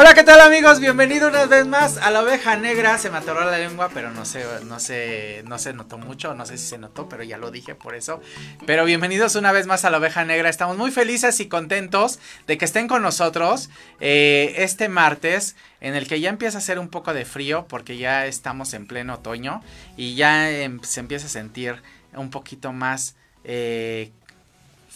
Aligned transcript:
Hola, 0.00 0.14
¿qué 0.14 0.24
tal 0.24 0.40
amigos? 0.40 0.80
Bienvenidos 0.80 1.28
una 1.28 1.44
vez 1.44 1.66
más 1.66 1.98
a 1.98 2.10
la 2.10 2.22
oveja 2.22 2.56
negra. 2.56 2.96
Se 2.96 3.10
me 3.10 3.18
atoró 3.18 3.44
la 3.44 3.58
lengua, 3.58 3.90
pero 3.92 4.10
no 4.10 4.24
se, 4.24 4.46
no 4.64 4.80
se, 4.80 5.42
no 5.46 5.58
se 5.58 5.74
notó 5.74 5.98
mucho, 5.98 6.32
no 6.32 6.46
sé 6.46 6.56
si 6.56 6.68
se 6.68 6.78
notó, 6.78 7.06
pero 7.06 7.22
ya 7.22 7.36
lo 7.36 7.50
dije 7.50 7.74
por 7.74 7.94
eso. 7.94 8.22
Pero 8.64 8.86
bienvenidos 8.86 9.34
una 9.34 9.52
vez 9.52 9.66
más 9.66 9.84
a 9.84 9.90
la 9.90 9.98
oveja 9.98 10.24
negra. 10.24 10.48
Estamos 10.48 10.78
muy 10.78 10.90
felices 10.90 11.38
y 11.40 11.48
contentos 11.48 12.18
de 12.46 12.56
que 12.56 12.64
estén 12.64 12.88
con 12.88 13.02
nosotros 13.02 13.68
eh, 14.00 14.54
este 14.56 14.88
martes, 14.88 15.54
en 15.82 15.94
el 15.94 16.08
que 16.08 16.18
ya 16.18 16.30
empieza 16.30 16.56
a 16.56 16.62
hacer 16.62 16.78
un 16.78 16.88
poco 16.88 17.12
de 17.12 17.26
frío, 17.26 17.66
porque 17.68 17.98
ya 17.98 18.24
estamos 18.24 18.72
en 18.72 18.86
pleno 18.86 19.16
otoño 19.16 19.62
y 19.98 20.14
ya 20.14 20.50
em, 20.50 20.80
se 20.82 21.00
empieza 21.00 21.26
a 21.26 21.28
sentir 21.28 21.82
un 22.14 22.30
poquito 22.30 22.72
más 22.72 23.16
eh, 23.44 24.12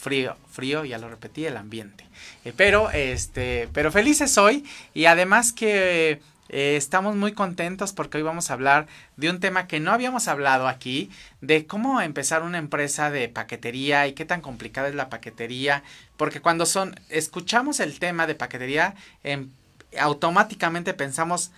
frío, 0.05 0.37
frío, 0.51 0.85
ya 0.85 0.99
lo 0.99 1.09
repetí, 1.09 1.47
el 1.47 1.57
ambiente. 1.57 2.05
Eh, 2.45 2.53
pero, 2.55 2.91
este, 2.91 3.67
pero 3.73 3.91
felices 3.91 4.37
hoy 4.37 4.63
y 4.93 5.05
además 5.05 5.51
que 5.51 6.21
eh, 6.49 6.75
estamos 6.77 7.15
muy 7.15 7.31
contentos 7.31 7.91
porque 7.91 8.17
hoy 8.17 8.23
vamos 8.23 8.51
a 8.51 8.53
hablar 8.53 8.85
de 9.17 9.31
un 9.31 9.39
tema 9.39 9.65
que 9.65 9.79
no 9.79 9.91
habíamos 9.91 10.27
hablado 10.27 10.67
aquí, 10.67 11.09
de 11.41 11.65
cómo 11.65 12.01
empezar 12.01 12.43
una 12.43 12.59
empresa 12.59 13.09
de 13.09 13.29
paquetería 13.29 14.05
y 14.05 14.13
qué 14.13 14.25
tan 14.25 14.41
complicada 14.41 14.89
es 14.89 14.93
la 14.93 15.09
paquetería, 15.09 15.81
porque 16.17 16.39
cuando 16.39 16.67
son, 16.67 16.93
escuchamos 17.09 17.79
el 17.79 17.97
tema 17.97 18.27
de 18.27 18.35
paquetería, 18.35 18.93
em, 19.23 19.49
automáticamente 19.99 20.93
pensamos 20.93 21.49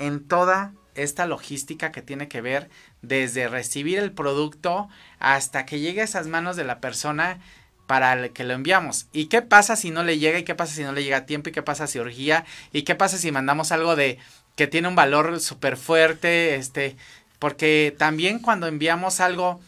en 0.00 0.26
toda 0.26 0.72
esta 0.96 1.26
logística 1.26 1.92
que 1.92 2.02
tiene 2.02 2.26
que 2.26 2.40
ver 2.40 2.68
desde 3.00 3.46
recibir 3.46 4.00
el 4.00 4.10
producto 4.10 4.88
hasta 5.20 5.66
que 5.66 5.78
llegue 5.78 6.00
a 6.00 6.04
esas 6.04 6.26
manos 6.26 6.56
de 6.56 6.64
la 6.64 6.80
persona 6.80 7.38
para 7.92 8.14
el 8.14 8.30
que 8.30 8.44
lo 8.44 8.54
enviamos. 8.54 9.04
¿Y 9.12 9.26
qué 9.26 9.42
pasa 9.42 9.76
si 9.76 9.90
no 9.90 10.02
le 10.02 10.18
llega? 10.18 10.38
¿Y 10.38 10.44
qué 10.44 10.54
pasa 10.54 10.74
si 10.74 10.82
no 10.82 10.92
le 10.92 11.04
llega 11.04 11.18
a 11.18 11.26
tiempo? 11.26 11.50
¿Y 11.50 11.52
qué 11.52 11.62
pasa 11.62 11.86
si 11.86 11.98
urgía? 11.98 12.46
¿Y 12.72 12.84
qué 12.84 12.94
pasa 12.94 13.18
si 13.18 13.30
mandamos 13.30 13.70
algo 13.70 13.96
de 13.96 14.16
que 14.56 14.66
tiene 14.66 14.88
un 14.88 14.94
valor 14.94 15.40
súper 15.40 15.76
fuerte? 15.76 16.54
Este, 16.54 16.96
porque 17.38 17.94
también 17.98 18.38
cuando 18.38 18.66
enviamos 18.66 19.20
algo 19.20 19.60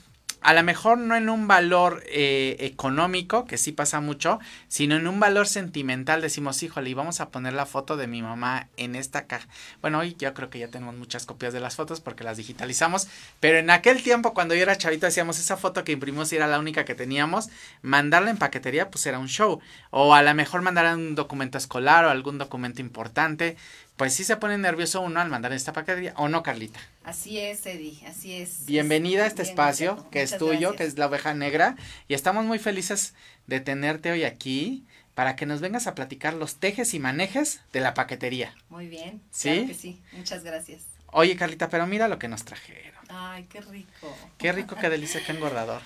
a 0.44 0.52
lo 0.52 0.62
mejor 0.62 0.98
no 0.98 1.16
en 1.16 1.30
un 1.30 1.48
valor 1.48 2.04
eh, 2.06 2.56
económico, 2.60 3.46
que 3.46 3.56
sí 3.56 3.72
pasa 3.72 4.00
mucho, 4.00 4.38
sino 4.68 4.94
en 4.96 5.08
un 5.08 5.18
valor 5.18 5.48
sentimental. 5.48 6.20
Decimos, 6.20 6.62
híjole, 6.62 6.90
y 6.90 6.94
vamos 6.94 7.22
a 7.22 7.30
poner 7.30 7.54
la 7.54 7.64
foto 7.64 7.96
de 7.96 8.06
mi 8.06 8.20
mamá 8.20 8.68
en 8.76 8.94
esta 8.94 9.26
caja. 9.26 9.48
Bueno, 9.80 10.00
hoy 10.00 10.14
yo 10.18 10.34
creo 10.34 10.50
que 10.50 10.58
ya 10.58 10.68
tenemos 10.68 10.96
muchas 10.96 11.24
copias 11.24 11.54
de 11.54 11.60
las 11.60 11.76
fotos 11.76 12.02
porque 12.02 12.24
las 12.24 12.36
digitalizamos, 12.36 13.08
pero 13.40 13.56
en 13.56 13.70
aquel 13.70 14.02
tiempo 14.02 14.34
cuando 14.34 14.54
yo 14.54 14.60
era 14.60 14.76
chavito 14.76 15.06
decíamos, 15.06 15.38
esa 15.38 15.56
foto 15.56 15.82
que 15.82 15.92
imprimimos 15.92 16.30
era 16.30 16.46
la 16.46 16.58
única 16.58 16.84
que 16.84 16.94
teníamos, 16.94 17.48
mandarla 17.80 18.28
en 18.28 18.36
paquetería 18.36 18.90
pues 18.90 19.06
era 19.06 19.18
un 19.18 19.28
show. 19.28 19.60
O 19.88 20.14
a 20.14 20.22
lo 20.22 20.34
mejor 20.34 20.60
mandar 20.60 20.94
un 20.94 21.14
documento 21.14 21.56
escolar 21.56 22.04
o 22.04 22.10
algún 22.10 22.36
documento 22.36 22.82
importante 22.82 23.56
pues 23.96 24.14
sí 24.14 24.24
se 24.24 24.36
pone 24.36 24.58
nervioso 24.58 25.00
uno 25.00 25.20
al 25.20 25.30
mandar 25.30 25.52
esta 25.52 25.72
paquetería, 25.72 26.14
¿o 26.16 26.28
no, 26.28 26.42
Carlita? 26.42 26.80
Así 27.04 27.38
es, 27.38 27.64
Eddie, 27.64 28.04
así 28.06 28.34
es. 28.34 28.66
Bienvenida 28.66 29.24
a 29.24 29.26
este 29.26 29.42
espacio 29.42 30.08
que 30.10 30.22
es 30.22 30.36
tuyo, 30.36 30.74
que 30.74 30.84
es 30.84 30.98
la 30.98 31.06
oveja 31.06 31.34
negra, 31.34 31.76
y 32.08 32.14
estamos 32.14 32.44
muy 32.44 32.58
felices 32.58 33.14
de 33.46 33.60
tenerte 33.60 34.10
hoy 34.10 34.24
aquí 34.24 34.84
para 35.14 35.36
que 35.36 35.46
nos 35.46 35.60
vengas 35.60 35.86
a 35.86 35.94
platicar 35.94 36.34
los 36.34 36.56
tejes 36.56 36.92
y 36.92 36.98
manejes 36.98 37.60
de 37.72 37.80
la 37.80 37.94
paquetería. 37.94 38.54
Muy 38.68 38.88
bien, 38.88 39.22
¿Sí? 39.30 39.50
claro 39.50 39.66
que 39.68 39.74
sí, 39.74 40.02
muchas 40.12 40.42
gracias. 40.42 40.82
Oye, 41.06 41.36
Carlita, 41.36 41.68
pero 41.68 41.86
mira 41.86 42.08
lo 42.08 42.18
que 42.18 42.26
nos 42.26 42.44
trajeron. 42.44 43.04
Ay, 43.08 43.46
qué 43.48 43.60
rico. 43.60 44.16
Qué 44.38 44.50
rico, 44.50 44.74
qué 44.74 44.88
delicia, 44.88 45.24
qué 45.24 45.30
engordador. 45.30 45.82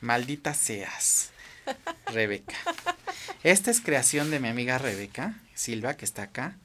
Maldita 0.00 0.54
seas, 0.54 1.32
Rebeca. 2.06 2.56
Esta 3.42 3.70
es 3.70 3.82
creación 3.82 4.30
de 4.30 4.40
mi 4.40 4.48
amiga 4.48 4.78
Rebeca 4.78 5.34
Silva, 5.54 5.98
que 5.98 6.06
está 6.06 6.22
acá 6.22 6.56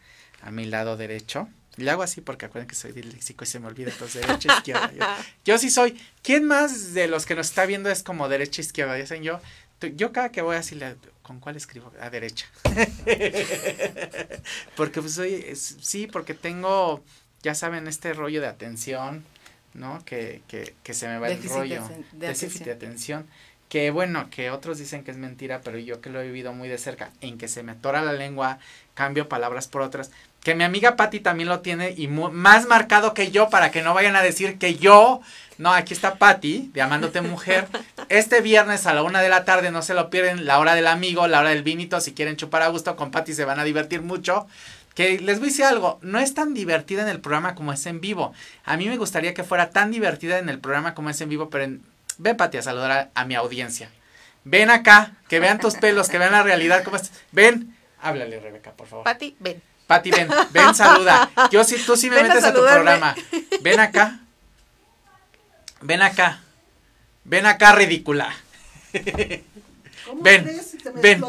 a 0.42 0.52
mi 0.52 0.66
lado 0.66 0.98
derecho. 0.98 1.48
Le 1.78 1.92
hago 1.92 2.02
así 2.02 2.22
porque 2.22 2.48
acuerden 2.48 2.68
que 2.68 2.76
soy 2.76 2.92
disléxico 2.92 3.44
y 3.44 3.48
se 3.48 3.60
me 3.60 3.68
olvida, 3.68 3.92
entonces 3.92 4.26
derecha, 4.26 4.58
izquierda. 4.58 5.18
Yo, 5.46 5.58
sí 5.58 5.70
soy. 5.70 6.00
¿Quién 6.24 6.46
más 6.46 6.94
de 6.94 7.08
los 7.08 7.26
que 7.26 7.36
nos 7.36 7.48
está 7.48 7.66
viendo 7.66 7.90
es 7.90 8.02
como 8.02 8.28
derecha, 8.28 8.62
izquierda? 8.62 8.96
Dicen 8.96 9.24
yo. 9.24 9.40
Yo 9.96 10.12
cada 10.12 10.32
que 10.32 10.42
voy 10.42 10.56
a 10.56 10.58
decirle, 10.58 10.96
¿con 11.22 11.40
cuál 11.40 11.56
escribo? 11.56 11.94
A 12.02 12.10
derecha. 12.10 12.48
porque 14.76 15.02
pues 15.02 15.14
soy, 15.14 15.56
sí, 15.56 16.08
porque 16.08 16.34
tengo, 16.34 17.04
ya 17.44 17.54
saben, 17.54 17.88
este 17.88 18.14
rollo 18.14 18.42
de 18.42 18.48
atención, 18.48 19.24
¿no? 19.76 20.04
Que, 20.04 20.42
que, 20.48 20.74
que 20.82 20.96
se 20.96 21.08
me 21.08 21.20
va 21.20 21.30
el 21.30 21.48
rollo. 21.48 21.88
De 22.14 22.30
déficit 22.30 22.64
de 22.64 22.72
atención 22.72 23.28
que 23.70 23.92
bueno, 23.92 24.30
que 24.30 24.50
otros 24.50 24.78
dicen 24.78 25.04
que 25.04 25.12
es 25.12 25.18
mentira, 25.18 25.62
pero 25.64 25.78
yo 25.78 26.00
que 26.00 26.10
lo 26.10 26.22
he 26.22 26.28
vivido 26.28 26.54
muy 26.54 26.70
de 26.70 26.78
cerca, 26.78 27.12
en 27.22 27.38
que 27.38 27.48
se 27.48 27.64
me 27.64 27.74
atora 27.74 28.02
la 28.02 28.14
lengua, 28.14 28.60
cambio 28.94 29.28
palabras 29.28 29.68
por 29.68 29.82
otras, 29.82 30.12
que 30.42 30.56
mi 30.56 30.64
amiga 30.64 30.96
Patti 30.96 31.20
también 31.20 31.50
lo 31.50 31.60
tiene 31.60 31.94
y 31.98 32.08
más 32.08 32.68
marcado 32.68 33.14
que 33.14 33.32
yo 33.32 33.50
para 33.50 33.70
que 33.70 33.82
no 33.82 33.94
vayan 33.94 34.16
a 34.16 34.22
decir 34.22 34.58
que 34.58 34.76
yo, 34.76 35.20
no, 35.58 35.74
aquí 35.74 35.94
está 35.94 36.16
Patti, 36.16 36.72
de 36.74 36.82
Amándote 36.82 37.20
Mujer, 37.22 37.68
este 38.08 38.40
viernes 38.40 38.86
a 38.86 38.94
la 38.94 39.04
una 39.04 39.22
de 39.22 39.28
la 39.28 39.44
tarde, 39.44 39.72
no 39.72 39.82
se 39.82 39.94
lo 39.94 40.10
pierden, 40.10 40.46
la 40.46 40.60
hora 40.60 40.74
del 40.74 40.88
amigo, 40.88 41.28
la 41.28 41.42
hora 41.42 41.50
del 41.50 41.64
vinito, 41.64 42.00
si 42.00 42.14
quieren 42.14 42.38
chupar 42.38 42.62
a 42.62 42.70
gusto, 42.70 42.96
con 42.96 43.12
Patti 43.12 43.34
se 43.34 43.44
van 43.44 43.60
a 43.60 43.66
divertir 43.66 44.02
mucho. 44.02 44.48
Que 44.96 45.20
les 45.20 45.38
voy 45.38 45.50
a 45.50 45.52
decir 45.52 45.66
algo, 45.66 46.00
no 46.02 46.18
es 46.18 46.34
tan 46.34 46.56
divertida 46.56 47.04
en 47.04 47.10
el 47.10 47.20
programa 47.20 47.54
como 47.54 47.72
es 47.72 47.86
en 47.86 48.02
vivo. 48.02 48.34
A 48.64 48.78
mí 48.78 48.88
me 48.88 48.98
gustaría 48.98 49.36
que 49.36 49.44
fuera 49.44 49.70
tan 49.70 49.92
divertida 49.92 50.40
en 50.40 50.50
el 50.50 50.58
programa 50.58 50.96
como 50.96 51.12
es 51.12 51.22
en 51.22 51.30
vivo, 51.30 51.52
pero 51.52 51.66
en, 51.66 51.84
Ven, 52.18 52.36
Pati, 52.38 52.58
a 52.58 52.62
saludar 52.62 53.12
a, 53.14 53.26
mi 53.26 53.36
audiencia. 53.36 53.90
Ven 54.44 54.70
acá, 54.70 55.14
que 55.28 55.40
vean 55.40 55.60
tus 55.60 55.76
pelos, 55.76 56.10
que 56.10 56.18
vean 56.18 56.32
la 56.32 56.44
realidad, 56.44 56.84
cómo 56.84 56.98
estás. 56.98 57.12
Ven, 57.32 57.76
háblale, 58.02 58.40
Rebeca, 58.40 58.72
por 58.72 58.88
favor. 58.88 59.04
Pati, 59.04 59.36
ven. 59.40 59.62
Pati, 59.88 60.12
ven, 60.12 60.28
ven, 60.52 60.76
saluda. 60.76 61.30
Yo 61.52 61.64
sí, 61.64 61.78
tú 61.86 61.96
sí 61.96 62.10
me 62.10 62.22
metes 62.22 62.44
a, 62.44 62.54
tu 62.54 62.62
programa. 62.62 63.16
Ven 63.62 63.80
acá. 63.80 64.20
Ven 65.82 66.02
acá. 66.02 66.42
Ven 67.24 67.46
acá, 67.46 67.74
ridícula. 67.74 68.34
ven, 70.22 70.62
ven, 70.96 71.24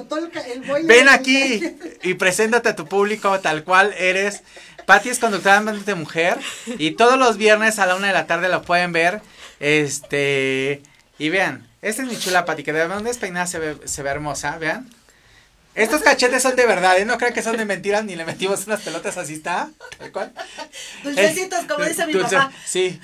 ven 0.84 1.08
aquí 1.08 1.76
y 2.02 2.14
preséntate 2.14 2.70
a 2.70 2.76
tu 2.76 2.86
público 2.86 3.38
tal 3.40 3.64
cual 3.64 3.94
eres. 3.98 4.42
Pati 4.86 5.10
es 5.10 5.18
conductora 5.18 5.60
de 5.60 5.94
mujer 5.94 6.38
y 6.78 6.92
todos 6.92 7.18
los 7.18 7.36
viernes 7.36 7.78
a 7.78 7.86
la 7.86 7.96
una 7.96 8.06
de 8.06 8.12
la 8.14 8.26
tarde 8.26 8.48
lo 8.48 8.62
pueden 8.62 8.92
ver 8.92 9.20
este, 9.60 10.82
y 11.18 11.28
vean, 11.28 11.68
esta 11.82 12.02
es 12.02 12.08
mi 12.08 12.18
chula 12.18 12.44
Pati, 12.44 12.62
que 12.62 12.72
de 12.72 12.86
dónde 12.86 13.10
despeinada 13.10 13.46
se 13.46 13.58
ve, 13.58 13.76
se 13.84 14.02
ve 14.02 14.10
hermosa, 14.10 14.58
vean. 14.58 14.88
Estos 15.74 16.02
cachetes 16.02 16.42
son 16.42 16.56
de 16.56 16.66
verdad, 16.66 16.98
¿eh? 16.98 17.04
No 17.04 17.18
creo 17.18 17.32
que 17.32 17.42
son 17.42 17.56
de 17.56 17.64
mentiras 17.64 18.04
ni 18.04 18.16
le 18.16 18.24
metimos 18.24 18.66
unas 18.66 18.80
pelotas 18.80 19.16
así, 19.16 19.34
¿está? 19.34 19.70
¿Tal 19.96 20.10
cual? 20.10 20.32
Dulcecitos, 21.04 21.66
como 21.66 21.84
dice 21.84 22.04
mi 22.06 22.14
papá. 22.14 22.50
Sí, 22.66 23.00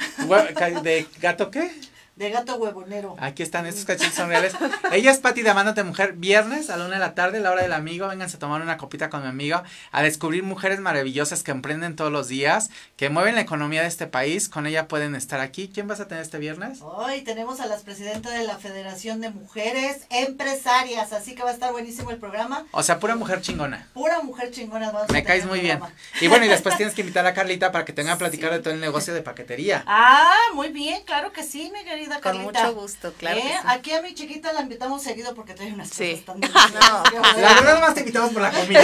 ¿de 0.83 1.07
gato 1.21 1.53
qué? 1.53 1.71
De 2.17 2.31
gato 2.31 2.55
huevonero. 2.55 3.17
Aquí 3.19 3.43
están, 3.43 3.67
estos 3.67 3.85
cachetes 3.85 4.15
son 4.15 4.29
reales. 4.29 4.55
Ella 4.93 5.11
es 5.11 5.19
Pati 5.19 5.43
de 5.43 5.51
Amándote 5.51 5.83
Mujer. 5.83 6.13
Viernes 6.13 6.71
a 6.71 6.77
la 6.77 6.85
una 6.85 6.95
de 6.95 7.01
la 7.01 7.17
tarde, 7.17 7.41
la 7.41 7.51
hora 7.51 7.63
del 7.63 7.73
amigo. 7.73 8.07
Vénganse 8.07 8.37
a 8.37 8.39
tomar 8.39 8.63
una 8.63 8.77
copita 8.77 9.11
con 9.11 9.23
mi 9.23 9.29
amigo. 9.29 9.61
A 9.91 10.03
descubrir 10.03 10.45
mujeres 10.45 10.79
maravillosas 10.79 11.43
que 11.43 11.51
emprenden 11.51 11.97
todos 11.97 12.13
los 12.13 12.29
días, 12.29 12.71
que 12.97 13.11
mueven 13.11 13.35
la 13.35 13.41
economía 13.41 13.83
de 13.83 13.89
este 13.89 14.07
país. 14.07 14.49
Con 14.49 14.69
ella 14.69 14.87
pueden 14.87 15.17
estar 15.17 15.41
aquí. 15.41 15.69
¿Quién 15.75 15.89
vas 15.89 15.99
a 15.99 16.07
tener 16.07 16.23
este 16.23 16.39
viernes? 16.39 16.79
Hoy 16.83 17.23
tenemos 17.23 17.59
a 17.59 17.67
las 17.67 17.83
presidentas 17.83 18.33
de 18.33 18.45
la 18.45 18.59
Federación 18.59 19.21
de 19.21 19.31
Mujeres 19.31 20.07
Empresarias. 20.11 21.13
Así 21.13 21.35
que 21.35 21.43
va 21.43 21.51
a 21.51 21.55
estar 21.55 21.73
buenísimo 21.73 22.13
el 22.13 22.19
programa. 22.19 22.65
O 22.71 22.85
sea, 22.85 23.01
pura 23.01 23.17
mujer 23.17 23.41
chingona. 23.41 23.89
Pura 23.93 24.23
mujer 24.23 24.53
chingona. 24.53 24.93
Me 25.13 25.25
caes 25.25 25.47
muy 25.47 25.59
bien. 25.59 25.81
Y 26.21 26.29
bueno, 26.29 26.45
y 26.45 26.49
después 26.49 26.77
tienes 26.77 26.95
que 26.95 27.01
invitar 27.03 27.27
a 27.27 27.35
Carlita 27.35 27.73
para 27.73 27.85
que 27.85 27.93
tenga 27.93 28.13
a 28.13 28.19
platicar 28.19 28.53
de 28.53 28.61
todo 28.61 28.73
el 28.73 28.81
negocio 28.81 29.13
de 29.13 29.23
paquetería. 29.23 29.83
Ah, 29.89 30.33
muy 30.55 30.69
bien, 30.69 31.03
claro 31.05 31.33
que 31.33 31.43
sí, 31.43 31.73
mi 31.75 31.83
querida 31.83 32.04
con 32.23 32.43
mucho 32.43 32.75
gusto, 32.75 33.13
claro. 33.15 33.39
¿Eh? 33.39 33.55
Aquí 33.67 33.93
a 33.93 34.03
mi 34.03 34.15
chiquita 34.15 34.53
la 34.53 34.61
invitamos 34.61 35.03
seguido 35.03 35.35
porque 35.35 35.55
trae 35.55 35.73
unas 35.73 35.89
sí. 35.89 36.23
cosas 36.27 36.41
tan 36.41 36.41
La 37.41 37.55
verdad 37.55 37.81
más 37.81 37.95
te 37.95 38.01
invitamos 38.01 38.33
por 38.33 38.43
la 38.43 38.51
comida. 38.53 38.83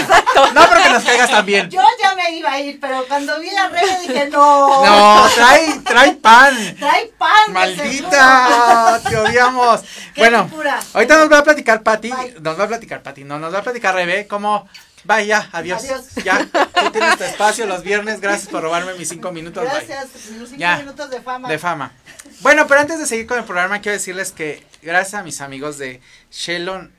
No 0.55 0.69
porque 0.69 0.91
nos 0.91 1.05
caigas 1.05 1.31
también. 1.31 1.71
Yo 1.71 1.83
ya 2.01 2.15
me 2.15 2.31
iba 2.37 2.53
a 2.53 2.61
ir, 2.61 2.79
pero 2.81 3.07
cuando 3.07 3.39
vi 3.41 3.49
a 3.51 3.69
Rebe 3.69 4.01
dije, 4.01 4.29
no. 4.31 4.85
No, 4.85 5.29
trae, 5.35 5.81
trae 5.85 6.13
pan. 6.15 6.77
Trae 6.79 7.07
pan. 7.19 7.53
Maldita, 7.53 9.01
te 9.09 9.17
odiamos. 9.17 9.81
bueno, 10.17 10.51
ahorita 10.95 11.17
nos 11.17 11.33
va 11.33 11.39
a 11.39 11.45
platicar 11.45 11.83
Pati, 11.83 12.13
nos 12.41 12.59
va 12.59 12.65
a 12.65 12.69
platicar 12.69 13.03
Pati, 13.03 13.25
no, 13.25 13.39
nos 13.39 13.55
va 13.55 13.59
a 13.59 13.63
platicar 13.63 13.95
Rebe 13.95 14.27
cómo 14.27 14.69
Bye, 15.05 15.27
ya, 15.27 15.49
adiós. 15.53 15.83
Adiós. 15.83 16.15
Ya, 16.25 16.47
tú 16.47 16.91
tienes 16.93 17.17
tu 17.17 17.25
espacio 17.25 17.67
los 17.67 17.83
viernes. 17.83 18.21
Gracias 18.21 18.49
por 18.49 18.63
robarme 18.63 18.95
mis 18.95 19.09
cinco 19.09 19.33
minutos. 19.33 19.65
Gracias, 19.65 20.09
mis 20.39 20.51
cinco 20.51 20.77
minutos 20.79 21.11
de 21.11 21.21
fama. 21.21 21.49
De 21.49 21.59
fama. 21.59 21.93
Bueno, 22.41 22.67
pero 22.67 22.81
antes 22.81 22.99
de 22.99 23.07
seguir 23.07 23.27
con 23.27 23.39
el 23.39 23.45
programa, 23.45 23.81
quiero 23.81 23.97
decirles 23.97 24.33
que 24.33 24.65
gracias 24.83 25.15
a 25.15 25.23
mis 25.23 25.41
amigos 25.41 25.79
de 25.79 26.01
Shelon, 26.31 26.93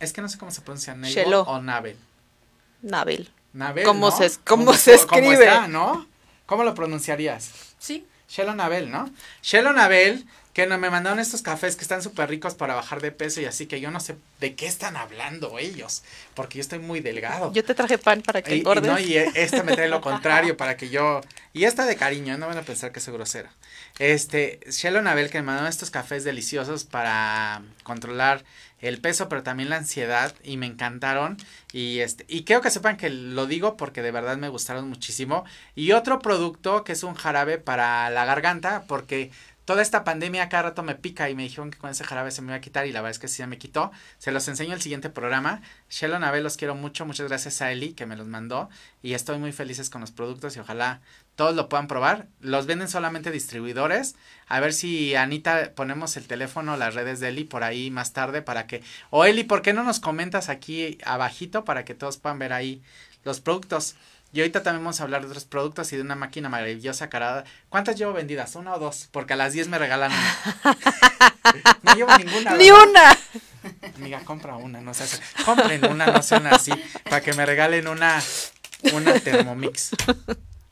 es 0.00 0.12
que 0.12 0.20
no 0.22 0.28
sé 0.28 0.38
cómo 0.38 0.50
se 0.50 0.60
pronuncia, 0.60 0.94
Nabel 0.94 1.34
o 1.34 1.60
Nabel. 1.60 1.96
Nabel. 2.82 3.30
Nabel. 3.52 3.84
¿Cómo, 3.84 4.10
se, 4.10 4.30
cómo, 4.44 4.74
se 4.74 4.94
escribe? 4.94 5.68
¿no? 5.68 6.06
¿Cómo 6.46 6.64
lo 6.64 6.74
pronunciarías? 6.74 7.50
Sí. 7.78 8.06
Shelon 8.28 8.60
Abel, 8.60 8.90
¿no? 8.90 9.10
Shelon 9.42 9.78
Abel, 9.78 10.26
que 10.54 10.68
no, 10.68 10.78
me 10.78 10.88
mandaron 10.88 11.18
estos 11.18 11.42
cafés 11.42 11.74
que 11.74 11.82
están 11.82 12.00
súper 12.00 12.30
ricos 12.30 12.54
para 12.54 12.74
bajar 12.74 13.02
de 13.02 13.10
peso 13.10 13.40
y 13.40 13.44
así 13.44 13.66
que 13.66 13.80
yo 13.80 13.90
no 13.90 13.98
sé 13.98 14.16
de 14.40 14.54
qué 14.54 14.66
están 14.66 14.96
hablando 14.96 15.58
ellos, 15.58 16.04
porque 16.34 16.58
yo 16.58 16.62
estoy 16.62 16.78
muy 16.78 17.00
delgado. 17.00 17.52
Yo 17.52 17.64
te 17.64 17.74
traje 17.74 17.98
pan 17.98 18.22
para 18.22 18.40
que 18.40 18.54
y, 18.54 18.60
engordes. 18.60 18.84
Y, 18.84 18.88
no, 18.88 19.00
y 19.00 19.16
esta 19.16 19.64
me 19.64 19.74
trae 19.74 19.88
lo 19.88 20.00
contrario 20.00 20.56
para 20.56 20.76
que 20.76 20.88
yo... 20.88 21.20
Y 21.52 21.64
esta 21.64 21.84
de 21.86 21.96
cariño, 21.96 22.38
no 22.38 22.46
van 22.46 22.58
a 22.58 22.62
pensar 22.62 22.92
que 22.92 23.00
soy 23.00 23.14
grosera. 23.14 23.52
Este, 23.98 24.60
Shelon 24.68 25.08
Abel 25.08 25.28
que 25.28 25.38
me 25.38 25.46
mandó 25.46 25.66
estos 25.66 25.90
cafés 25.90 26.22
deliciosos 26.22 26.84
para 26.84 27.62
controlar 27.82 28.44
el 28.80 29.00
peso, 29.00 29.28
pero 29.28 29.42
también 29.42 29.70
la 29.70 29.76
ansiedad 29.76 30.34
y 30.42 30.56
me 30.56 30.66
encantaron 30.66 31.36
y 31.72 32.00
este 32.00 32.24
y 32.28 32.44
quiero 32.44 32.60
que 32.60 32.70
sepan 32.70 32.96
que 32.96 33.08
lo 33.08 33.46
digo 33.46 33.76
porque 33.76 34.02
de 34.02 34.10
verdad 34.10 34.36
me 34.36 34.48
gustaron 34.48 34.88
muchísimo 34.88 35.44
y 35.74 35.92
otro 35.92 36.18
producto 36.18 36.84
que 36.84 36.92
es 36.92 37.02
un 37.02 37.14
jarabe 37.14 37.56
para 37.56 38.10
la 38.10 38.26
garganta 38.26 38.84
porque 38.86 39.30
toda 39.64 39.82
esta 39.82 40.04
pandemia 40.04 40.48
cada 40.48 40.64
rato 40.64 40.82
me 40.82 40.94
pica 40.94 41.30
y 41.30 41.34
me 41.34 41.42
dijeron 41.42 41.70
que 41.70 41.78
con 41.78 41.90
ese 41.90 42.04
jarabe 42.04 42.30
se 42.30 42.42
me 42.42 42.48
iba 42.48 42.56
a 42.56 42.60
quitar 42.60 42.86
y 42.86 42.92
la 42.92 43.00
verdad 43.00 43.12
es 43.12 43.18
que 43.18 43.28
sí 43.28 43.36
se 43.36 43.46
me 43.46 43.58
quitó. 43.58 43.92
Se 44.18 44.32
los 44.32 44.46
enseño 44.48 44.74
el 44.74 44.82
siguiente 44.82 45.10
programa. 45.10 45.62
Shelon 45.88 46.24
Abel 46.24 46.42
los 46.42 46.56
quiero 46.56 46.74
mucho, 46.74 47.06
muchas 47.06 47.28
gracias 47.28 47.62
a 47.62 47.72
Eli 47.72 47.94
que 47.94 48.06
me 48.06 48.16
los 48.16 48.26
mandó 48.26 48.68
y 49.02 49.14
estoy 49.14 49.38
muy 49.38 49.52
felices 49.52 49.90
con 49.90 50.00
los 50.00 50.12
productos 50.12 50.56
y 50.56 50.60
ojalá 50.60 51.00
todos 51.36 51.54
lo 51.54 51.68
puedan 51.68 51.88
probar. 51.88 52.28
Los 52.40 52.66
venden 52.66 52.88
solamente 52.88 53.30
distribuidores. 53.30 54.16
A 54.46 54.60
ver 54.60 54.72
si 54.72 55.14
Anita 55.14 55.72
ponemos 55.74 56.16
el 56.16 56.26
teléfono, 56.26 56.76
las 56.76 56.94
redes 56.94 57.20
de 57.20 57.28
Eli 57.28 57.44
por 57.44 57.64
ahí 57.64 57.90
más 57.90 58.12
tarde 58.12 58.42
para 58.42 58.66
que... 58.66 58.82
O 59.10 59.24
Eli, 59.24 59.44
¿por 59.44 59.62
qué 59.62 59.72
no 59.72 59.82
nos 59.82 60.00
comentas 60.00 60.48
aquí 60.48 60.98
abajito 61.04 61.64
para 61.64 61.84
que 61.84 61.94
todos 61.94 62.18
puedan 62.18 62.38
ver 62.38 62.52
ahí 62.52 62.82
los 63.24 63.40
productos? 63.40 63.96
Y 64.34 64.40
ahorita 64.40 64.64
también 64.64 64.82
vamos 64.82 64.98
a 64.98 65.04
hablar 65.04 65.20
de 65.22 65.28
otros 65.28 65.44
productos 65.44 65.92
y 65.92 65.96
de 65.96 66.02
una 66.02 66.16
máquina 66.16 66.48
maravillosa 66.48 67.08
carada. 67.08 67.44
¿Cuántas 67.68 67.94
llevo 67.94 68.12
vendidas? 68.12 68.56
¿Una 68.56 68.74
o 68.74 68.80
dos? 68.80 69.08
Porque 69.12 69.34
a 69.34 69.36
las 69.36 69.52
10 69.52 69.68
me 69.68 69.78
regalan 69.78 70.10
una. 70.10 70.74
no 71.82 71.94
llevo 71.94 72.18
ninguna. 72.18 72.56
¡Ni 72.56 72.68
una! 72.68 73.16
Amiga, 73.96 74.20
compra 74.24 74.56
una, 74.56 74.80
no 74.80 74.92
se 74.92 75.04
hace. 75.04 75.20
Compren 75.44 75.86
una, 75.86 76.06
no 76.06 76.20
sean 76.20 76.48
así, 76.48 76.72
para 77.04 77.20
que 77.20 77.32
me 77.34 77.46
regalen 77.46 77.86
una, 77.86 78.20
una 78.92 79.20
Thermomix. 79.20 79.90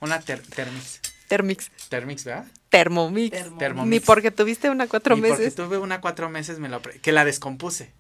Una 0.00 0.18
ter, 0.18 0.42
Thermix. 0.42 1.00
Thermix. 1.28 1.70
Thermix, 1.88 2.24
¿verdad? 2.24 2.46
Thermomix. 2.68 3.30
Thermomix. 3.58 3.88
Ni 3.88 4.00
porque 4.00 4.32
tuviste 4.32 4.70
una 4.70 4.88
cuatro 4.88 5.16
Y 5.16 5.20
meses. 5.20 5.36
porque 5.36 5.50
tuve 5.52 5.78
una 5.78 6.00
cuatro 6.00 6.28
meses, 6.28 6.58
me 6.58 6.68
lo 6.68 6.82
que 6.82 7.12
la 7.12 7.24
descompuse. 7.24 7.92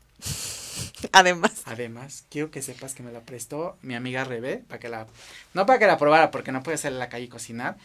Además. 1.12 1.62
Además, 1.64 2.24
quiero 2.30 2.50
que 2.50 2.62
sepas 2.62 2.94
que 2.94 3.02
me 3.02 3.12
la 3.12 3.20
prestó 3.20 3.76
mi 3.82 3.94
amiga 3.94 4.24
Rebe, 4.24 4.58
para 4.68 4.78
que 4.78 4.88
la, 4.88 5.06
no 5.54 5.66
para 5.66 5.78
que 5.78 5.86
la 5.86 5.98
probara, 5.98 6.30
porque 6.30 6.52
no 6.52 6.62
puede 6.62 6.78
salir 6.78 6.96
a 6.96 7.00
la 7.00 7.08
calle 7.08 7.24
y 7.24 7.28
cocinar, 7.28 7.76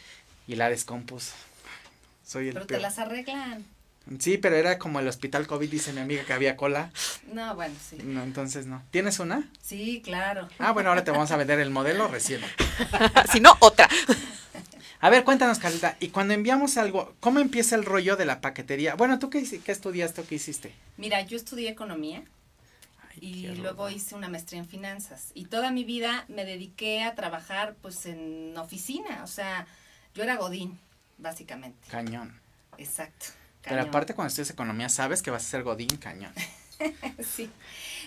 y 0.48 0.56
la 0.56 0.70
descompuso. 0.70 1.34
Soy 2.26 2.50
el 2.50 2.54
Pero 2.54 2.68
te 2.68 2.80
las 2.80 3.00
arreglan. 3.00 3.66
Sí, 4.20 4.38
pero 4.38 4.56
era 4.56 4.80
como 4.80 5.00
el 5.00 5.08
hospital 5.08 5.48
COVID, 5.48 5.70
dice 5.70 5.92
mi 5.92 6.00
amiga 6.00 6.24
que 6.24 6.34
había 6.34 6.56
cola. 6.56 6.92
No, 7.34 7.56
bueno, 7.56 7.76
sí. 7.90 7.98
No, 8.04 8.24
entonces 8.24 8.66
no. 8.66 8.82
¿Tienes 8.90 9.20
una? 9.20 9.50
Sí, 9.62 10.02
claro. 10.04 10.48
Ah, 10.60 10.72
bueno, 10.72 10.90
ahora 10.90 11.04
te 11.04 11.12
vamos 11.12 11.30
a 11.32 11.38
vender 11.38 11.60
el 11.60 11.70
modelo 11.70 12.08
recién. 12.08 12.42
si 13.32 13.40
no, 13.40 13.56
otra. 13.60 13.90
A 15.00 15.12
ver, 15.12 15.24
cuéntanos, 15.24 15.60
Carlita, 15.60 15.96
y 16.00 16.08
cuando 16.08 16.34
enviamos 16.34 16.76
algo, 16.78 17.14
¿cómo 17.20 17.40
empieza 17.40 17.76
el 17.76 17.86
rollo 17.86 18.16
de 18.16 18.26
la 18.26 18.42
paquetería? 18.42 18.96
Bueno, 18.96 19.20
¿tú 19.20 19.30
qué, 19.30 19.44
qué 19.64 19.72
estudiaste 19.72 20.22
o 20.22 20.26
qué 20.26 20.36
hiciste? 20.36 20.74
Mira, 20.98 21.22
yo 21.22 21.38
estudié 21.38 21.70
economía 21.70 22.24
y 23.22 23.48
luego 23.56 23.90
hice 23.90 24.16
una 24.16 24.30
maestría 24.30 24.62
en 24.62 24.68
finanzas. 24.68 25.32
Y 25.34 25.46
toda 25.46 25.72
mi 25.72 25.84
vida 25.84 26.26
me 26.28 26.46
dediqué 26.46 27.04
a 27.04 27.16
trabajar 27.16 27.76
pues 27.82 28.06
en 28.06 28.56
oficina. 28.58 29.24
O 29.24 29.28
sea, 29.28 29.68
yo 30.14 30.24
era 30.24 30.36
Godín, 30.36 30.80
básicamente. 31.18 31.88
Cañón. 31.90 32.40
Exacto. 32.78 33.28
Pero 33.70 33.82
aparte 33.82 34.14
cuando 34.14 34.30
estudias 34.30 34.50
economía 34.50 34.90
sabes 34.90 35.22
que 35.22 35.32
vas 35.32 35.46
a 35.46 35.50
ser 35.50 35.64
godín, 35.64 35.98
cañón. 35.98 36.34
Sí. 37.24 37.50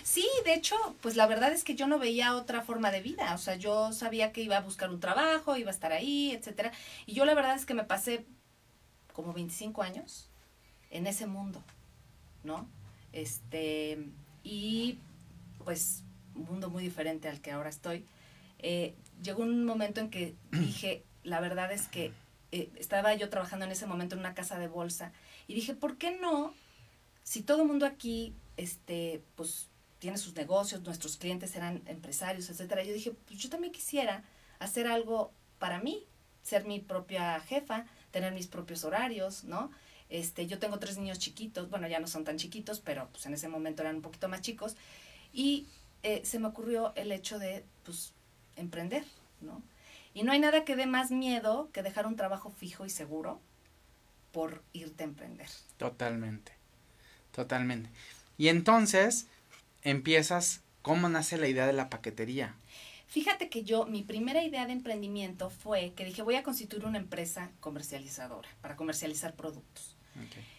Sí, 0.05 0.25
de 0.45 0.53
hecho, 0.53 0.77
pues 1.01 1.17
la 1.17 1.27
verdad 1.27 1.51
es 1.51 1.65
que 1.65 1.75
yo 1.75 1.87
no 1.87 1.99
veía 1.99 2.37
otra 2.37 2.61
forma 2.61 2.89
de 2.89 3.01
vida. 3.01 3.35
O 3.35 3.37
sea, 3.37 3.55
yo 3.55 3.91
sabía 3.91 4.31
que 4.31 4.41
iba 4.41 4.55
a 4.55 4.61
buscar 4.61 4.89
un 4.89 5.01
trabajo, 5.01 5.57
iba 5.57 5.69
a 5.69 5.73
estar 5.73 5.91
ahí, 5.91 6.31
etcétera. 6.31 6.71
Y 7.05 7.13
yo 7.13 7.25
la 7.25 7.33
verdad 7.33 7.55
es 7.55 7.65
que 7.65 7.73
me 7.73 7.83
pasé 7.83 8.25
como 9.11 9.33
25 9.33 9.83
años 9.83 10.29
en 10.89 11.05
ese 11.05 11.27
mundo, 11.27 11.61
¿no? 12.45 12.65
Este, 13.11 13.99
y 14.43 14.97
pues 15.63 16.03
un 16.35 16.45
mundo 16.45 16.69
muy 16.69 16.83
diferente 16.83 17.29
al 17.29 17.41
que 17.41 17.51
ahora 17.51 17.69
estoy. 17.69 18.05
Eh, 18.59 18.95
llegó 19.21 19.43
un 19.43 19.65
momento 19.65 20.01
en 20.01 20.09
que 20.09 20.35
dije, 20.51 21.03
la 21.23 21.39
verdad 21.39 21.71
es 21.71 21.87
que 21.87 22.11
eh, 22.51 22.69
estaba 22.75 23.13
yo 23.15 23.29
trabajando 23.29 23.65
en 23.65 23.71
ese 23.71 23.87
momento 23.87 24.15
en 24.15 24.19
una 24.19 24.33
casa 24.33 24.59
de 24.59 24.67
bolsa 24.67 25.11
y 25.47 25.53
dije, 25.53 25.73
¿por 25.73 25.97
qué 25.97 26.17
no? 26.19 26.53
Si 27.23 27.41
todo 27.41 27.61
el 27.61 27.67
mundo 27.67 27.85
aquí, 27.85 28.35
este, 28.57 29.21
pues 29.35 29.69
tiene 29.99 30.17
sus 30.17 30.35
negocios, 30.35 30.81
nuestros 30.81 31.17
clientes 31.17 31.55
eran 31.55 31.83
empresarios, 31.85 32.49
etcétera. 32.49 32.83
Yo 32.83 32.93
dije, 32.93 33.11
pues 33.11 33.39
yo 33.39 33.49
también 33.49 33.71
quisiera 33.71 34.23
hacer 34.59 34.87
algo 34.87 35.31
para 35.59 35.79
mí, 35.79 36.07
ser 36.41 36.65
mi 36.65 36.79
propia 36.79 37.39
jefa, 37.41 37.85
tener 38.09 38.33
mis 38.33 38.47
propios 38.47 38.83
horarios, 38.83 39.43
¿no? 39.43 39.71
Este, 40.11 40.45
yo 40.45 40.59
tengo 40.59 40.77
tres 40.77 40.97
niños 40.97 41.19
chiquitos, 41.19 41.69
bueno, 41.69 41.87
ya 41.87 42.01
no 42.01 42.05
son 42.05 42.25
tan 42.25 42.37
chiquitos, 42.37 42.81
pero 42.81 43.07
pues 43.13 43.25
en 43.25 43.33
ese 43.33 43.47
momento 43.47 43.81
eran 43.81 43.95
un 43.95 44.01
poquito 44.01 44.27
más 44.27 44.41
chicos. 44.41 44.75
Y 45.33 45.67
eh, 46.03 46.21
se 46.25 46.37
me 46.37 46.47
ocurrió 46.47 46.91
el 46.95 47.13
hecho 47.13 47.39
de, 47.39 47.63
pues, 47.85 48.11
emprender, 48.57 49.05
¿no? 49.39 49.63
Y 50.13 50.23
no 50.23 50.33
hay 50.33 50.39
nada 50.39 50.65
que 50.65 50.75
dé 50.75 50.85
más 50.85 51.11
miedo 51.11 51.69
que 51.71 51.81
dejar 51.81 52.05
un 52.05 52.17
trabajo 52.17 52.51
fijo 52.51 52.85
y 52.85 52.89
seguro 52.89 53.39
por 54.33 54.61
irte 54.73 55.03
a 55.03 55.07
emprender. 55.07 55.47
Totalmente. 55.77 56.51
Totalmente. 57.31 57.89
Y 58.37 58.49
entonces 58.49 59.27
empiezas, 59.81 60.59
¿cómo 60.81 61.07
nace 61.07 61.37
la 61.37 61.47
idea 61.47 61.65
de 61.65 61.73
la 61.73 61.89
paquetería? 61.89 62.53
Fíjate 63.07 63.49
que 63.49 63.63
yo, 63.63 63.85
mi 63.85 64.03
primera 64.03 64.43
idea 64.43 64.65
de 64.65 64.73
emprendimiento 64.73 65.49
fue 65.49 65.93
que 65.95 66.03
dije, 66.03 66.21
voy 66.21 66.35
a 66.35 66.43
constituir 66.43 66.85
una 66.85 66.97
empresa 66.97 67.51
comercializadora 67.61 68.49
para 68.61 68.75
comercializar 68.75 69.35
productos. 69.35 69.95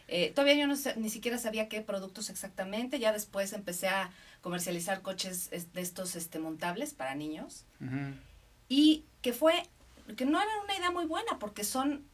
Eh, 0.08 0.30
todavía 0.34 0.54
yo 0.54 0.66
no 0.66 0.76
sé- 0.76 0.94
ni 0.96 1.08
siquiera 1.10 1.38
sabía 1.38 1.68
qué 1.68 1.80
productos 1.80 2.28
exactamente, 2.30 2.98
ya 2.98 3.12
después 3.12 3.52
empecé 3.52 3.88
a 3.88 4.10
comercializar 4.42 5.00
coches 5.02 5.48
es- 5.52 5.72
de 5.72 5.80
estos 5.80 6.16
este, 6.16 6.38
montables 6.38 6.92
para 6.94 7.14
niños. 7.14 7.64
Y 8.68 9.04
que 9.22 9.32
fue, 9.32 9.54
que 10.16 10.24
no 10.26 10.40
era 10.40 10.50
una 10.64 10.76
idea 10.76 10.90
muy 10.90 11.06
buena 11.06 11.38
porque 11.38 11.64
son 11.64 12.04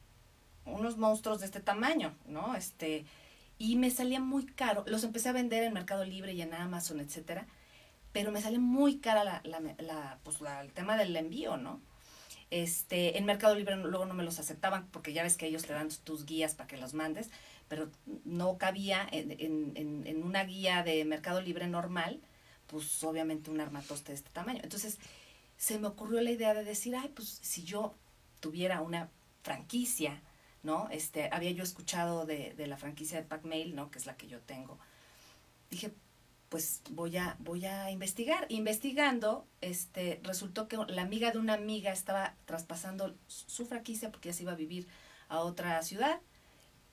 unos 0.65 0.97
monstruos 0.99 1.41
de 1.41 1.47
este 1.47 1.61
tamaño, 1.61 2.15
¿no? 2.27 2.55
Este, 2.55 3.05
y 3.59 3.77
me 3.77 3.91
salía 3.91 4.21
muy 4.21 4.47
caro, 4.47 4.85
los 4.87 5.03
empecé 5.05 5.31
a 5.31 5.33
vender 5.33 5.63
en 5.65 5.73
Mercado 5.73 6.05
Libre 6.05 6.33
y 6.35 6.43
en 6.43 6.53
Amazon, 6.55 7.01
etcétera, 7.01 7.47
pero 8.13 8.31
me 8.33 8.41
sale 8.43 8.59
muy 8.59 8.99
cara 8.99 9.25
la, 9.25 9.41
la, 9.45 9.61
la, 9.79 10.19
pues 10.25 10.41
la- 10.41 10.61
el 10.61 10.73
tema 10.73 10.97
del 10.97 11.17
envío, 11.17 11.57
¿no? 11.57 11.81
Este, 12.51 13.19
en 13.19 13.27
Mercado 13.27 13.55
Libre 13.55 13.77
luego 13.77 14.07
no 14.07 14.15
me 14.15 14.25
los 14.25 14.39
aceptaban 14.39 14.87
porque 14.91 15.13
ya 15.13 15.23
ves 15.23 15.37
que 15.37 15.47
ellos 15.47 15.65
te 15.65 15.75
dan 15.75 15.89
tus 16.05 16.25
guías 16.25 16.55
para 16.55 16.67
que 16.67 16.79
los 16.79 16.95
mandes, 16.95 17.29
pero 17.69 17.91
no 18.25 18.57
cabía 18.57 19.07
en, 19.11 19.33
en, 19.33 20.07
en, 20.07 20.23
una 20.23 20.45
guía 20.45 20.83
de 20.83 21.05
Mercado 21.05 21.43
Libre 21.43 21.67
normal, 21.67 22.21
pues 22.67 23.05
obviamente 23.05 23.51
un 23.51 23.61
armatoste 23.61 24.13
de 24.13 24.17
este 24.17 24.31
tamaño. 24.31 24.61
Entonces, 24.63 24.99
se 25.59 25.79
me 25.79 25.89
ocurrió 25.89 26.21
la 26.23 26.31
idea 26.31 26.55
de 26.55 26.65
decir, 26.65 26.97
ay, 26.97 27.11
pues 27.15 27.39
si 27.43 27.65
yo 27.65 27.95
tuviera 28.41 28.81
una 28.81 29.11
franquicia, 29.43 30.23
¿no? 30.63 30.89
Este, 30.91 31.29
había 31.33 31.51
yo 31.51 31.63
escuchado 31.63 32.25
de, 32.25 32.55
de 32.55 32.67
la 32.67 32.79
franquicia 32.79 33.19
de 33.19 33.27
Packmail, 33.27 33.75
¿no? 33.75 33.91
Que 33.91 33.99
es 33.99 34.07
la 34.07 34.17
que 34.17 34.29
yo 34.29 34.41
tengo. 34.41 34.79
Dije, 35.71 35.93
pues 36.49 36.83
voy 36.91 37.17
a, 37.17 37.37
voy 37.41 37.67
a 37.67 37.91
investigar. 37.91 38.47
Investigando, 38.49 39.47
este, 39.61 40.21
resultó 40.23 40.69
que 40.69 40.79
la 40.89 41.03
amiga 41.03 41.31
de 41.31 41.39
una 41.39 41.55
amiga 41.55 41.93
estaba 41.93 42.35
traspasando 42.47 43.15
su 43.27 43.67
franquicia 43.67 44.11
porque 44.11 44.31
ya 44.31 44.33
se 44.35 44.43
iba 44.45 44.53
a 44.53 44.57
vivir 44.57 44.87
a 45.29 45.41
otra 45.41 45.83
ciudad. 45.83 46.21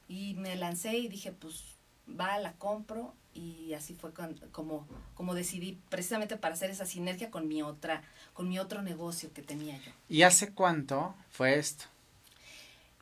Y 0.07 0.33
me 0.35 0.55
lancé 0.55 0.97
y 0.97 1.07
dije, 1.07 1.31
pues 1.31 1.63
va, 2.07 2.38
la 2.39 2.53
compro. 2.53 3.13
Y 3.33 3.74
así 3.74 3.93
fue 3.95 4.13
con- 4.13 4.35
como, 4.51 4.88
como 5.13 5.33
decidí, 5.35 5.77
precisamente 5.89 6.38
para 6.38 6.53
hacer 6.53 6.69
esa 6.69 6.85
sinergia 6.85 7.31
con 7.31 7.47
mi 7.47 7.62
otra, 7.62 8.01
con 8.33 8.47
mi 8.47 8.59
otro 8.59 8.81
negocio 8.81 9.33
que 9.33 9.41
tenía 9.41 9.77
yo. 9.77 9.91
¿Y 10.07 10.21
hace 10.24 10.53
cuánto 10.53 11.15
fue 11.31 11.57
esto? 11.59 11.85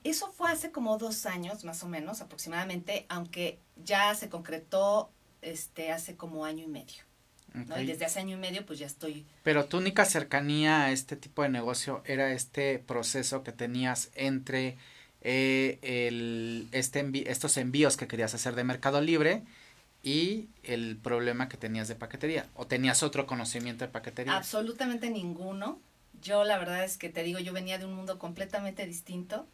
Eso 0.03 0.31
fue 0.31 0.51
hace 0.51 0.71
como 0.71 0.97
dos 0.97 1.25
años, 1.25 1.63
más 1.63 1.81
o 1.83 1.87
menos, 1.87 2.21
aproximadamente, 2.21 3.05
aunque 3.09 3.59
ya 3.83 4.13
se 4.15 4.27
concretó 4.29 5.09
este 5.43 5.91
hace 5.91 6.15
como 6.15 6.45
año 6.45 6.63
y 6.63 6.67
medio. 6.67 7.03
¿no? 7.53 7.79
Y 7.79 7.85
desde 7.85 8.05
hace 8.05 8.19
año 8.19 8.35
y 8.35 8.39
medio, 8.39 8.65
pues 8.65 8.79
ya 8.79 8.87
estoy. 8.87 9.25
Pero 9.43 9.65
tu 9.65 9.77
única 9.77 10.05
cercanía 10.05 10.85
a 10.85 10.91
este 10.91 11.15
tipo 11.15 11.43
de 11.43 11.49
negocio 11.49 12.01
era 12.05 12.31
este 12.33 12.79
proceso 12.79 13.43
que 13.43 13.51
tenías 13.51 14.09
entre 14.15 14.75
eh, 15.21 15.77
el, 15.83 16.67
este 16.71 17.05
envi- 17.05 17.25
estos 17.27 17.57
envíos 17.57 17.95
que 17.95 18.07
querías 18.07 18.33
hacer 18.33 18.55
de 18.55 18.63
Mercado 18.63 19.01
Libre 19.01 19.43
y 20.01 20.47
el 20.63 20.97
problema 20.97 21.47
que 21.47 21.57
tenías 21.57 21.87
de 21.87 21.95
paquetería. 21.95 22.47
¿O 22.55 22.65
tenías 22.65 23.03
otro 23.03 23.27
conocimiento 23.27 23.85
de 23.85 23.91
paquetería? 23.91 24.35
Absolutamente 24.35 25.09
ninguno. 25.11 25.79
Yo 26.21 26.43
la 26.43 26.57
verdad 26.57 26.83
es 26.83 26.97
que 26.97 27.09
te 27.09 27.21
digo, 27.23 27.39
yo 27.39 27.53
venía 27.53 27.77
de 27.77 27.85
un 27.85 27.93
mundo 27.93 28.17
completamente 28.17 28.85
distinto. 28.87 29.47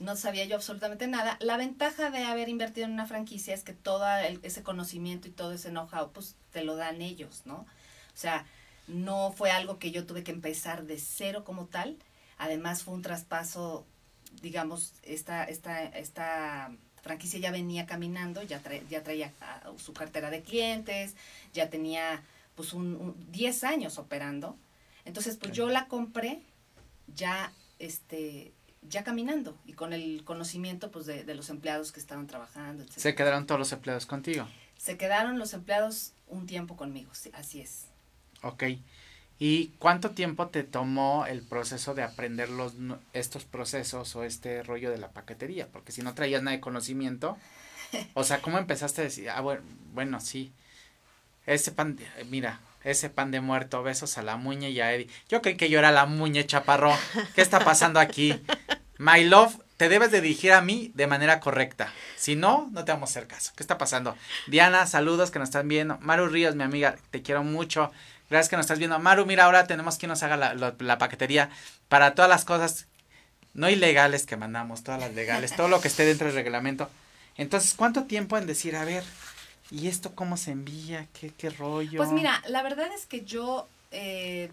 No 0.00 0.16
sabía 0.16 0.44
yo 0.44 0.56
absolutamente 0.56 1.06
nada. 1.06 1.36
La 1.40 1.56
ventaja 1.56 2.10
de 2.10 2.24
haber 2.24 2.48
invertido 2.48 2.86
en 2.86 2.92
una 2.92 3.06
franquicia 3.06 3.54
es 3.54 3.62
que 3.62 3.72
todo 3.72 4.06
el- 4.18 4.40
ese 4.42 4.62
conocimiento 4.62 5.28
y 5.28 5.30
todo 5.30 5.52
ese 5.52 5.70
know-how, 5.70 6.10
pues 6.12 6.34
te 6.52 6.64
lo 6.64 6.76
dan 6.76 7.00
ellos, 7.02 7.42
¿no? 7.44 7.56
O 7.58 8.16
sea, 8.16 8.44
no 8.88 9.32
fue 9.32 9.50
algo 9.50 9.78
que 9.78 9.90
yo 9.92 10.04
tuve 10.06 10.24
que 10.24 10.32
empezar 10.32 10.84
de 10.84 10.98
cero 10.98 11.44
como 11.44 11.66
tal. 11.66 11.96
Además 12.38 12.82
fue 12.82 12.94
un 12.94 13.02
traspaso, 13.02 13.86
digamos, 14.42 14.92
esta, 15.04 15.44
esta, 15.44 15.84
esta 15.84 16.70
franquicia 17.02 17.38
ya 17.38 17.50
venía 17.50 17.86
caminando, 17.86 18.42
ya, 18.42 18.60
trae- 18.62 18.86
ya 18.88 19.02
traía 19.02 19.32
ah, 19.40 19.72
su 19.76 19.92
cartera 19.92 20.30
de 20.30 20.42
clientes, 20.42 21.14
ya 21.52 21.70
tenía 21.70 22.22
pues 22.56 22.72
un, 22.72 22.96
un 22.96 23.32
10 23.32 23.62
años 23.64 23.98
operando. 23.98 24.56
Entonces, 25.04 25.36
pues 25.36 25.52
yo 25.52 25.68
la 25.68 25.86
compré 25.86 26.40
ya 27.14 27.52
este 27.78 28.52
ya 28.88 29.02
caminando 29.04 29.56
y 29.66 29.72
con 29.72 29.92
el 29.92 30.22
conocimiento 30.24 30.90
pues 30.90 31.06
de, 31.06 31.24
de 31.24 31.34
los 31.34 31.48
empleados 31.50 31.92
que 31.92 32.00
estaban 32.00 32.26
trabajando, 32.26 32.82
etc. 32.82 32.92
Se 32.96 33.14
quedaron 33.14 33.46
todos 33.46 33.58
los 33.58 33.72
empleados 33.72 34.06
contigo. 34.06 34.46
Se 34.76 34.96
quedaron 34.96 35.38
los 35.38 35.54
empleados 35.54 36.12
un 36.26 36.46
tiempo 36.46 36.76
conmigo, 36.76 37.10
sí, 37.14 37.30
así 37.34 37.60
es. 37.60 37.86
Ok. 38.42 38.64
¿Y 39.38 39.68
cuánto 39.78 40.10
tiempo 40.10 40.48
te 40.48 40.62
tomó 40.62 41.26
el 41.26 41.42
proceso 41.42 41.94
de 41.94 42.02
aprender 42.02 42.50
los, 42.50 42.74
estos 43.14 43.44
procesos 43.44 44.14
o 44.14 44.22
este 44.22 44.62
rollo 44.62 44.90
de 44.90 44.98
la 44.98 45.10
paquetería? 45.10 45.66
Porque 45.68 45.90
si 45.92 46.02
no 46.02 46.14
traías 46.14 46.42
nada 46.42 46.56
de 46.56 46.60
conocimiento, 46.60 47.36
o 48.14 48.22
sea, 48.22 48.40
¿cómo 48.42 48.58
empezaste 48.58 49.00
a 49.00 49.04
decir, 49.04 49.30
ah, 49.30 49.40
bueno, 49.40 49.62
bueno 49.92 50.20
sí, 50.20 50.52
ese 51.46 51.72
pan, 51.72 51.96
de- 51.96 52.06
mira, 52.30 52.60
ese 52.84 53.10
pan 53.10 53.30
de 53.30 53.40
muerto, 53.40 53.82
besos 53.82 54.18
a 54.18 54.22
la 54.22 54.36
muñe 54.36 54.70
y 54.70 54.80
a 54.80 54.92
Eddie. 54.92 55.08
Yo 55.28 55.42
creí 55.42 55.56
que 55.56 55.68
yo 55.70 55.78
era 55.78 55.90
la 55.90 56.06
muñe, 56.06 56.46
chaparro. 56.46 56.92
¿Qué 57.34 57.40
está 57.42 57.58
pasando 57.64 57.98
aquí? 57.98 58.34
My 58.98 59.24
love, 59.24 59.56
te 59.76 59.88
debes 59.88 60.10
de 60.10 60.20
dirigir 60.20 60.52
a 60.52 60.60
mí 60.60 60.92
de 60.94 61.06
manera 61.06 61.40
correcta. 61.40 61.92
Si 62.16 62.36
no, 62.36 62.68
no 62.72 62.84
te 62.84 62.92
vamos 62.92 63.10
a 63.10 63.12
hacer 63.12 63.26
caso. 63.26 63.52
¿Qué 63.56 63.62
está 63.62 63.76
pasando? 63.76 64.16
Diana, 64.46 64.86
saludos 64.86 65.30
que 65.30 65.38
nos 65.38 65.48
están 65.48 65.68
viendo. 65.68 65.98
Maru 66.00 66.28
Ríos, 66.28 66.54
mi 66.54 66.62
amiga, 66.62 66.96
te 67.10 67.22
quiero 67.22 67.42
mucho. 67.42 67.90
Gracias 68.30 68.48
que 68.48 68.56
nos 68.56 68.64
estás 68.64 68.78
viendo. 68.78 68.98
Maru, 68.98 69.26
mira, 69.26 69.44
ahora 69.44 69.66
tenemos 69.66 69.98
quien 69.98 70.10
nos 70.10 70.22
haga 70.22 70.36
la, 70.36 70.98
paquetería 70.98 71.50
para 71.88 72.14
todas 72.14 72.28
las 72.28 72.44
cosas 72.44 72.86
no 73.52 73.68
ilegales 73.68 74.26
que 74.26 74.36
mandamos, 74.36 74.82
todas 74.82 75.00
las 75.00 75.14
legales, 75.14 75.54
todo 75.54 75.68
lo 75.68 75.80
que 75.80 75.88
esté 75.88 76.04
dentro 76.04 76.26
del 76.26 76.36
reglamento. 76.36 76.88
Entonces, 77.36 77.74
¿cuánto 77.74 78.04
tiempo 78.04 78.38
en 78.38 78.46
decir, 78.46 78.76
a 78.76 78.84
ver, 78.84 79.04
¿y 79.70 79.88
esto 79.88 80.14
cómo 80.14 80.36
se 80.36 80.52
envía? 80.52 81.06
¿Qué, 81.18 81.32
qué 81.36 81.50
rollo? 81.50 81.98
Pues 81.98 82.10
mira, 82.10 82.42
la 82.48 82.62
verdad 82.62 82.88
es 82.96 83.06
que 83.06 83.24
yo, 83.24 83.68
eh, 83.90 84.50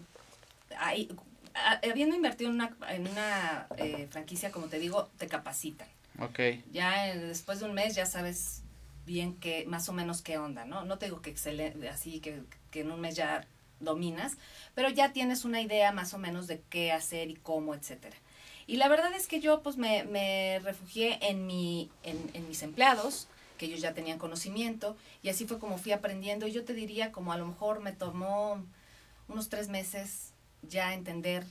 ahí, 0.78 1.08
habiendo 1.54 2.16
invertido 2.16 2.50
en 2.50 2.56
una, 2.56 2.76
en 2.88 3.08
una 3.08 3.66
eh, 3.76 4.06
franquicia, 4.10 4.50
como 4.50 4.66
te 4.66 4.78
digo, 4.78 5.10
te 5.18 5.26
capacitan. 5.26 5.88
Ok, 6.18 6.40
Ya 6.72 7.08
eh, 7.08 7.18
después 7.18 7.60
de 7.60 7.66
un 7.66 7.74
mes 7.74 7.94
ya 7.94 8.06
sabes 8.06 8.62
bien 9.06 9.34
que, 9.36 9.64
más 9.66 9.88
o 9.88 9.92
menos 9.92 10.22
qué 10.22 10.38
onda, 10.38 10.64
¿no? 10.64 10.84
No 10.84 10.98
te 10.98 11.06
digo 11.06 11.22
que 11.22 11.30
excelente, 11.30 11.88
así 11.88 12.20
que, 12.20 12.42
que 12.70 12.80
en 12.80 12.90
un 12.90 13.00
mes 13.00 13.16
ya 13.16 13.46
dominas, 13.80 14.36
pero 14.74 14.88
ya 14.90 15.12
tienes 15.12 15.44
una 15.44 15.60
idea 15.60 15.92
más 15.92 16.14
o 16.14 16.18
menos 16.18 16.46
de 16.46 16.60
qué 16.70 16.92
hacer 16.92 17.30
y 17.30 17.34
cómo, 17.34 17.74
etcétera. 17.74 18.16
Y 18.66 18.76
la 18.76 18.88
verdad 18.88 19.12
es 19.14 19.26
que 19.26 19.40
yo 19.40 19.62
pues 19.62 19.76
me, 19.76 20.04
me 20.04 20.60
refugié 20.62 21.18
en, 21.28 21.46
mi, 21.46 21.90
en, 22.04 22.30
en 22.34 22.46
mis 22.46 22.62
empleados, 22.62 23.26
que 23.58 23.66
ellos 23.66 23.80
ya 23.80 23.92
tenían 23.92 24.18
conocimiento, 24.18 24.96
y 25.22 25.30
así 25.30 25.46
fue 25.46 25.58
como 25.58 25.78
fui 25.78 25.92
aprendiendo. 25.92 26.46
Y 26.46 26.52
yo 26.52 26.64
te 26.64 26.74
diría 26.74 27.10
como 27.10 27.32
a 27.32 27.38
lo 27.38 27.46
mejor 27.46 27.80
me 27.80 27.92
tomó 27.92 28.64
unos 29.28 29.48
tres 29.48 29.68
meses 29.68 30.32
ya 30.62 30.94
entender 30.94 31.44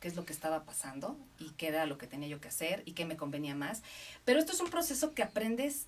qué 0.00 0.08
es 0.08 0.16
lo 0.16 0.24
que 0.24 0.32
estaba 0.32 0.64
pasando 0.64 1.16
y 1.38 1.50
qué 1.52 1.68
era 1.68 1.86
lo 1.86 1.96
que 1.96 2.06
tenía 2.06 2.28
yo 2.28 2.40
que 2.40 2.48
hacer 2.48 2.82
y 2.84 2.92
qué 2.92 3.04
me 3.04 3.16
convenía 3.16 3.54
más. 3.54 3.82
Pero 4.24 4.38
esto 4.38 4.52
es 4.52 4.60
un 4.60 4.68
proceso 4.68 5.14
que 5.14 5.22
aprendes 5.22 5.86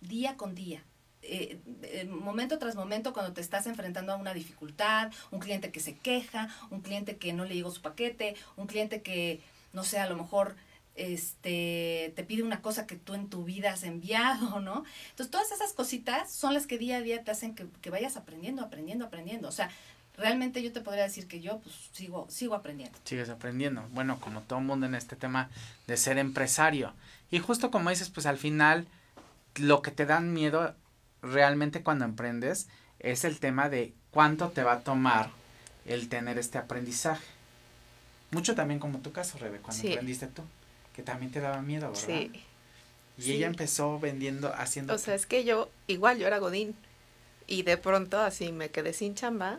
día 0.00 0.36
con 0.36 0.54
día. 0.54 0.82
Eh, 1.22 1.60
eh, 1.82 2.04
momento 2.04 2.58
tras 2.58 2.74
momento 2.74 3.12
cuando 3.12 3.32
te 3.32 3.40
estás 3.40 3.68
enfrentando 3.68 4.12
a 4.12 4.16
una 4.16 4.34
dificultad, 4.34 5.12
un 5.30 5.38
cliente 5.38 5.70
que 5.70 5.78
se 5.78 5.96
queja, 5.96 6.48
un 6.70 6.80
cliente 6.80 7.16
que 7.16 7.32
no 7.32 7.44
le 7.44 7.54
llegó 7.54 7.70
su 7.70 7.80
paquete, 7.80 8.34
un 8.56 8.66
cliente 8.66 9.02
que, 9.02 9.40
no 9.72 9.84
sé, 9.84 10.00
a 10.00 10.08
lo 10.08 10.16
mejor 10.16 10.56
este 10.94 12.12
te 12.16 12.24
pide 12.24 12.42
una 12.42 12.60
cosa 12.60 12.86
que 12.86 12.96
tú 12.96 13.14
en 13.14 13.30
tu 13.30 13.44
vida 13.44 13.72
has 13.72 13.84
enviado, 13.84 14.60
¿no? 14.60 14.84
Entonces 15.10 15.30
todas 15.30 15.52
esas 15.52 15.72
cositas 15.72 16.32
son 16.32 16.54
las 16.54 16.66
que 16.66 16.78
día 16.78 16.96
a 16.96 17.00
día 17.00 17.22
te 17.22 17.30
hacen 17.30 17.54
que, 17.54 17.66
que 17.80 17.90
vayas 17.90 18.16
aprendiendo, 18.16 18.62
aprendiendo, 18.62 19.04
aprendiendo. 19.04 19.48
O 19.48 19.52
sea, 19.52 19.70
realmente 20.22 20.62
yo 20.62 20.72
te 20.72 20.80
podría 20.80 21.02
decir 21.04 21.26
que 21.28 21.40
yo 21.40 21.58
pues 21.60 21.74
sigo, 21.92 22.26
sigo 22.30 22.54
aprendiendo. 22.54 22.98
sigues 23.04 23.28
aprendiendo. 23.28 23.86
Bueno, 23.90 24.18
como 24.20 24.40
todo 24.40 24.60
mundo 24.60 24.86
en 24.86 24.94
este 24.94 25.16
tema 25.16 25.50
de 25.86 25.96
ser 25.98 26.16
empresario. 26.18 26.94
Y 27.30 27.38
justo 27.40 27.70
como 27.70 27.90
dices, 27.90 28.08
pues 28.08 28.24
al 28.26 28.38
final, 28.38 28.86
lo 29.56 29.82
que 29.82 29.90
te 29.90 30.06
dan 30.06 30.32
miedo 30.32 30.74
realmente 31.22 31.82
cuando 31.82 32.04
emprendes 32.04 32.68
es 33.00 33.24
el 33.24 33.38
tema 33.40 33.68
de 33.68 33.92
cuánto 34.10 34.48
te 34.50 34.62
va 34.62 34.72
a 34.74 34.80
tomar 34.80 35.30
el 35.86 36.08
tener 36.08 36.38
este 36.38 36.58
aprendizaje. 36.58 37.24
Mucho 38.30 38.54
también 38.54 38.80
como 38.80 38.98
tu 39.00 39.12
caso, 39.12 39.38
Rebe, 39.38 39.58
cuando 39.58 39.80
Sí. 39.80 39.88
emprendiste 39.88 40.26
tú, 40.26 40.42
que 40.94 41.02
también 41.02 41.32
te 41.32 41.40
daba 41.40 41.60
miedo, 41.60 41.88
¿verdad? 41.88 42.02
Sí. 42.06 42.30
Y 43.18 43.22
sí. 43.22 43.32
ella 43.34 43.46
empezó 43.46 43.98
vendiendo, 44.00 44.54
haciendo... 44.54 44.94
O 44.94 44.98
sea, 44.98 45.14
es 45.14 45.26
que 45.26 45.44
yo, 45.44 45.68
igual 45.86 46.18
yo 46.18 46.26
era 46.26 46.38
Godín. 46.38 46.74
Y 47.46 47.62
de 47.64 47.76
pronto 47.76 48.18
así 48.20 48.52
me 48.52 48.70
quedé 48.70 48.92
sin 48.94 49.14
chamba. 49.14 49.58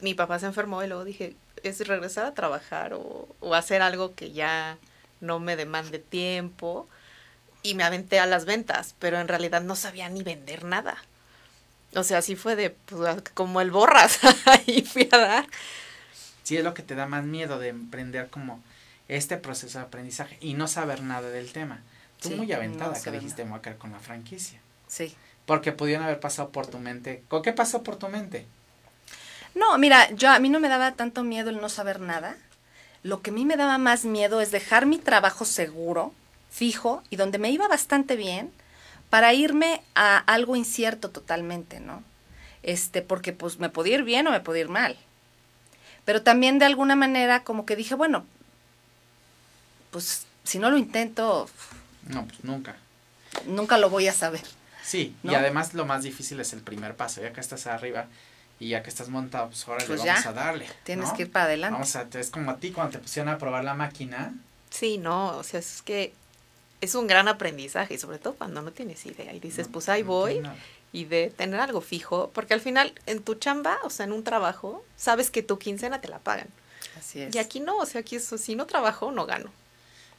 Mi 0.00 0.14
papá 0.14 0.38
se 0.38 0.46
enfermó 0.46 0.82
y 0.82 0.88
luego 0.88 1.04
dije, 1.04 1.36
es 1.62 1.86
regresar 1.86 2.26
a 2.26 2.34
trabajar 2.34 2.94
o, 2.94 3.28
o 3.40 3.54
hacer 3.54 3.82
algo 3.82 4.14
que 4.14 4.32
ya 4.32 4.78
no 5.20 5.40
me 5.40 5.56
demande 5.56 5.98
tiempo. 5.98 6.88
Y 7.62 7.74
me 7.74 7.84
aventé 7.84 8.20
a 8.20 8.26
las 8.26 8.44
ventas, 8.44 8.94
pero 8.98 9.18
en 9.18 9.28
realidad 9.28 9.62
no 9.62 9.74
sabía 9.74 10.08
ni 10.10 10.22
vender 10.22 10.64
nada. 10.64 10.98
O 11.94 12.02
sea, 12.02 12.18
así 12.18 12.36
fue 12.36 12.56
de, 12.56 12.70
pues, 12.70 13.22
como 13.34 13.60
el 13.60 13.70
borras. 13.70 14.18
Ahí 14.46 14.82
fui 14.82 15.08
a 15.12 15.18
dar. 15.18 15.46
Sí, 16.42 16.56
es 16.56 16.64
lo 16.64 16.74
que 16.74 16.82
te 16.82 16.94
da 16.94 17.06
más 17.06 17.24
miedo 17.24 17.58
de 17.58 17.68
emprender 17.68 18.28
como 18.28 18.62
este 19.08 19.36
proceso 19.36 19.78
de 19.78 19.84
aprendizaje 19.84 20.36
y 20.40 20.54
no 20.54 20.68
saber 20.68 21.02
nada 21.02 21.30
del 21.30 21.52
tema. 21.52 21.80
Tú 22.20 22.30
Sí, 22.30 22.34
muy 22.34 22.46
no 22.48 22.56
aventada 22.56 23.00
que 23.00 23.10
dijiste, 23.10 23.44
quedar 23.62 23.78
con 23.78 23.92
la 23.92 23.98
franquicia. 23.98 24.60
Sí. 24.86 25.14
Porque 25.46 25.72
pudieron 25.72 26.04
haber 26.04 26.20
pasado 26.20 26.50
por 26.50 26.66
tu 26.66 26.78
mente. 26.78 27.22
¿Con 27.28 27.42
qué 27.42 27.52
pasó 27.52 27.82
por 27.82 27.96
tu 27.96 28.08
mente? 28.08 28.46
No, 29.54 29.78
mira, 29.78 30.10
yo 30.12 30.30
a 30.30 30.38
mí 30.38 30.48
no 30.48 30.60
me 30.60 30.68
daba 30.68 30.92
tanto 30.92 31.22
miedo 31.22 31.50
el 31.50 31.60
no 31.60 31.68
saber 31.68 32.00
nada. 32.00 32.36
Lo 33.02 33.22
que 33.22 33.30
a 33.30 33.32
mí 33.32 33.44
me 33.44 33.56
daba 33.56 33.78
más 33.78 34.04
miedo 34.04 34.40
es 34.40 34.50
dejar 34.50 34.86
mi 34.86 34.98
trabajo 34.98 35.44
seguro, 35.44 36.12
fijo 36.50 37.02
y 37.10 37.16
donde 37.16 37.38
me 37.38 37.50
iba 37.50 37.68
bastante 37.68 38.16
bien 38.16 38.50
para 39.10 39.32
irme 39.34 39.82
a 39.94 40.18
algo 40.18 40.56
incierto 40.56 41.10
totalmente, 41.10 41.80
¿no? 41.80 42.02
Este, 42.62 43.02
porque 43.02 43.32
pues 43.32 43.58
me 43.58 43.68
podía 43.68 43.96
ir 43.96 44.04
bien 44.04 44.26
o 44.26 44.30
me 44.30 44.40
podía 44.40 44.62
ir 44.62 44.68
mal. 44.70 44.96
Pero 46.04 46.22
también 46.22 46.58
de 46.58 46.64
alguna 46.64 46.96
manera 46.96 47.44
como 47.44 47.66
que 47.66 47.76
dije, 47.76 47.94
bueno, 47.94 48.24
pues 49.90 50.26
si 50.42 50.58
no 50.58 50.70
lo 50.70 50.76
intento, 50.76 51.48
No, 52.08 52.24
pues 52.26 52.42
nunca. 52.42 52.76
nunca 53.46 53.78
lo 53.78 53.90
voy 53.90 54.08
a 54.08 54.12
saber. 54.12 54.42
Sí, 54.82 55.14
y 55.22 55.34
además 55.34 55.72
lo 55.74 55.86
más 55.86 56.02
difícil 56.02 56.40
es 56.40 56.52
el 56.52 56.60
primer 56.60 56.94
paso. 56.94 57.22
Ya 57.22 57.32
que 57.32 57.40
estás 57.40 57.66
arriba 57.66 58.06
y 58.64 58.68
ya 58.70 58.82
que 58.82 58.90
estás 58.90 59.08
montado, 59.08 59.48
pues 59.48 59.66
ahora 59.68 59.84
Pues 59.86 60.00
le 60.02 60.06
vamos 60.08 60.24
ya, 60.24 60.30
a 60.30 60.32
darle. 60.32 60.66
Tienes 60.84 61.08
¿no? 61.10 61.14
que 61.16 61.22
ir 61.22 61.30
para 61.32 61.44
adelante. 61.46 61.72
Vamos 61.74 61.96
a, 61.96 62.06
es 62.18 62.30
como 62.30 62.50
a 62.50 62.56
ti 62.56 62.70
cuando 62.70 62.92
te 62.92 62.98
pusieron 62.98 63.32
a 63.32 63.38
probar 63.38 63.64
la 63.64 63.74
máquina. 63.74 64.34
Sí, 64.70 64.98
no, 64.98 65.36
o 65.36 65.42
sea, 65.42 65.60
es 65.60 65.82
que 65.82 66.12
es 66.80 66.94
un 66.94 67.06
gran 67.06 67.28
aprendizaje, 67.28 67.94
y 67.94 67.98
sobre 67.98 68.18
todo 68.18 68.34
cuando 68.34 68.60
no 68.62 68.72
tienes 68.72 69.04
idea 69.06 69.32
y 69.32 69.40
dices, 69.40 69.66
no- 69.68 69.72
pues 69.72 69.88
ahí 69.88 70.02
no 70.02 70.08
voy. 70.08 70.42
y 70.92 71.04
de 71.06 71.30
tener 71.36 71.60
algo 71.60 71.80
fijo, 71.80 72.30
porque 72.34 72.54
al 72.54 72.60
final 72.60 72.92
en 73.06 73.22
tu 73.22 73.34
chamba, 73.34 73.78
o 73.84 73.90
sea, 73.90 74.04
en 74.06 74.12
un 74.12 74.22
trabajo, 74.24 74.84
sabes 74.96 75.30
que 75.30 75.42
tu 75.42 75.58
quincena 75.58 76.00
te 76.00 76.08
la 76.08 76.18
pagan. 76.18 76.48
Así 76.98 77.20
es. 77.20 77.34
Y 77.34 77.38
aquí 77.38 77.60
no, 77.60 77.76
o 77.78 77.86
sea, 77.86 78.00
aquí 78.02 78.16
eso, 78.16 78.38
si 78.38 78.54
no 78.56 78.66
trabajo, 78.66 79.10
no 79.10 79.26
gano. 79.26 79.50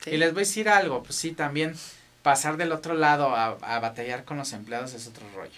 Sí. 0.04 0.12
Y 0.12 0.18
les 0.18 0.34
voy 0.34 0.42
a 0.42 0.46
decir 0.46 0.68
algo, 0.70 1.04
pues 1.04 1.16
sí, 1.16 1.32
también 1.32 1.76
pasar 2.24 2.58
del 2.58 2.72
otro 2.72 2.94
lado 2.96 3.36
a, 3.36 3.58
a 3.62 3.80
batallar 3.80 4.26
con 4.26 4.38
los 4.38 4.52
empleados 4.54 4.94
es 4.94 5.08
otro 5.08 5.26
rollo. 5.36 5.52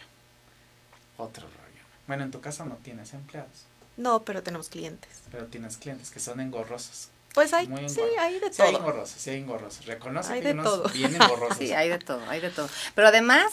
Otro 1.18 1.44
rollo. 1.48 1.67
Bueno, 2.08 2.24
en 2.24 2.32
tu 2.32 2.42
caso 2.42 2.66
no 2.66 2.76
tienes 2.78 3.14
empleados, 3.14 3.66
No, 3.98 4.24
pero 4.24 4.42
tenemos 4.44 4.70
clientes. 4.70 5.10
pero 5.32 5.46
tienes 5.48 5.78
clientes 5.78 6.10
que 6.10 6.20
son 6.20 6.40
engorrosos. 6.40 7.10
Pues 7.34 7.54
hay, 7.54 7.68
Muy 7.68 7.88
sí, 7.90 8.02
hay 8.20 8.40
de 8.40 8.52
Sí 8.52 8.62
hay 8.64 8.72
todo. 8.72 8.80
engorrosos, 8.82 9.22
sí 9.22 9.30
hay 9.30 9.38
engorrosos. 9.42 9.86
Reconoce 9.86 10.34
Hay 10.34 10.40
que 10.42 10.48
de 10.48 10.54
unos 10.54 10.66
todo. 10.66 10.90
bien 10.90 11.14
engorrosos. 11.22 11.58
Sí, 11.58 11.72
hay 11.74 11.90
de 11.90 12.00
todo, 12.00 12.28
hay 12.30 12.40
de 12.42 12.50
todo. 12.50 12.68
Pero 12.96 13.08
además, 13.10 13.46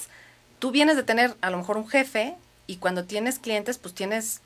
tú 0.59 0.71
vienes 0.71 0.97
de 0.97 1.03
tener 1.03 1.37
a 1.43 1.51
lo 1.51 1.59
mejor 1.59 1.77
un 1.77 1.89
jefe 1.89 2.35
y 2.67 2.77
cuando 2.77 3.05
tienes 3.05 3.39
clientes, 3.39 3.77
pues 3.77 3.95
tienes 3.95 4.41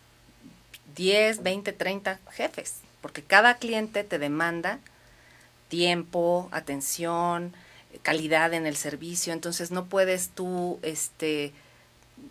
10, 0.97 1.43
20, 1.45 1.73
30 1.73 2.19
jefes, 2.33 2.77
porque 3.01 3.23
cada 3.23 3.59
cliente 3.59 4.03
te 4.03 4.19
demanda 4.19 4.81
tiempo, 5.69 6.49
atención, 6.51 7.53
calidad 8.03 8.55
en 8.55 8.67
el 8.67 8.77
servicio, 8.77 9.33
entonces 9.33 9.71
no 9.71 9.85
puedes 9.87 10.31
tú, 10.31 10.79
este, 10.83 11.53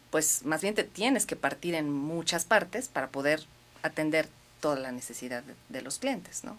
pues 0.09 0.43
más 0.45 0.61
bien 0.61 0.73
te 0.75 0.83
tienes 0.83 1.25
que 1.25 1.35
partir 1.35 1.75
en 1.75 1.91
muchas 1.91 2.45
partes 2.45 2.87
para 2.87 3.07
poder 3.09 3.43
atender 3.83 4.27
toda 4.61 4.77
la 4.79 4.91
necesidad 4.91 5.43
de, 5.43 5.53
de 5.69 5.81
los 5.81 5.99
clientes, 5.99 6.43
¿no? 6.43 6.57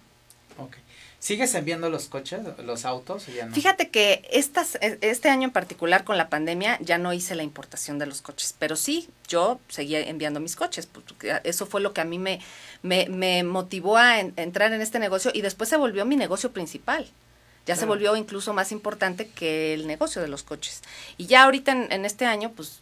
Ok. 0.58 0.76
¿Sigues 1.20 1.54
enviando 1.54 1.90
los 1.90 2.06
coches, 2.06 2.40
los 2.64 2.84
autos 2.84 3.28
o 3.28 3.32
ya 3.32 3.46
no? 3.46 3.54
Fíjate 3.54 3.90
que 3.90 4.28
estas, 4.30 4.76
e- 4.76 4.98
este 5.00 5.28
año 5.30 5.44
en 5.44 5.50
particular 5.52 6.04
con 6.04 6.16
la 6.16 6.28
pandemia 6.28 6.78
ya 6.80 6.96
no 6.98 7.12
hice 7.12 7.34
la 7.34 7.42
importación 7.42 7.98
de 7.98 8.06
los 8.06 8.22
coches, 8.22 8.54
pero 8.58 8.76
sí, 8.76 9.08
yo 9.26 9.58
seguía 9.68 10.00
enviando 10.00 10.38
mis 10.40 10.54
coches. 10.56 10.86
porque 10.86 11.40
Eso 11.44 11.66
fue 11.66 11.80
lo 11.80 11.92
que 11.92 12.00
a 12.00 12.04
mí 12.04 12.18
me, 12.18 12.40
me, 12.82 13.08
me 13.08 13.42
motivó 13.42 13.96
a 13.96 14.20
en- 14.20 14.32
entrar 14.36 14.72
en 14.72 14.80
este 14.80 14.98
negocio 15.00 15.30
y 15.34 15.40
después 15.42 15.68
se 15.68 15.76
volvió 15.76 16.04
mi 16.04 16.16
negocio 16.16 16.52
principal. 16.52 17.08
Ya 17.66 17.76
se 17.76 17.84
volvió 17.84 18.16
incluso 18.16 18.54
más 18.54 18.72
importante 18.72 19.28
que 19.28 19.74
el 19.74 19.86
negocio 19.86 20.22
de 20.22 20.28
los 20.28 20.42
coches. 20.42 20.82
Y 21.18 21.26
ya 21.26 21.42
ahorita 21.44 21.72
en, 21.72 21.92
en 21.92 22.04
este 22.06 22.24
año, 22.24 22.52
pues 22.52 22.80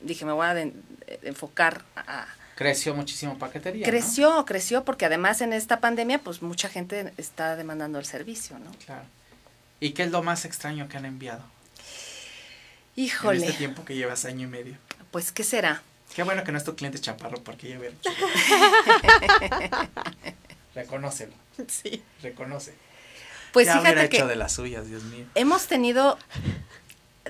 dije, 0.00 0.24
me 0.24 0.32
voy 0.32 0.46
a 0.46 0.54
de- 0.54 0.72
enfocar 1.22 1.82
a, 1.96 2.26
Creció 2.54 2.92
muchísimo 2.94 3.38
paquetería. 3.38 3.86
¿no? 3.86 3.90
Creció, 3.90 4.44
creció 4.44 4.84
porque 4.84 5.06
además 5.06 5.40
en 5.42 5.52
esta 5.52 5.78
pandemia 5.80 6.18
pues 6.18 6.42
mucha 6.42 6.68
gente 6.68 7.12
está 7.16 7.54
demandando 7.56 7.98
el 8.00 8.04
servicio, 8.04 8.58
¿no? 8.58 8.70
Claro. 8.84 9.04
¿Y 9.80 9.90
qué 9.92 10.02
es 10.02 10.10
lo 10.10 10.22
más 10.24 10.44
extraño 10.44 10.88
que 10.88 10.96
han 10.96 11.04
enviado? 11.04 11.42
Híjole, 12.96 13.38
En 13.38 13.44
este 13.44 13.58
tiempo 13.58 13.84
que 13.84 13.94
llevas 13.94 14.24
año 14.24 14.48
y 14.48 14.50
medio. 14.50 14.76
pues 15.12 15.30
¿qué 15.30 15.44
será? 15.44 15.82
Qué 16.16 16.24
bueno 16.24 16.42
que 16.42 16.50
no 16.50 16.58
es 16.58 16.64
tu 16.64 16.74
cliente 16.74 16.98
chaparro 16.98 17.38
porque 17.44 17.68
ya 17.68 17.78
hubiera. 17.78 17.94
Reconócelo, 20.74 21.32
Sí. 21.68 22.02
reconoce. 22.22 22.74
Pues 23.52 23.66
ya 23.66 23.78
fíjate 23.80 24.04
hecho 24.04 24.24
que 24.24 24.24
de 24.30 24.36
las 24.36 24.52
suyas, 24.52 24.86
Dios 24.88 25.02
mío. 25.04 25.26
hemos 25.34 25.66
tenido, 25.66 26.18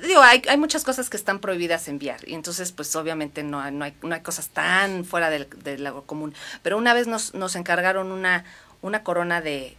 digo, 0.07 0.21
hay, 0.21 0.43
hay 0.49 0.57
muchas 0.57 0.85
cosas 0.85 1.11
que 1.11 1.17
están 1.17 1.39
prohibidas 1.41 1.89
enviar 1.89 2.27
y 2.29 2.35
entonces 2.35 2.73
pues 2.73 2.95
obviamente 2.97 3.43
no, 3.43 3.61
hay- 3.61 3.73
no, 3.73 3.85
hay, 3.85 3.95
no 4.03 4.15
hay 4.15 4.21
cosas 4.21 4.49
tan 4.49 5.05
fuera 5.05 5.31
del, 5.31 5.49
de 5.65 5.79
lo 5.79 6.05
común. 6.05 6.35
Pero 6.63 6.77
una 6.77 6.95
vez 6.95 7.07
nos, 7.07 7.35
nos 7.35 7.57
encargaron 7.57 8.13
una, 8.13 8.45
una 8.83 9.03
corona 9.03 9.41
de, 9.41 9.77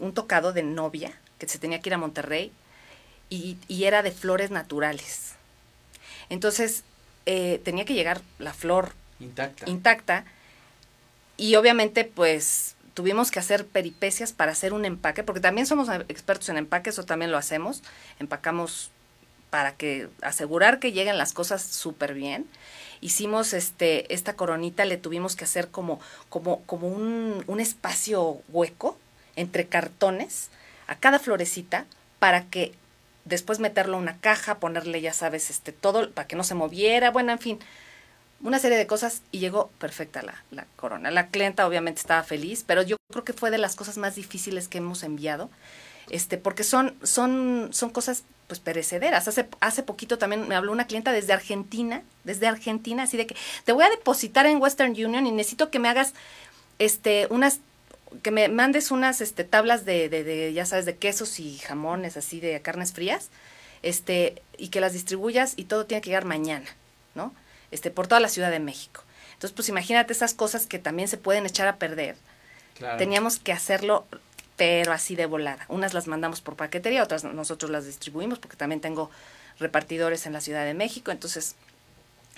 un 0.00 0.12
tocado 0.14 0.52
de 0.52 0.62
novia 0.62 1.12
que 1.38 1.48
se 1.48 1.58
tenía 1.58 1.80
que 1.80 1.88
ir 1.90 1.94
a 1.94 1.98
Monterrey 1.98 2.52
y, 3.30 3.56
y 3.68 3.84
era 3.84 4.02
de 4.02 4.10
flores 4.12 4.50
naturales. 4.50 5.34
Entonces 6.28 6.82
eh, 7.26 7.60
tenía 7.64 7.84
que 7.84 7.94
llegar 7.94 8.20
la 8.38 8.52
flor 8.54 8.92
Intacta. 9.20 9.68
intacta 9.68 10.24
y 11.36 11.54
obviamente 11.56 12.04
pues 12.04 12.74
tuvimos 12.94 13.30
que 13.30 13.38
hacer 13.38 13.64
peripecias 13.66 14.32
para 14.32 14.52
hacer 14.52 14.72
un 14.72 14.84
empaque, 14.84 15.22
porque 15.22 15.40
también 15.40 15.66
somos 15.66 15.88
expertos 16.08 16.48
en 16.48 16.56
empaque, 16.56 16.90
eso 16.90 17.04
también 17.04 17.30
lo 17.30 17.38
hacemos, 17.38 17.82
empacamos 18.18 18.90
para 19.50 19.72
que 19.72 20.08
asegurar 20.22 20.78
que 20.78 20.92
lleguen 20.92 21.18
las 21.18 21.32
cosas 21.32 21.62
súper 21.62 22.14
bien. 22.14 22.46
Hicimos 23.00 23.52
este 23.52 24.12
esta 24.12 24.34
coronita, 24.34 24.84
le 24.84 24.96
tuvimos 24.96 25.36
que 25.36 25.44
hacer 25.44 25.68
como 25.68 26.00
como 26.28 26.62
como 26.62 26.88
un, 26.88 27.44
un 27.46 27.60
espacio 27.60 28.40
hueco 28.48 28.98
entre 29.36 29.66
cartones 29.66 30.50
a 30.88 30.96
cada 30.96 31.18
florecita 31.18 31.86
para 32.18 32.44
que 32.46 32.72
después 33.24 33.60
meterlo 33.60 33.98
una 33.98 34.18
caja, 34.18 34.58
ponerle, 34.58 35.00
ya 35.00 35.12
sabes, 35.12 35.50
este 35.50 35.72
todo 35.72 36.10
para 36.10 36.26
que 36.26 36.36
no 36.36 36.44
se 36.44 36.54
moviera, 36.54 37.10
bueno, 37.10 37.30
en 37.30 37.38
fin, 37.38 37.58
una 38.40 38.58
serie 38.58 38.78
de 38.78 38.86
cosas 38.86 39.22
y 39.30 39.38
llegó 39.38 39.68
perfecta 39.78 40.22
la, 40.22 40.42
la 40.50 40.66
corona. 40.76 41.10
La 41.10 41.28
clienta 41.28 41.66
obviamente 41.66 42.00
estaba 42.00 42.22
feliz, 42.22 42.64
pero 42.66 42.82
yo 42.82 42.96
creo 43.12 43.24
que 43.24 43.32
fue 43.32 43.50
de 43.50 43.58
las 43.58 43.76
cosas 43.76 43.98
más 43.98 44.14
difíciles 44.14 44.68
que 44.68 44.78
hemos 44.78 45.02
enviado, 45.02 45.50
este, 46.10 46.38
porque 46.38 46.64
son, 46.64 46.94
son, 47.02 47.68
son 47.72 47.90
cosas 47.90 48.24
pues 48.48 48.58
perecederas. 48.58 49.28
Hace, 49.28 49.46
hace 49.60 49.82
poquito 49.84 50.18
también 50.18 50.48
me 50.48 50.56
habló 50.56 50.72
una 50.72 50.86
clienta 50.86 51.12
desde 51.12 51.32
Argentina, 51.34 52.02
desde 52.24 52.48
Argentina, 52.48 53.04
así 53.04 53.16
de 53.16 53.26
que 53.26 53.36
te 53.64 53.72
voy 53.72 53.84
a 53.84 53.90
depositar 53.90 54.46
en 54.46 54.60
Western 54.60 54.92
Union 54.92 55.26
y 55.26 55.30
necesito 55.30 55.70
que 55.70 55.78
me 55.78 55.88
hagas 55.88 56.14
este 56.80 57.28
unas 57.30 57.60
que 58.22 58.30
me 58.30 58.48
mandes 58.48 58.90
unas 58.90 59.20
este 59.20 59.44
tablas 59.44 59.84
de, 59.84 60.08
de, 60.08 60.24
de 60.24 60.52
ya 60.54 60.64
sabes 60.64 60.86
de 60.86 60.96
quesos 60.96 61.38
y 61.40 61.58
jamones 61.58 62.16
así 62.16 62.40
de 62.40 62.60
carnes 62.62 62.92
frías 62.94 63.28
este 63.82 64.40
y 64.56 64.68
que 64.68 64.80
las 64.80 64.94
distribuyas 64.94 65.52
y 65.56 65.64
todo 65.64 65.84
tiene 65.84 66.00
que 66.00 66.08
llegar 66.08 66.24
mañana 66.24 66.66
no 67.14 67.34
este 67.70 67.90
por 67.90 68.06
toda 68.06 68.20
la 68.20 68.28
Ciudad 68.30 68.50
de 68.50 68.60
México 68.60 69.02
entonces 69.34 69.52
pues 69.54 69.68
imagínate 69.68 70.14
esas 70.14 70.32
cosas 70.32 70.66
que 70.66 70.78
también 70.78 71.08
se 71.08 71.18
pueden 71.18 71.44
echar 71.44 71.68
a 71.68 71.76
perder 71.76 72.16
Claro. 72.78 72.96
teníamos 72.96 73.38
que 73.40 73.52
hacerlo 73.52 74.06
pero 74.58 74.92
así 74.92 75.16
de 75.16 75.24
volada 75.24 75.64
unas 75.68 75.94
las 75.94 76.06
mandamos 76.06 76.42
por 76.42 76.54
paquetería 76.56 77.02
otras 77.02 77.24
nosotros 77.24 77.70
las 77.70 77.86
distribuimos 77.86 78.38
porque 78.38 78.56
también 78.58 78.80
tengo 78.82 79.10
repartidores 79.58 80.26
en 80.26 80.34
la 80.34 80.40
Ciudad 80.42 80.64
de 80.66 80.74
México 80.74 81.10
entonces 81.12 81.54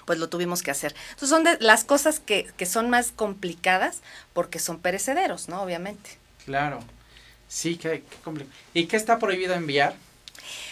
pues 0.07 0.19
lo 0.19 0.29
tuvimos 0.29 0.63
que 0.63 0.71
hacer. 0.73 0.95
Entonces 1.11 1.29
son 1.29 1.45
de 1.45 1.57
las 1.61 1.85
cosas 1.85 2.19
que, 2.21 2.51
que 2.57 2.67
son 2.67 2.91
más 2.91 3.13
complicadas 3.13 4.01
porque 4.33 4.59
son 4.59 4.81
perecederos, 4.81 5.49
¿no? 5.49 5.63
Obviamente. 5.63 6.11
Claro. 6.47 6.81
Sí, 7.47 7.77
qué, 7.77 8.03
qué 8.09 8.17
complicado. 8.25 8.57
¿Y 8.75 8.87
qué 8.87 8.97
está 8.97 9.19
prohibido 9.21 9.55
enviar? 9.55 9.95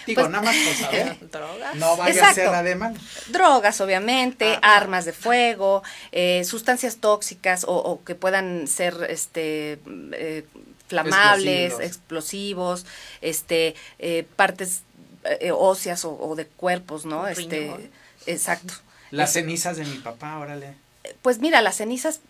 Digo, 0.06 0.22
Pues- 0.22 0.30
nada 0.32 0.42
más 0.44 0.56
por 0.56 0.74
saber. 0.74 1.18
Drogas. 1.30 1.74
No 1.76 1.96
vaya 1.96 2.28
a 2.30 2.34
ser 2.34 2.46
nada 2.46 2.62
de 2.64 2.74
mal. 2.74 2.94
Drogas, 3.28 3.80
obviamente, 3.80 4.58
Ah. 4.62 4.76
armas 4.76 5.04
de 5.04 5.12
fuego, 5.12 5.84
eh, 6.10 6.42
sustancias 6.44 6.96
tóxicas 6.96 7.62
o, 7.64 7.74
o 7.76 8.02
que 8.02 8.14
puedan 8.16 8.66
ser 8.66 9.06
este 9.08 9.78
eh, 10.14 10.46
flamables, 10.88 11.72
Explosivos. 11.74 11.86
explosivos, 11.86 12.86
este 13.20 13.74
eh, 13.98 14.26
partes 14.36 14.82
eh, 15.24 15.52
óseas 15.52 16.04
o, 16.04 16.12
o 16.18 16.34
de 16.36 16.46
cuerpos, 16.46 17.04
¿no? 17.06 17.22
Un 17.22 17.28
Este, 17.28 17.60
riñón. 17.60 17.90
exacto. 18.26 18.74
Las 19.10 19.32
cenizas 19.32 19.76
de 19.76 19.84
mi 19.84 19.98
papá, 19.98 20.38
órale. 20.38 20.74
Pues 21.22 21.38
mira, 21.38 21.62
las 21.62 21.76
cenizas 21.76 22.20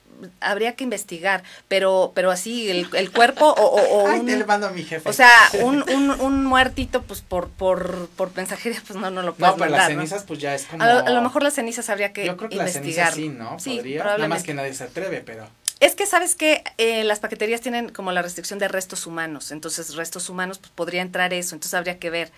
habría 0.40 0.74
que 0.74 0.84
investigar, 0.84 1.42
pero 1.68 2.12
pero 2.14 2.30
así 2.30 2.70
el, 2.70 2.88
el 2.94 3.10
cuerpo 3.12 3.44
o, 3.46 3.52
o- 3.52 4.02
o 4.04 4.08
Ay, 4.08 4.20
un- 4.20 4.26
te 4.26 4.36
le 4.36 4.44
mando 4.44 4.66
a 4.68 4.70
mi 4.70 4.84
jefe. 4.84 5.08
O 5.08 5.12
sea, 5.12 5.30
un, 5.62 5.82
un, 5.90 6.10
un 6.10 6.44
muertito, 6.44 7.02
pues 7.02 7.20
por, 7.20 7.48
por, 7.48 8.08
por 8.16 8.34
mensajería, 8.36 8.80
pues 8.86 8.98
no, 8.98 9.10
no 9.10 9.22
lo 9.22 9.34
puedes 9.34 9.54
no, 9.54 9.58
pero 9.58 9.70
mandar, 9.70 9.88
las 9.90 9.96
¿no? 9.96 10.00
cenizas, 10.02 10.24
pues 10.24 10.38
ya 10.40 10.54
es 10.54 10.64
como. 10.66 10.82
A 10.82 10.92
lo, 10.92 10.98
a 11.06 11.10
lo 11.10 11.22
mejor 11.22 11.42
las 11.42 11.54
cenizas 11.54 11.88
habría 11.90 12.12
que 12.12 12.24
Yo 12.26 12.36
creo 12.36 12.48
que 12.50 12.56
las 12.56 12.74
investigar. 12.76 13.12
cenizas 13.14 13.32
sí, 13.34 13.38
¿no? 13.38 13.58
Sí, 13.58 13.76
Podría. 13.76 13.98
Nada 13.98 14.04
más 14.06 14.14
probablemente. 14.16 14.46
que 14.46 14.54
nadie 14.54 14.74
se 14.74 14.84
atreve, 14.84 15.20
pero. 15.24 15.48
Es 15.80 15.94
que 15.94 16.06
sabes 16.06 16.34
que 16.34 16.64
eh, 16.76 17.04
las 17.04 17.20
paqueterías 17.20 17.60
tienen 17.60 17.90
como 17.90 18.10
la 18.10 18.20
restricción 18.22 18.58
de 18.58 18.66
restos 18.66 19.06
humanos, 19.06 19.52
entonces 19.52 19.94
restos 19.94 20.28
humanos 20.28 20.58
pues 20.58 20.72
podría 20.72 21.02
entrar 21.02 21.32
eso, 21.32 21.54
entonces 21.54 21.74
habría 21.74 21.98
que 21.98 22.10
ver. 22.10 22.32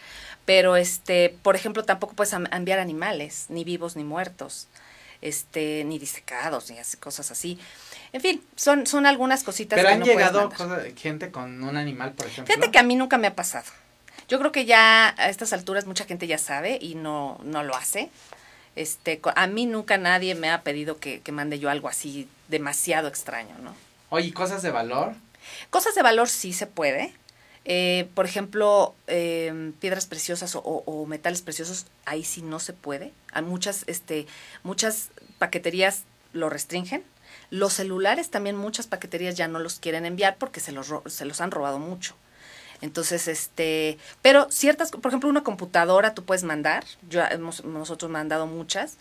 Pero 0.44 0.76
este, 0.76 1.35
por 1.42 1.57
ejemplo, 1.57 1.85
tampoco 1.85 2.14
puedes 2.14 2.33
enviar 2.33 2.79
animales, 2.79 3.46
ni 3.48 3.64
vivos 3.64 3.96
ni 3.96 4.05
muertos, 4.05 4.68
este, 5.22 5.85
ni 5.85 5.98
disecados, 5.98 6.70
ni 6.70 6.79
así, 6.79 6.96
cosas 6.98 7.31
así. 7.31 7.59
En 8.12 8.20
fin, 8.20 8.42
son, 8.57 8.87
son 8.87 9.07
algunas 9.07 9.42
cositas 9.42 9.76
Pero 9.79 9.88
que 9.88 9.94
han 9.94 10.00
no 10.00 10.07
llegado 10.07 10.50
cosa- 10.50 10.83
gente 10.96 11.31
con 11.31 11.62
un 11.62 11.76
animal, 11.76 12.12
por 12.12 12.26
ejemplo. 12.26 12.53
Fíjate 12.53 12.70
que 12.70 12.79
a 12.79 12.83
mí 12.83 12.94
nunca 12.96 13.16
me 13.16 13.26
ha 13.26 13.35
pasado. 13.35 13.66
Yo 14.29 14.38
creo 14.38 14.53
que 14.53 14.64
ya 14.64 15.14
a 15.16 15.29
estas 15.31 15.53
alturas 15.53 15.87
mucha 15.87 16.05
gente 16.05 16.26
ya 16.26 16.38
sabe 16.38 16.79
y 16.81 16.94
no, 16.94 17.40
no 17.42 17.62
lo 17.62 17.74
hace. 17.74 18.11
Este, 18.80 19.20
a 19.36 19.46
mí 19.46 19.66
nunca 19.66 19.98
nadie 19.98 20.34
me 20.34 20.50
ha 20.50 20.62
pedido 20.62 20.98
que, 20.98 21.20
que 21.20 21.32
mande 21.32 21.58
yo 21.58 21.68
algo 21.68 21.88
así 21.88 22.28
demasiado 22.48 23.08
extraño, 23.08 23.54
¿no? 23.62 23.74
Oye, 24.08 24.32
cosas 24.32 24.62
de 24.62 24.70
valor. 24.70 25.14
Cosas 25.68 25.94
de 25.94 26.02
valor 26.02 26.28
sí 26.28 26.52
se 26.52 26.66
puede. 26.66 27.12
Eh, 27.66 28.08
por 28.14 28.24
ejemplo, 28.24 28.94
eh, 29.06 29.72
piedras 29.80 30.06
preciosas 30.06 30.54
o, 30.56 30.60
o- 30.60 30.82
o 30.86 31.04
metales 31.06 31.42
preciosos, 31.42 31.86
ahí 32.06 32.24
sí 32.24 32.40
no 32.40 32.58
se 32.58 32.72
puede. 32.72 33.12
Hay 33.32 33.42
muchas, 33.42 33.84
este, 33.86 34.26
muchas 34.62 35.10
paqueterías 35.38 36.04
lo 36.32 36.48
restringen. 36.48 37.04
Los 37.50 37.74
celulares 37.74 38.30
también 38.30 38.56
muchas 38.56 38.86
paqueterías 38.86 39.34
ya 39.36 39.46
no 39.46 39.58
los 39.58 39.78
quieren 39.78 40.06
enviar 40.06 40.36
porque 40.38 40.60
se 40.60 40.72
los, 40.72 40.90
se 41.06 41.24
los 41.26 41.40
han 41.42 41.50
robado 41.50 41.78
mucho. 41.78 42.14
Entonces, 42.82 43.28
este, 43.28 43.98
pero 44.22 44.50
ciertas, 44.50 44.90
por 44.90 45.06
ejemplo, 45.08 45.28
una 45.28 45.42
computadora 45.42 46.14
tú 46.14 46.24
puedes 46.24 46.44
mandar, 46.44 46.84
yo 47.08 47.22
hemos 47.30 47.64
nosotros 47.64 48.10
mandado 48.10 48.46
muchas, 48.46 48.96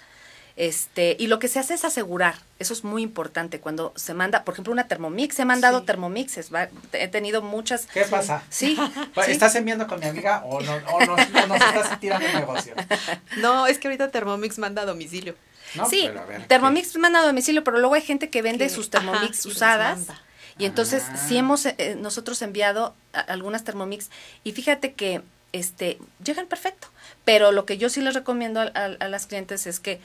este, 0.58 1.16
y 1.18 1.28
lo 1.28 1.40
que 1.40 1.48
se 1.48 1.58
hace 1.60 1.74
es 1.76 1.86
asegurar, 1.86 2.36
eso 2.60 2.74
es 2.74 2.84
muy 2.84 3.02
importante 3.02 3.62
cuando 3.62 3.94
se 3.96 4.14
manda, 4.14 4.44
por 4.44 4.54
ejemplo, 4.56 4.74
una 4.74 4.90
Thermomix, 4.90 5.40
he 5.40 5.46
mandado 5.46 5.80
Sí. 5.80 5.86
Thermomixes, 5.86 6.54
va- 6.54 6.68
he 6.92 7.08
tenido 7.08 7.42
muchas, 7.42 7.86
¿Qué 7.86 8.02
pasa? 8.04 8.44
sí, 8.50 8.76
sí. 9.26 9.32
¿Estás 9.32 9.56
enviando 9.56 9.88
con 9.88 10.02
mi 10.02 10.08
amiga 10.08 10.44
o 10.46 10.60
no, 10.60 10.74
o 10.76 11.06
no, 11.06 11.14
o 11.14 11.48
nos 11.48 11.62
estás 11.62 11.98
tirando 12.02 12.26
un 12.28 12.34
negocio? 12.34 12.74
No, 13.38 13.68
es 13.68 13.80
que 13.80 13.88
ahorita 13.88 14.12
Thermomix 14.12 14.58
manda 14.58 14.82
a 14.82 14.86
domicilio. 14.86 15.36
No, 15.76 15.86
sí, 15.88 16.02
pero 16.08 16.22
a 16.22 16.26
ver, 16.26 16.46
Thermomix 16.48 16.98
manda 16.98 17.22
a 17.22 17.26
domicilio, 17.26 17.64
pero 17.64 17.78
luego 17.80 17.94
hay 17.96 18.02
gente 18.02 18.30
que 18.30 18.42
vende 18.42 18.68
sus 18.68 18.90
ajá, 18.94 19.00
Thermomix 19.06 19.46
usadas. 19.46 20.00
Y 20.60 20.66
entonces 20.66 21.04
Ah. 21.10 21.18
sí 21.18 21.38
hemos 21.38 21.66
eh, 21.66 21.96
nosotros 22.00 22.42
enviado 22.44 22.94
a- 23.14 23.22
algunas 23.22 23.64
Thermomix 23.64 24.10
y 24.44 24.52
fíjate 24.52 24.94
que 24.94 25.22
este 25.54 25.98
llegan 26.24 26.46
perfecto. 26.48 26.88
Pero 27.26 27.52
lo 27.52 27.66
que 27.66 27.78
yo 27.80 27.90
sí 27.90 28.02
les 28.02 28.14
recomiendo 28.14 28.60
a, 28.62 28.66
a- 28.66 28.86
a 29.00 29.08
las 29.08 29.26
clientes 29.26 29.66
es 29.66 29.80
que 29.80 30.00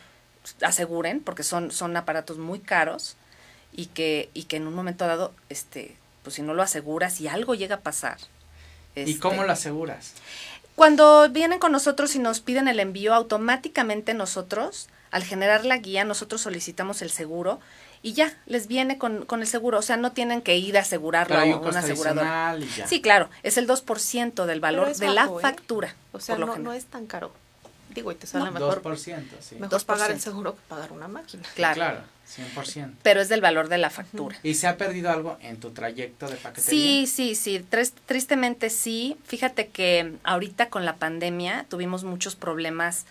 aseguren, 0.63 1.21
porque 1.21 1.43
son, 1.43 1.71
son 1.71 1.97
aparatos 1.97 2.39
muy 2.39 2.61
caros, 2.61 3.17
y 3.77 3.87
que, 3.87 4.31
y 4.35 4.45
que 4.45 4.57
en 4.57 4.67
un 4.69 4.75
momento 4.75 5.05
dado, 5.07 5.35
este, 5.49 5.97
pues 6.23 6.37
si 6.37 6.43
no 6.43 6.55
lo 6.55 6.63
aseguras 6.63 7.21
y 7.21 7.27
algo 7.29 7.55
llega 7.57 7.77
a 7.77 7.81
pasar. 7.81 8.19
¿Y 8.95 9.01
este, 9.01 9.19
cómo 9.19 9.43
lo 9.45 9.53
aseguras? 9.53 10.13
cuando 10.77 11.29
vienen 11.31 11.59
con 11.61 11.73
nosotros 11.73 12.15
y 12.15 12.19
nos 12.21 12.41
piden 12.41 12.69
el 12.69 12.79
envío, 12.81 13.15
automáticamente 13.15 14.13
nosotros, 14.15 14.89
al 15.15 15.23
generar 15.23 15.65
la 15.65 15.77
guía, 15.79 16.05
nosotros 16.05 16.41
solicitamos 16.41 17.01
el 17.03 17.09
seguro 17.11 17.61
y 18.03 18.13
ya, 18.15 18.37
les 18.47 18.67
viene 18.67 18.99
con, 18.99 19.25
con 19.25 19.41
el 19.43 19.47
seguro. 19.47 19.79
O 19.79 19.83
sea, 19.83 19.97
no 19.97 20.11
tienen 20.13 20.43
que 20.43 20.57
ir 20.59 20.77
a 20.77 20.81
asegurarlo 20.81 21.39
a 21.39 21.45
un 21.45 21.55
una 21.67 21.79
aseguradora. 21.79 22.57
Sí, 22.87 23.01
claro, 23.01 23.31
es 23.45 23.57
el 23.57 23.67
2% 23.69 24.45
del 24.45 24.61
valor 24.61 24.95
de 24.95 25.09
la 25.09 25.25
¿eh? 25.27 25.29
factura. 25.41 25.95
O 26.13 26.19
sea, 26.21 26.35
por 26.37 26.41
lo 26.41 26.47
no, 26.57 26.59
no 26.59 26.73
es 26.73 26.87
tan 26.87 27.07
caro. 27.07 27.33
Digo, 27.95 28.11
y 28.11 28.17
te 28.17 28.27
sale 28.27 28.47
No, 28.47 28.51
mejor, 28.51 28.83
2%, 28.83 29.23
sí. 29.41 29.55
mejor 29.55 29.85
pagar 29.85 30.11
el 30.11 30.17
2%. 30.19 30.21
seguro 30.21 30.57
que 30.57 30.61
pagar 30.69 30.91
una 30.91 31.07
máquina. 31.07 31.45
Claro. 31.55 31.75
Claro, 31.77 32.01
100%. 32.57 32.95
Pero 33.05 33.21
es 33.21 33.29
del 33.29 33.41
valor 33.41 33.69
de 33.69 33.79
la 33.79 33.89
factura. 33.89 34.37
¿Y 34.43 34.55
se 34.55 34.67
ha 34.67 34.77
perdido 34.77 35.11
algo 35.13 35.39
en 35.41 35.59
tu 35.61 35.71
trayecto 35.71 36.27
de 36.29 36.35
paquetería? 36.35 36.71
Sí, 36.71 37.07
sí, 37.07 37.37
sí, 37.37 37.65
tris- 37.71 37.93
tristemente 38.07 38.69
sí. 38.69 39.17
Fíjate 39.25 39.69
que 39.69 40.15
ahorita 40.25 40.71
con 40.71 40.85
la 40.85 40.97
pandemia 40.97 41.67
tuvimos 41.69 42.03
muchos 42.03 42.35
problemas. 42.35 43.05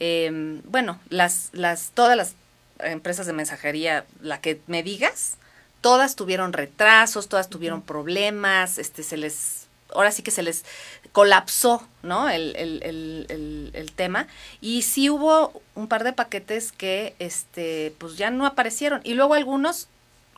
Eh, 0.00 0.60
bueno, 0.64 1.00
las, 1.08 1.50
las, 1.52 1.90
todas 1.94 2.16
las 2.16 2.34
empresas 2.80 3.26
de 3.26 3.32
mensajería, 3.32 4.04
la 4.20 4.40
que 4.40 4.60
me 4.66 4.82
digas, 4.82 5.36
todas 5.80 6.16
tuvieron 6.16 6.52
retrasos, 6.52 7.28
todas 7.28 7.48
tuvieron 7.48 7.82
problemas, 7.82 8.78
este, 8.78 9.02
se 9.02 9.16
les, 9.16 9.68
ahora 9.94 10.10
sí 10.12 10.22
que 10.22 10.30
se 10.30 10.42
les 10.42 10.64
colapsó, 11.12 11.86
¿no? 12.02 12.28
El, 12.28 12.54
el, 12.56 12.82
el, 12.82 13.26
el, 13.28 13.70
el 13.74 13.92
tema. 13.92 14.26
Y 14.60 14.82
sí 14.82 15.10
hubo 15.10 15.60
un 15.74 15.88
par 15.88 16.04
de 16.04 16.12
paquetes 16.12 16.72
que, 16.72 17.14
este, 17.18 17.94
pues 17.98 18.16
ya 18.16 18.30
no 18.30 18.46
aparecieron. 18.46 19.00
Y 19.04 19.14
luego 19.14 19.34
algunos 19.34 19.88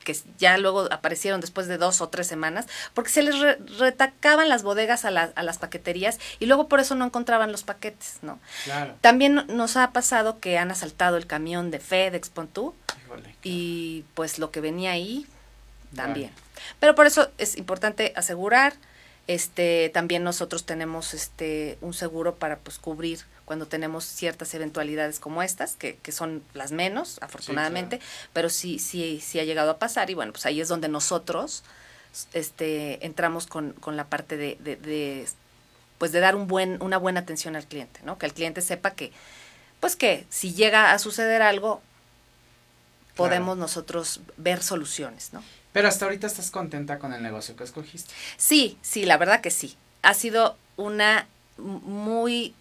que 0.04 0.16
ya 0.38 0.58
luego 0.58 0.88
aparecieron 0.92 1.40
después 1.40 1.66
de 1.68 1.78
dos 1.78 2.00
o 2.00 2.08
tres 2.08 2.26
semanas, 2.26 2.66
porque 2.94 3.10
se 3.10 3.22
les 3.22 3.38
re- 3.38 3.58
retacaban 3.78 4.48
las 4.48 4.62
bodegas 4.62 5.04
a, 5.04 5.10
la- 5.10 5.32
a 5.34 5.42
las 5.42 5.58
paqueterías 5.58 6.18
y 6.38 6.46
luego 6.46 6.68
por 6.68 6.80
eso 6.80 6.94
no 6.94 7.04
encontraban 7.04 7.52
los 7.52 7.62
paquetes, 7.62 8.18
¿no? 8.22 8.38
Claro. 8.64 8.94
También 9.00 9.34
no- 9.34 9.44
nos 9.44 9.76
ha 9.76 9.90
pasado 9.92 10.38
que 10.40 10.58
han 10.58 10.70
asaltado 10.70 11.16
el 11.16 11.26
camión 11.26 11.70
de 11.70 11.78
FedEx, 11.80 12.28
pon 12.30 12.48
tú, 12.48 12.74
Híjole. 13.04 13.34
y 13.42 14.04
pues 14.14 14.38
lo 14.38 14.50
que 14.50 14.60
venía 14.60 14.92
ahí 14.92 15.26
también. 15.94 16.30
Vale. 16.30 16.42
Pero 16.80 16.94
por 16.94 17.06
eso 17.06 17.30
es 17.38 17.56
importante 17.56 18.12
asegurar, 18.16 18.74
este, 19.26 19.90
también 19.94 20.24
nosotros 20.24 20.64
tenemos 20.66 21.14
este 21.14 21.78
un 21.80 21.94
seguro 21.94 22.34
para 22.36 22.58
pues 22.58 22.78
cubrir 22.78 23.20
cuando 23.52 23.66
tenemos 23.66 24.06
ciertas 24.06 24.54
eventualidades 24.54 25.20
como 25.20 25.42
estas, 25.42 25.74
que, 25.74 25.96
que 25.96 26.10
son 26.10 26.42
las 26.54 26.72
menos, 26.72 27.18
afortunadamente, 27.20 28.00
pero 28.32 28.48
sí, 28.48 28.78
sí, 28.78 29.20
sí 29.22 29.40
ha 29.40 29.44
llegado 29.44 29.72
a 29.72 29.78
pasar, 29.78 30.08
y 30.08 30.14
bueno, 30.14 30.32
pues 30.32 30.46
ahí 30.46 30.58
es 30.62 30.68
donde 30.68 30.88
nosotros 30.88 31.62
este 32.32 33.04
entramos 33.04 33.46
con, 33.46 33.74
con 33.74 33.98
la 33.98 34.06
parte 34.06 34.38
de, 34.38 34.56
de, 34.60 34.76
de, 34.76 35.28
pues 35.98 36.12
de 36.12 36.20
dar 36.20 36.34
un 36.34 36.48
buen, 36.48 36.82
una 36.82 36.96
buena 36.96 37.20
atención 37.20 37.54
al 37.54 37.66
cliente, 37.66 38.00
¿no? 38.04 38.16
Que 38.16 38.24
el 38.24 38.32
cliente 38.32 38.62
sepa 38.62 38.92
que, 38.92 39.12
pues 39.80 39.96
que 39.96 40.24
si 40.30 40.54
llega 40.54 40.92
a 40.92 40.98
suceder 40.98 41.42
algo, 41.42 41.82
podemos 43.16 43.58
nosotros 43.58 44.22
ver 44.38 44.62
soluciones, 44.62 45.34
¿no? 45.34 45.44
Pero 45.74 45.88
hasta 45.88 46.06
ahorita 46.06 46.26
estás 46.26 46.50
contenta 46.50 46.98
con 46.98 47.12
el 47.12 47.22
negocio 47.22 47.54
que 47.54 47.64
escogiste. 47.64 48.14
Sí, 48.38 48.78
sí, 48.80 49.04
la 49.04 49.18
verdad 49.18 49.42
que 49.42 49.50
sí. 49.50 49.76
Ha 50.00 50.14
sido 50.14 50.56
una 50.78 51.26
muy 51.58 52.54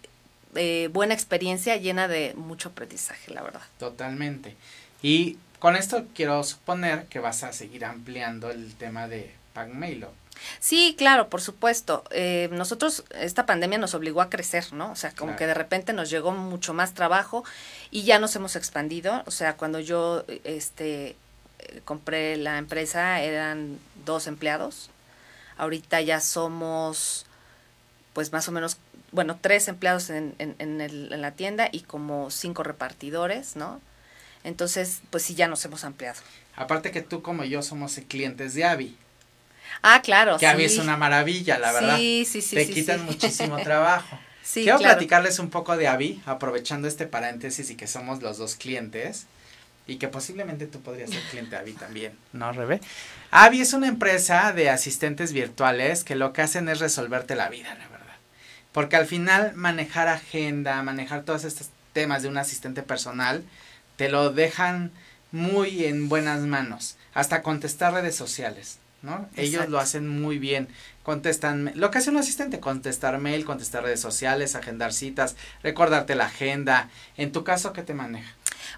eh, 0.54 0.88
buena 0.92 1.14
experiencia 1.14 1.76
llena 1.76 2.08
de 2.08 2.34
mucho 2.36 2.70
aprendizaje, 2.70 3.32
la 3.32 3.42
verdad. 3.42 3.62
Totalmente. 3.78 4.56
Y 5.02 5.38
con 5.58 5.76
esto 5.76 6.04
quiero 6.14 6.42
suponer 6.44 7.06
que 7.06 7.18
vas 7.20 7.42
a 7.44 7.52
seguir 7.52 7.84
ampliando 7.84 8.50
el 8.50 8.74
tema 8.74 9.08
de 9.08 9.32
Pagmailo. 9.54 10.10
Sí, 10.58 10.94
claro, 10.98 11.28
por 11.28 11.40
supuesto. 11.40 12.02
Eh, 12.10 12.48
nosotros, 12.52 13.04
esta 13.14 13.46
pandemia 13.46 13.78
nos 13.78 13.94
obligó 13.94 14.20
a 14.22 14.30
crecer, 14.30 14.72
¿no? 14.72 14.90
O 14.90 14.96
sea, 14.96 15.10
como 15.10 15.28
Claro. 15.32 15.38
que 15.38 15.46
de 15.46 15.54
repente 15.54 15.92
nos 15.92 16.10
llegó 16.10 16.32
mucho 16.32 16.74
más 16.74 16.94
trabajo 16.94 17.44
y 17.90 18.02
ya 18.02 18.18
nos 18.18 18.34
hemos 18.34 18.56
expandido. 18.56 19.22
O 19.26 19.30
sea, 19.30 19.56
cuando 19.56 19.78
yo 19.78 20.24
este, 20.44 21.16
eh, 21.60 21.80
compré 21.84 22.36
la 22.38 22.58
empresa 22.58 23.20
eran 23.20 23.78
dos 24.04 24.26
empleados. 24.26 24.90
Ahorita 25.58 26.00
ya 26.00 26.20
somos, 26.20 27.26
pues 28.14 28.32
más 28.32 28.48
o 28.48 28.52
menos, 28.52 28.78
bueno, 29.12 29.38
tres 29.40 29.68
empleados 29.68 30.10
en, 30.10 30.34
en, 30.38 30.56
en, 30.58 30.80
el- 30.80 31.12
en 31.12 31.20
la 31.22 31.32
tienda 31.32 31.68
y 31.70 31.80
como 31.80 32.30
cinco 32.30 32.62
repartidores, 32.62 33.56
¿no? 33.56 33.80
Entonces, 34.44 35.02
pues 35.10 35.22
sí, 35.22 35.34
ya 35.34 35.46
nos 35.48 35.64
hemos 35.64 35.84
ampliado. 35.84 36.20
Aparte 36.56 36.90
que 36.90 37.02
tú 37.02 37.22
como 37.22 37.44
yo 37.44 37.62
somos 37.62 38.00
clientes 38.08 38.54
de 38.54 38.64
Avi. 38.64 38.96
Ah, 39.82 40.02
claro. 40.02 40.36
Que 40.38 40.46
Avi 40.46 40.64
es 40.64 40.78
una 40.78 40.96
maravilla, 40.96 41.58
la 41.58 41.72
verdad. 41.72 41.96
Sí, 41.96 42.26
sí, 42.28 42.42
sí. 42.42 42.56
Te 42.56 42.66
sí, 42.66 42.72
quitan 42.74 42.98
sí. 43.00 43.04
muchísimo 43.06 43.56
trabajo. 43.62 44.18
Sí, 44.42 44.62
Quiero 44.64 44.78
claro. 44.78 44.94
platicarles 44.96 45.38
un 45.38 45.50
poco 45.50 45.76
de 45.76 45.86
Avi, 45.88 46.20
aprovechando 46.26 46.88
este 46.88 47.06
paréntesis 47.06 47.70
y 47.70 47.76
que 47.76 47.86
somos 47.86 48.22
los 48.22 48.38
dos 48.38 48.56
clientes. 48.56 49.26
Y 49.86 49.96
que 49.96 50.06
posiblemente 50.08 50.66
tú 50.66 50.80
podrías 50.80 51.10
ser 51.10 51.22
cliente 51.30 51.50
de 51.50 51.56
Avi 51.58 51.72
también. 51.72 52.12
¿No, 52.32 52.52
Rebe? 52.52 52.80
Avi 53.32 53.60
es 53.60 53.72
una 53.72 53.88
empresa 53.88 54.52
de 54.52 54.70
asistentes 54.70 55.32
virtuales 55.32 56.04
que 56.04 56.14
lo 56.14 56.32
que 56.32 56.42
hacen 56.42 56.68
es 56.68 56.78
resolverte 56.78 57.34
la 57.34 57.48
vida, 57.48 57.74
verdad. 57.74 57.91
Porque 58.72 58.96
al 58.96 59.06
final 59.06 59.52
manejar 59.54 60.08
agenda, 60.08 60.82
manejar 60.82 61.22
todos 61.24 61.44
estos 61.44 61.68
temas 61.92 62.22
de 62.22 62.28
un 62.28 62.38
asistente 62.38 62.82
personal, 62.82 63.44
te 63.96 64.08
lo 64.08 64.30
dejan 64.30 64.90
muy 65.30 65.84
en 65.84 66.08
buenas 66.08 66.40
manos. 66.40 66.96
Hasta 67.14 67.42
contestar 67.42 67.92
redes 67.92 68.16
sociales, 68.16 68.78
¿no? 69.02 69.28
Ellos 69.36 69.54
Exacto. 69.54 69.72
lo 69.72 69.78
hacen 69.78 70.08
muy 70.08 70.38
bien. 70.38 70.68
Contestan, 71.02 71.72
lo 71.74 71.90
que 71.90 71.98
hace 71.98 72.10
un 72.10 72.16
asistente, 72.16 72.60
contestar 72.60 73.18
mail, 73.18 73.44
contestar 73.44 73.82
redes 73.82 74.00
sociales, 74.00 74.54
agendar 74.54 74.92
citas, 74.92 75.36
recordarte 75.62 76.14
la 76.14 76.26
agenda. 76.26 76.88
En 77.16 77.32
tu 77.32 77.44
caso, 77.44 77.72
¿qué 77.72 77.82
te 77.82 77.94
maneja? 77.94 78.32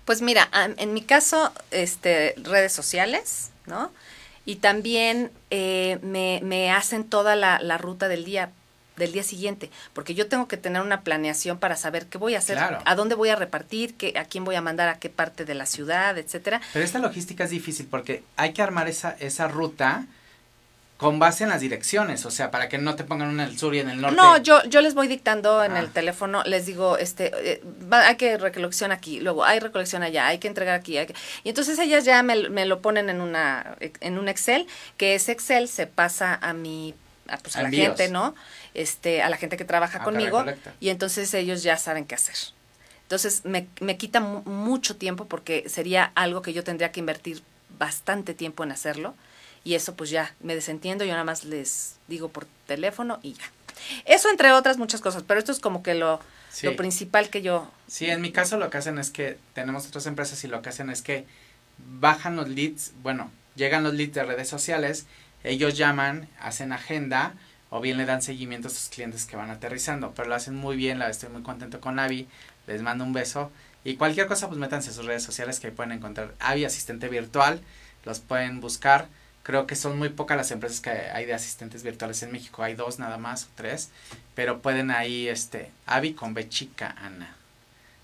Pues 0.04 0.22
mira, 0.22 0.48
en 0.76 0.94
mi 0.94 1.02
caso, 1.02 1.52
este, 1.70 2.35
redes 2.42 2.72
sociales, 2.72 3.50
¿no? 3.66 3.92
Y 4.46 4.57
también 4.57 5.30
eh, 5.50 5.98
me, 6.02 6.40
me 6.42 6.70
hacen 6.70 7.04
toda 7.04 7.37
la, 7.37 7.61
la 7.61 7.78
ruta 7.78 8.09
del 8.09 8.24
día 8.24 8.50
del 8.96 9.12
día 9.12 9.22
siguiente, 9.24 9.70
porque 9.92 10.14
yo 10.14 10.28
tengo 10.28 10.46
que 10.46 10.57
tener 10.57 10.80
una 10.83 11.00
planeación 11.00 11.59
para 11.59 11.76
saber 11.76 12.07
qué 12.07 12.16
voy 12.18 12.35
a 12.35 12.38
hacer, 12.38 12.57
Claro. 12.57 12.78
a 12.85 12.94
dónde 12.94 13.14
voy 13.16 13.28
a 13.28 13.37
repartir, 13.37 13.94
qué, 13.94 14.14
a 14.18 14.24
quién 14.24 14.44
voy 14.44 14.54
a 14.54 14.61
mandar 14.61 14.88
a 14.88 14.98
qué 14.98 15.09
parte 15.11 15.44
de 15.44 15.54
la 15.54 15.66
ciudad, 15.66 16.16
etcétera. 16.16 16.61
Pero 16.72 16.85
esta 16.85 16.98
logística 17.00 17.44
es 17.44 17.50
difícil 17.50 17.87
porque 17.90 18.22
hay 18.37 18.52
que 18.52 18.62
armar 18.62 18.88
esa, 18.88 19.16
esa 19.18 19.48
ruta 19.48 20.07
con 20.96 21.18
base 21.18 21.42
en 21.42 21.50
las 21.50 21.61
direcciones, 21.61 22.24
o 22.24 22.30
sea, 22.30 22.52
para 22.52 22.68
que 22.68 22.78
no 22.78 22.94
te 22.94 23.02
pongan 23.02 23.28
una 23.28 23.42
en 23.44 23.50
el 23.50 23.59
sur 23.59 23.74
y 23.74 23.80
en 23.80 23.90
el 23.90 24.00
norte. 24.00 24.16
No, 24.16 24.37
yo, 24.38 24.62
yo 24.66 24.80
les 24.80 24.94
voy 24.94 25.09
dictando 25.09 25.64
en 25.64 25.72
Ah. 25.72 25.80
el 25.80 25.90
teléfono, 25.90 26.44
les 26.44 26.66
digo, 26.66 26.96
este, 26.98 27.33
eh, 27.35 27.62
va- 27.92 28.07
hay 28.07 28.14
que 28.16 28.38
recolección 28.38 28.92
aquí, 28.92 29.18
luego 29.18 29.44
hay 29.44 29.59
recolección 29.59 30.04
allá, 30.04 30.28
hay 30.28 30.38
que 30.38 30.46
entregar 30.46 30.76
aquí, 30.78 30.96
hay 30.96 31.07
que- 31.09 31.14
y 31.42 31.48
entonces 31.48 31.80
ellas 31.80 32.04
ya 32.04 32.22
me, 32.22 32.48
me 32.48 32.64
lo 32.64 32.80
ponen 32.80 33.11
en 33.11 33.20
una, 33.20 33.76
en 33.80 34.18
un 34.18 34.28
Excel, 34.28 34.68
que 34.96 35.16
ese 35.16 35.33
Excel 35.33 35.66
se 35.68 35.88
pasa 35.88 36.38
a 36.40 36.52
mi, 36.52 36.94
a, 37.26 37.38
pues, 37.38 37.57
a 37.57 37.62
la 37.62 37.70
gente, 37.70 38.09
¿no? 38.09 38.35
Este, 38.74 39.22
a 39.22 39.28
la 39.28 39.37
gente 39.37 39.56
que 39.56 39.64
trabaja 39.64 39.98
Ah, 40.00 40.04
conmigo, 40.04 40.44
y 40.80 40.88
entonces 40.88 41.32
ellos 41.34 41.62
ya 41.62 41.76
saben 41.76 42.04
qué 42.06 42.16
hacer. 42.16 42.34
Entonces 43.02 43.44
me, 43.44 43.68
me 43.80 43.96
quita 43.96 44.18
mu- 44.20 44.42
mucho 44.42 44.96
tiempo 44.96 45.26
porque 45.26 45.68
sería 45.68 46.10
algo 46.16 46.42
que 46.42 46.52
yo 46.52 46.64
tendría 46.64 46.90
que 46.90 46.98
invertir 47.00 47.42
bastante 47.78 48.34
tiempo 48.34 48.64
en 48.64 48.72
hacerlo. 48.72 49.14
Y 49.62 49.74
eso 49.74 49.94
pues 49.94 50.10
ya 50.10 50.34
me 50.40 50.54
desentiendo, 50.54 51.04
yo 51.04 51.12
nada 51.12 51.24
más 51.24 51.44
les 51.44 51.96
digo 52.08 52.28
por 52.28 52.46
teléfono 52.66 53.20
y 53.22 53.34
ya. 53.34 53.44
Eso 54.04 54.28
entre 54.28 54.52
otras 54.52 54.76
muchas 54.76 55.00
cosas, 55.00 55.22
pero 55.26 55.38
esto 55.38 55.52
es 55.52 55.60
como 55.60 55.82
que 55.82 55.94
lo, 55.94 56.20
Sí. 56.50 56.66
lo 56.66 56.76
principal 56.76 57.30
que 57.30 57.42
yo... 57.42 57.70
Sí, 57.88 58.06
en 58.10 58.20
mi 58.20 58.30
caso 58.30 58.58
lo 58.58 58.70
que 58.70 58.78
hacen 58.78 58.98
es 58.98 59.10
que 59.10 59.38
tenemos 59.54 59.87
otras 59.87 60.06
empresas 60.06 60.42
y 60.44 60.48
lo 60.48 60.62
que 60.62 60.68
hacen 60.68 60.88
es 60.90 61.02
que 61.02 61.26
bajan 61.78 62.37
los 62.37 62.48
leads, 62.48 62.92
bueno, 63.02 63.30
llegan 63.56 63.82
los 63.82 63.94
leads 63.94 64.14
de 64.14 64.22
redes 64.24 64.48
sociales, 64.48 65.06
ellos 65.42 65.76
llaman, 65.76 66.28
hacen 66.40 66.72
agenda 66.72 67.34
o 67.74 67.80
bien 67.80 67.96
le 67.96 68.06
dan 68.06 68.22
seguimiento 68.22 68.68
a 68.68 68.70
sus 68.70 68.88
clientes 68.88 69.26
que 69.26 69.34
van 69.34 69.50
aterrizando, 69.50 70.14
pero 70.14 70.28
lo 70.28 70.37
hacen 70.37 70.54
muy 70.54 70.76
bien, 70.76 71.00
la 71.00 71.10
estoy 71.10 71.28
muy 71.28 71.42
contento 71.42 71.80
con 71.80 71.98
Avi, 71.98 72.28
les 72.68 72.82
mando 72.82 73.02
un 73.02 73.12
beso 73.12 73.50
y 73.82 73.96
cualquier 73.96 74.28
cosa 74.28 74.46
pues 74.46 74.60
métanse 74.60 74.90
a 74.90 74.92
sus 74.92 75.06
redes 75.06 75.24
sociales 75.24 75.58
que 75.58 75.66
ahí 75.66 75.72
pueden 75.72 75.90
encontrar 75.90 76.37
Avi 76.38 76.64
asistente 76.64 77.08
virtual, 77.08 77.60
los 78.04 78.20
pueden 78.20 78.60
buscar, 78.60 79.08
creo 79.42 79.66
que 79.66 79.74
son 79.74 79.98
muy 79.98 80.08
pocas 80.10 80.37
las 80.37 80.52
empresas 80.52 80.80
que 80.80 80.90
hay 80.90 81.26
de 81.26 81.34
asistentes 81.34 81.82
virtuales 81.82 82.22
en 82.22 82.30
México, 82.30 82.62
hay 82.62 82.74
dos 82.74 83.00
nada 83.00 83.18
más 83.18 83.42
o 83.42 83.48
tres, 83.56 83.90
pero 84.37 84.62
pueden 84.62 84.92
ahí 84.92 85.26
este 85.26 85.72
Avi 85.87 86.14
con 86.14 86.32
B 86.32 86.48
chica 86.48 86.94
Ana. 86.96 87.34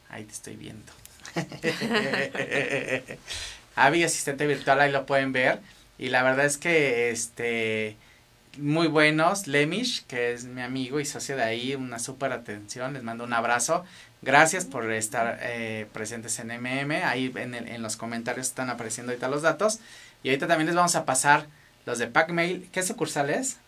Ahí 0.09 0.25
te 0.25 0.33
estoy 0.33 0.57
viendo. 0.57 0.93
Avi, 3.77 4.03
asistente 4.03 4.49
virtual, 4.49 4.81
ahí 4.81 4.91
lo 4.91 5.07
pueden 5.07 5.31
ver. 5.31 5.61
Y 5.97 6.09
la 6.09 6.25
verdad 6.25 6.47
es 6.47 6.57
que, 6.59 7.11
este, 7.11 7.97
muy 8.59 8.89
buenos. 8.89 9.47
Lemish, 9.47 10.05
que 10.07 10.33
es 10.33 10.45
mi 10.45 10.61
amigo 10.63 11.01
y 11.01 11.05
socio 11.05 11.37
de 11.37 11.43
ahí, 11.45 11.75
una 11.75 11.99
súper 11.99 12.33
atención. 12.33 12.93
Les 12.95 13.03
mando 13.03 13.25
un 13.25 13.33
abrazo. 13.33 13.85
Gracias 14.23 14.65
por 14.65 14.91
estar 14.93 15.39
eh, 15.43 15.87
presentes 15.93 16.39
en 16.41 16.51
MM. 16.51 17.03
Ahí 17.05 17.33
en, 17.37 17.55
el- 17.55 17.69
en 17.69 17.83
los 17.83 17.97
comentarios 17.97 18.49
están 18.49 18.69
apareciendo 18.71 19.13
ahorita 19.13 19.29
los 19.29 19.43
datos. 19.43 19.79
Y 20.23 20.29
ahorita 20.29 20.47
también 20.47 20.67
les 20.67 20.77
vamos 20.77 20.95
a 20.95 21.05
pasar 21.05 21.47
los 21.87 21.99
de 21.99 22.07
Packmail. 22.07 22.69
¿Qué 22.73 22.83
sucursal 22.83 23.31
es? 23.31 23.59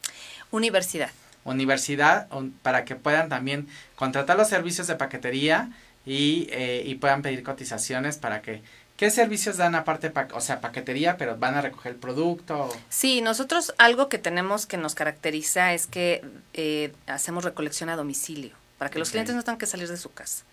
Universidad. 0.50 1.10
universidad 1.44 2.28
un- 2.32 2.52
para 2.52 2.84
que 2.84 2.94
puedan 2.94 3.28
también 3.28 3.66
contratar 3.96 4.36
los 4.36 4.48
servicios 4.48 4.86
de 4.86 4.94
paquetería 4.94 5.70
y, 6.06 6.46
eh, 6.52 6.84
y 6.86 6.94
puedan 6.96 7.22
pedir 7.22 7.42
cotizaciones 7.42 8.16
para 8.16 8.42
que, 8.42 8.62
¿Qué 9.02 9.10
servicios 9.10 9.56
dan 9.56 9.74
aparte, 9.74 10.10
pa 10.10 10.28
o 10.32 10.40
sea, 10.40 10.60
paquetería, 10.60 11.16
pero 11.16 11.36
van 11.36 11.56
a 11.56 11.60
recoger 11.60 11.90
el 11.90 11.98
producto? 11.98 12.72
Sí, 12.88 13.20
nosotros 13.20 13.74
algo 13.76 14.08
que 14.08 14.16
tenemos 14.16 14.64
que 14.64 14.76
nos 14.76 14.94
caracteriza 14.94 15.74
es 15.74 15.88
que 15.88 16.24
eh, 16.54 16.92
hacemos 17.08 17.42
recolección 17.42 17.88
a 17.88 17.96
domicilio, 17.96 18.54
para 18.78 18.92
que 18.92 19.00
los 19.00 19.10
clientes 19.10 19.34
no 19.34 19.42
tengan 19.42 19.58
que 19.58 19.66
salir 19.66 19.88
de 19.88 19.96
su 19.96 20.12
casa. 20.12 20.44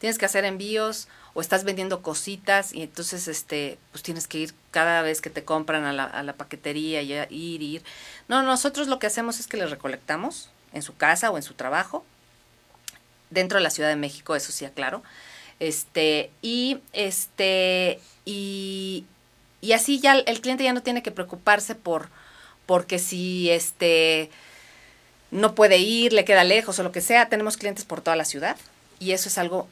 Tienes 0.00 0.18
que 0.18 0.26
hacer 0.26 0.44
envíos 0.44 1.08
o 1.32 1.40
estás 1.40 1.64
vendiendo 1.64 2.02
cositas 2.02 2.74
y 2.74 2.82
entonces 2.82 3.26
este 3.26 3.78
pues 3.92 4.02
tienes 4.02 4.28
que 4.28 4.36
ir 4.36 4.54
cada 4.70 5.00
vez 5.00 5.22
que 5.22 5.30
te 5.30 5.42
compran 5.42 5.84
a 5.84 5.94
la, 5.94 6.04
a 6.04 6.22
la 6.22 6.34
paquetería 6.34 7.00
y 7.00 7.14
a 7.14 7.26
ir 7.30 7.62
ir. 7.62 7.82
No, 8.28 8.42
nosotros 8.42 8.86
lo 8.86 8.98
que 8.98 9.06
hacemos 9.06 9.40
es 9.40 9.46
que 9.46 9.56
les 9.56 9.70
recolectamos 9.70 10.50
en 10.74 10.82
su 10.82 10.94
casa 10.94 11.30
o 11.30 11.38
en 11.38 11.42
su 11.42 11.54
trabajo 11.54 12.04
dentro 13.30 13.56
de 13.56 13.62
la 13.62 13.70
Ciudad 13.70 13.88
de 13.88 13.96
México, 13.96 14.36
eso 14.36 14.52
sí 14.52 14.66
aclaro. 14.66 15.02
Este, 15.64 16.30
y 16.42 16.80
este, 16.92 17.98
y, 18.26 19.06
y 19.62 19.72
así 19.72 19.98
ya 19.98 20.14
el, 20.18 20.40
cliente 20.42 20.62
ya 20.62 20.74
no 20.74 20.82
tiene 20.82 21.02
que 21.02 21.10
preocuparse 21.10 21.74
por, 21.74 22.10
porque 22.66 22.98
si 22.98 23.48
este 23.48 24.30
no 25.30 25.54
puede 25.54 25.78
ir, 25.78 26.12
le 26.12 26.26
queda 26.26 26.44
lejos 26.44 26.78
o 26.78 26.82
lo 26.82 26.92
que 26.92 27.00
sea, 27.00 27.30
tenemos 27.30 27.56
clientes 27.56 27.86
por 27.86 28.02
toda 28.02 28.14
la 28.14 28.26
ciudad 28.26 28.58
y 29.00 29.12
eso 29.12 29.30
es 29.30 29.38
algo 29.38 29.66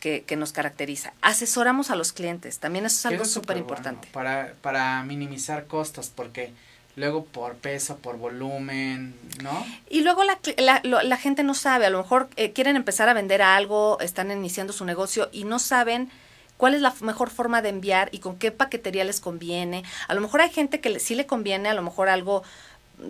que, 0.00 0.22
que 0.24 0.36
nos 0.36 0.52
caracteriza. 0.52 1.14
Asesoramos 1.22 1.90
a 1.90 1.96
los 1.96 2.12
clientes, 2.12 2.58
también 2.58 2.84
eso 2.84 2.96
es 2.96 3.06
algo 3.06 3.24
súper 3.24 3.56
importante. 3.56 4.08
para, 4.12 4.52
para 4.60 5.02
minimizar 5.02 5.66
costos, 5.66 6.10
porque 6.14 6.52
luego 6.96 7.24
por 7.24 7.54
peso, 7.56 7.96
por 7.98 8.18
volumen, 8.18 9.14
¿no? 9.42 9.64
Y 9.88 10.02
luego 10.02 10.24
la, 10.24 10.38
la, 10.58 10.80
lo- 10.84 11.02
la 11.02 11.16
gente 11.16 11.42
no 11.42 11.54
sabe, 11.54 11.86
a 11.86 11.90
lo 11.90 11.98
mejor 11.98 12.28
eh, 12.36 12.52
quieren 12.52 12.76
empezar 12.76 13.08
a 13.08 13.14
vender 13.14 13.40
algo, 13.42 13.98
están 14.00 14.30
iniciando 14.30 14.72
su 14.72 14.84
negocio 14.84 15.28
y 15.32 15.44
no 15.44 15.58
saben 15.58 16.10
cuál 16.58 16.74
es 16.74 16.80
la 16.80 16.94
mejor 17.00 17.30
forma 17.30 17.62
de 17.62 17.70
enviar 17.70 18.08
y 18.12 18.18
con 18.18 18.36
qué 18.38 18.52
paquetería 18.52 19.04
les 19.04 19.20
conviene. 19.20 19.82
A 20.08 20.14
lo 20.14 20.20
mejor 20.20 20.42
hay 20.42 20.50
gente 20.50 20.80
que 20.80 20.90
le- 20.90 21.00
sí 21.00 21.14
le 21.14 21.26
conviene, 21.26 21.68
a 21.70 21.74
lo 21.74 21.82
mejor 21.82 22.08
algo, 22.08 22.42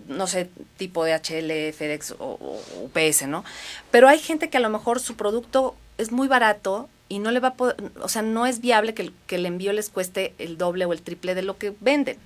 no 0.07 0.27
sé, 0.27 0.49
tipo 0.77 1.05
DHL, 1.05 1.73
FedEx 1.73 2.13
o, 2.13 2.17
o 2.25 2.61
UPS, 2.85 3.27
¿no? 3.27 3.45
Pero 3.91 4.09
hay 4.09 4.19
gente 4.21 4.49
que 4.49 4.57
a 4.59 4.61
lo 4.61 4.71
mejor 4.71 5.01
su 5.01 5.17
producto 5.17 5.75
es 5.99 6.13
muy 6.13 6.29
barato 6.29 6.89
y 7.09 7.19
no 7.19 7.31
le 7.31 7.41
va 7.41 7.49
a 7.49 7.55
poder, 7.55 7.77
o 8.01 8.09
sea, 8.09 8.23
no 8.23 8.47
es 8.47 8.61
viable 8.61 8.95
que 8.95 9.03
el, 9.03 9.13
que 9.27 9.35
el 9.35 9.45
envío 9.45 9.73
les 9.75 9.91
cueste 9.91 10.35
el 10.39 10.57
doble 10.57 10.85
o 10.87 10.93
el 10.95 11.03
triple 11.03 11.35
de 11.35 11.43
lo 11.43 11.59
que 11.59 11.75
venden. 11.81 12.17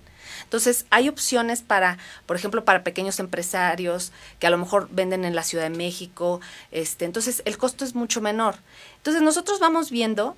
Entonces, 0.45 0.87
hay 0.91 1.09
opciones 1.09 1.63
para, 1.63 1.99
por 2.27 2.37
ejemplo, 2.37 2.65
para 2.65 2.85
pequeños 2.85 3.21
empresarios 3.21 4.13
que 4.39 4.47
a 4.47 4.51
lo 4.51 4.59
mejor 4.59 4.89
venden 4.91 5.25
en 5.25 5.35
la 5.35 5.43
Ciudad 5.43 5.65
de 5.65 5.77
México, 5.77 6.41
este, 6.71 7.05
entonces 7.05 7.43
el 7.45 7.59
costo 7.59 7.85
es 7.85 7.95
mucho 7.95 8.21
menor. 8.21 8.57
Entonces, 8.99 9.23
nosotros 9.23 9.61
vamos 9.61 9.91
viendo 9.91 10.37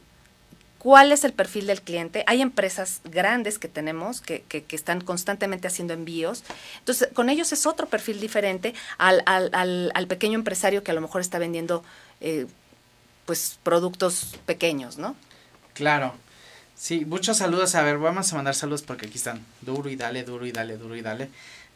cuál 0.78 1.12
es 1.12 1.24
el 1.24 1.32
perfil 1.32 1.66
del 1.66 1.82
cliente. 1.82 2.24
Hay 2.26 2.40
empresas 2.40 3.00
grandes 3.04 3.58
que 3.58 3.68
tenemos 3.68 4.20
que, 4.20 4.42
que, 4.42 4.64
están 4.70 5.00
constantemente 5.00 5.66
haciendo 5.66 5.92
envíos. 5.92 6.44
Entonces, 6.78 7.08
con 7.12 7.28
ellos 7.28 7.52
es 7.52 7.66
otro 7.66 7.88
perfil 7.88 8.20
diferente 8.20 8.74
al, 8.96 9.22
al, 9.26 9.50
al, 9.52 9.90
al 9.94 10.06
pequeño 10.06 10.38
empresario 10.38 10.82
que 10.84 10.92
a 10.92 10.94
lo 10.94 11.00
mejor 11.00 11.20
está 11.20 11.38
vendiendo 11.38 11.82
eh, 12.20 12.46
pues 13.26 13.58
productos 13.62 14.36
pequeños, 14.46 14.98
¿no? 14.98 15.16
Claro. 15.74 16.14
Sí, 16.78 17.04
muchos 17.04 17.38
saludos. 17.38 17.74
A 17.74 17.82
ver, 17.82 17.98
vamos 17.98 18.32
a 18.32 18.36
mandar 18.36 18.54
saludos 18.54 18.82
porque 18.82 19.06
aquí 19.06 19.18
están. 19.18 19.44
Duro 19.62 19.90
y 19.90 19.96
dale, 19.96 20.22
duro 20.22 20.46
y 20.46 20.52
dale, 20.52 20.76
duro 20.76 20.94
y 20.94 21.02
dale. 21.02 21.28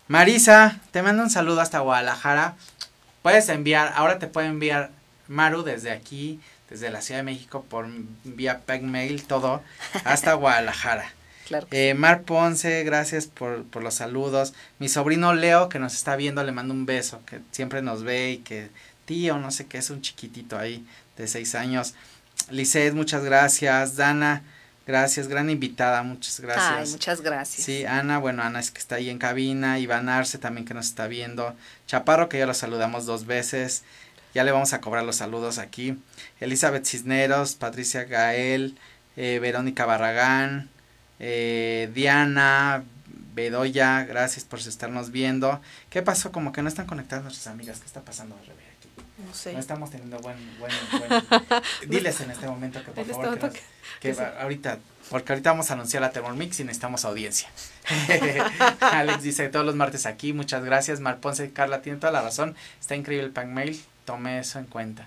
Marisa, 0.07 0.81
te 0.93 1.03
mando 1.03 1.25
un 1.25 1.31
saludo 1.31 1.61
hasta 1.61 1.81
Guadalajara. 1.81 2.55
Puedes 3.23 3.49
enviar, 3.49 3.93
ahora 3.97 4.21
te 4.21 4.29
puede 4.29 4.47
enviar 4.47 4.91
Maru 5.27 5.65
desde 5.65 5.91
aquí, 5.91 6.41
desde 6.71 6.91
la 6.91 7.03
Ciudad 7.03 7.21
de 7.21 7.25
México, 7.25 7.65
por 7.69 7.87
vía 8.25 8.62
Mail, 8.83 9.25
todo, 9.25 9.61
hasta 10.05 10.33
Guadalajara. 10.35 11.12
Claro. 11.49 11.67
Eh, 11.73 11.95
Mar 11.95 12.23
Ponce, 12.23 12.85
gracias 12.85 13.27
por, 13.27 13.65
por 13.65 13.83
los 13.83 13.95
saludos. 13.95 14.55
Mi 14.79 14.88
sobrino 14.88 15.35
Leo, 15.35 15.69
que 15.69 15.81
nos 15.81 15.95
está 15.95 16.15
viendo, 16.15 16.45
le 16.45 16.53
mando 16.53 16.75
un 16.75 16.87
beso, 16.87 17.21
que 17.27 17.41
siempre 17.51 17.83
nos 17.83 18.05
ve 18.05 18.31
y 18.31 18.38
que 18.38 18.71
tío, 19.05 19.37
no 19.38 19.51
sé 19.51 19.67
qué, 19.67 19.79
es 19.79 19.91
un 19.91 20.01
chiquitito 20.01 20.59
ahí 20.59 20.87
de 21.17 21.27
seis 21.27 21.57
años. 21.57 21.95
Lisette, 22.51 22.95
muchas 22.95 23.25
gracias. 23.25 23.97
Dana, 23.97 24.43
gracias, 24.87 25.29
gran 25.29 25.51
invitada, 25.51 26.03
muchas 26.03 26.40
gracias. 26.40 26.88
Ay, 26.88 26.90
muchas 26.90 27.21
gracias. 27.21 27.64
Sí, 27.64 27.85
Ana, 27.85 28.18
bueno, 28.18 28.42
Ana 28.42 28.61
es 28.61 28.71
que 28.71 28.79
está 28.79 28.97
ahí 28.97 29.11
en 29.11 29.18
cabina, 29.18 29.79
Iván 29.79 30.09
Arce 30.09 30.38
también 30.38 30.64
que 30.64 30.75
nos 30.75 30.87
está 30.87 31.07
viendo, 31.07 31.55
Chaparro 31.87 32.29
que 32.29 32.38
ya 32.38 32.47
lo 32.47 32.55
saludamos 32.55 33.07
dos 33.07 33.27
veces, 33.27 33.85
ya 34.35 34.45
le 34.45 34.53
vamos 34.53 34.73
a 34.73 34.81
cobrar 34.81 35.05
los 35.05 35.16
saludos 35.16 35.59
aquí, 35.59 35.99
Elizabeth 36.40 36.87
Cisneros, 36.87 37.55
Patricia 37.55 38.05
Gael, 38.05 38.79
eh, 39.16 39.38
Verónica 39.40 39.85
Barragán, 39.87 40.71
eh, 41.21 41.90
Diana, 41.95 42.85
Bedoya, 43.35 44.05
gracias 44.05 44.45
por 44.45 44.59
estarnos 44.59 45.11
viendo. 45.11 45.61
¿Qué 45.88 46.03
pasó? 46.03 46.33
Como 46.33 46.53
que 46.53 46.62
no 46.62 46.68
están 46.68 46.87
conectadas 46.87 47.25
nuestras 47.25 47.47
amigas, 47.47 47.81
¿qué 47.81 47.87
está 47.87 48.03
pasando, 48.03 48.37
Rebe? 48.47 48.71
No 49.26 49.35
sé. 49.35 49.52
No 49.52 49.58
estamos 49.61 49.90
teniendo 49.90 50.18
buen, 50.20 50.37
buen, 50.58 50.72
buen... 50.98 51.22
Diles 51.88 52.20
en 52.20 52.30
este 52.30 52.46
momento 52.46 52.80
que 52.85 52.90
por 52.90 52.98
este 53.00 53.12
favor 53.12 53.24
que 53.24 53.40
momento 53.40 53.46
nos- 53.46 53.54
que- 53.54 53.61
que 54.00 54.08
que 54.08 54.14
sí. 54.14 54.20
va- 54.20 54.42
ahorita, 54.42 54.78
porque 55.11 55.32
ahorita 55.32 55.50
vamos 55.50 55.70
a 55.70 55.74
anunciar 55.74 56.00
la 56.02 56.11
Thermomix 56.11 56.58
y 56.61 56.64
necesitamos 56.64 57.04
audiencia. 57.04 57.48
Alex 58.80 59.22
dice 59.22 59.48
todos 59.48 59.64
los 59.66 59.74
martes 59.74 60.06
aquí, 60.06 60.32
muchas 60.32 60.64
gracias. 60.64 61.00
Mar 61.00 61.18
Ponce, 61.18 61.50
Carla 61.52 61.82
tiene 61.82 61.98
toda 61.98 62.12
la 62.12 62.22
razón, 62.22 62.54
está 62.80 62.96
increíble 62.96 63.26
el 63.26 63.32
pan 63.32 63.52
mail, 63.54 63.80
tome 64.04 64.38
eso 64.38 64.58
en 64.58 64.66
cuenta. 64.66 65.06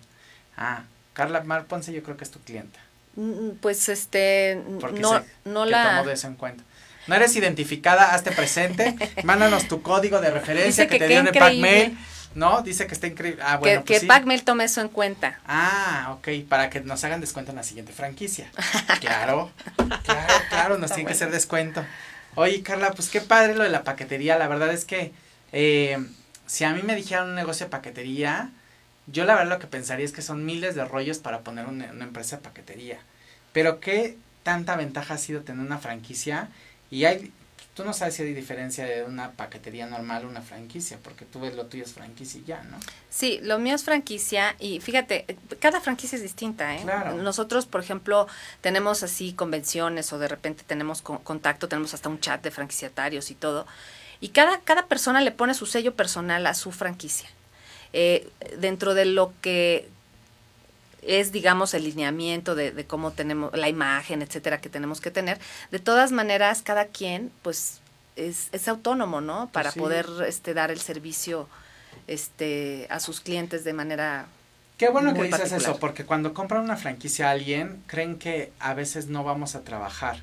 Ah, 0.57 0.83
Carla 1.13 1.41
Mar 1.43 1.65
Ponce 1.65 1.91
yo 1.93 2.03
creo 2.03 2.17
que 2.17 2.23
es 2.23 2.31
tu 2.31 2.39
clienta, 2.39 2.79
Mm, 3.17 3.51
Pues 3.61 3.87
este, 3.87 4.61
porque 4.81 4.99
no, 4.99 5.17
sé 5.19 5.25
no 5.45 5.63
que 5.63 5.71
la... 5.71 5.89
tomó 5.97 6.07
de 6.07 6.13
eso 6.13 6.27
en 6.27 6.35
cuenta. 6.35 6.63
No 7.07 7.15
eres 7.15 7.33
identificada, 7.35 8.13
hazte 8.13 8.31
presente, 8.31 8.95
mándanos 9.23 9.67
tu 9.69 9.81
código 9.81 10.19
de 10.21 10.31
referencia 10.31 10.83
Dice 10.83 10.87
que, 10.87 10.95
que 10.95 10.99
te 10.99 11.07
dieron 11.07 11.27
en 11.27 11.33
pack 11.33 11.53
increíble. 11.53 11.71
mail. 11.87 11.97
No, 12.35 12.61
dice 12.61 12.85
que 12.85 12.93
está 12.93 13.07
increíble. 13.07 13.41
Ah, 13.43 13.53
que, 13.53 13.59
bueno, 13.59 13.83
que 13.85 13.93
pues 13.93 14.01
sí. 14.01 14.07
Pacmail 14.07 14.43
tome 14.43 14.65
eso 14.65 14.81
en 14.81 14.89
cuenta. 14.89 15.39
Ah, 15.47 16.15
ok, 16.17 16.27
para 16.47 16.69
que 16.69 16.81
nos 16.81 17.03
hagan 17.05 17.21
descuento 17.21 17.51
en 17.51 17.57
la 17.57 17.63
siguiente 17.63 17.93
franquicia. 17.93 18.51
Claro, 18.99 19.51
claro, 20.03 20.33
claro, 20.49 20.77
nos 20.77 20.91
tiene 20.91 21.07
que 21.07 21.13
hacer 21.13 21.31
descuento. 21.31 21.85
Oye, 22.35 22.61
Carla, 22.63 22.91
pues 22.91 23.09
qué 23.09 23.21
padre 23.21 23.55
lo 23.55 23.63
de 23.63 23.69
la 23.69 23.83
paquetería. 23.83 24.37
La 24.37 24.47
verdad 24.47 24.71
es 24.73 24.83
que 24.83 25.13
eh, 25.51 25.97
si 26.45 26.63
a 26.63 26.73
mí 26.73 26.81
me 26.83 26.95
dijeran 26.95 27.29
un 27.29 27.35
negocio 27.35 27.67
de 27.67 27.69
paquetería, 27.69 28.49
yo 29.07 29.25
la 29.25 29.35
verdad 29.35 29.53
lo 29.53 29.59
que 29.59 29.67
pensaría 29.67 30.05
es 30.05 30.11
que 30.11 30.21
son 30.21 30.45
miles 30.45 30.75
de 30.75 30.83
rollos 30.85 31.19
para 31.19 31.41
poner 31.41 31.67
una, 31.67 31.91
una 31.91 32.03
empresa 32.03 32.37
de 32.37 32.41
paquetería. 32.43 32.99
Pero 33.53 33.79
qué 33.79 34.17
tanta 34.43 34.75
ventaja 34.75 35.13
ha 35.13 35.17
sido 35.17 35.41
tener 35.41 35.65
una 35.65 35.77
franquicia 35.77 36.49
y 36.91 37.05
hay... 37.05 37.31
Tú 37.75 37.83
no 37.83 37.91
sabes 37.91 38.15
si 38.15 38.23
hay 38.23 38.33
diferencia 38.33 38.85
de 38.85 39.03
una 39.03 39.31
paquetería 39.33 39.85
normal 39.85 40.23
a 40.23 40.27
una 40.27 40.41
franquicia, 40.41 40.97
porque 41.03 41.25
tú 41.25 41.41
ves 41.41 41.55
lo 41.55 41.65
tuyo 41.65 41.83
es 41.83 41.91
franquicia 41.91 42.39
y 42.39 42.45
ya, 42.45 42.63
¿no? 42.63 42.77
Sí, 43.09 43.39
lo 43.43 43.59
mío 43.59 43.75
es 43.75 43.83
franquicia 43.83 44.55
y 44.59 44.79
fíjate, 44.79 45.25
cada 45.59 45.81
franquicia 45.81 46.15
es 46.15 46.21
distinta, 46.21 46.73
¿eh? 46.73 46.79
Claro. 46.83 47.15
Nosotros, 47.15 47.65
por 47.65 47.81
ejemplo, 47.81 48.27
tenemos 48.61 49.03
así 49.03 49.33
convenciones 49.33 50.13
o 50.13 50.19
de 50.19 50.29
repente 50.29 50.63
tenemos 50.65 51.01
co- 51.01 51.19
contacto, 51.19 51.67
tenemos 51.67 51.93
hasta 51.93 52.07
un 52.07 52.21
chat 52.21 52.41
de 52.41 52.49
franquiciatarios 52.49 53.29
y 53.29 53.35
todo. 53.35 53.67
Y 54.21 54.29
cada, 54.29 54.61
cada 54.61 54.87
persona 54.87 55.19
le 55.19 55.31
pone 55.31 55.53
su 55.53 55.65
sello 55.65 55.95
personal 55.95 56.47
a 56.47 56.53
su 56.53 56.71
franquicia. 56.71 57.27
Eh, 57.91 58.29
dentro 58.57 58.93
de 58.93 59.03
lo 59.05 59.33
que 59.41 59.89
es, 61.07 61.31
digamos, 61.31 61.73
el 61.73 61.83
lineamiento 61.83 62.55
de, 62.55 62.71
de 62.71 62.85
cómo 62.85 63.11
tenemos, 63.11 63.55
la 63.57 63.69
imagen, 63.69 64.21
etcétera, 64.21 64.59
que 64.61 64.69
tenemos 64.69 65.01
que 65.01 65.11
tener. 65.11 65.39
De 65.71 65.79
todas 65.79 66.11
maneras, 66.11 66.61
cada 66.61 66.85
quien, 66.87 67.31
pues, 67.41 67.79
es, 68.15 68.49
es 68.51 68.67
autónomo, 68.67 69.21
¿no? 69.21 69.49
Para 69.51 69.71
sí. 69.71 69.79
poder 69.79 70.07
este, 70.27 70.53
dar 70.53 70.71
el 70.71 70.79
servicio 70.79 71.47
este, 72.07 72.87
a 72.89 72.99
sus 72.99 73.21
clientes 73.21 73.63
de 73.63 73.73
manera... 73.73 74.27
Qué 74.77 74.89
bueno 74.89 75.13
que 75.13 75.19
Muy 75.19 75.27
dices 75.27 75.41
particular. 75.41 75.71
eso, 75.71 75.79
porque 75.79 76.05
cuando 76.05 76.33
compran 76.33 76.61
una 76.61 76.75
franquicia 76.75 77.29
a 77.29 77.31
alguien, 77.31 77.81
creen 77.87 78.17
que 78.17 78.51
a 78.59 78.73
veces 78.73 79.07
no 79.07 79.23
vamos 79.23 79.55
a 79.55 79.63
trabajar. 79.63 80.19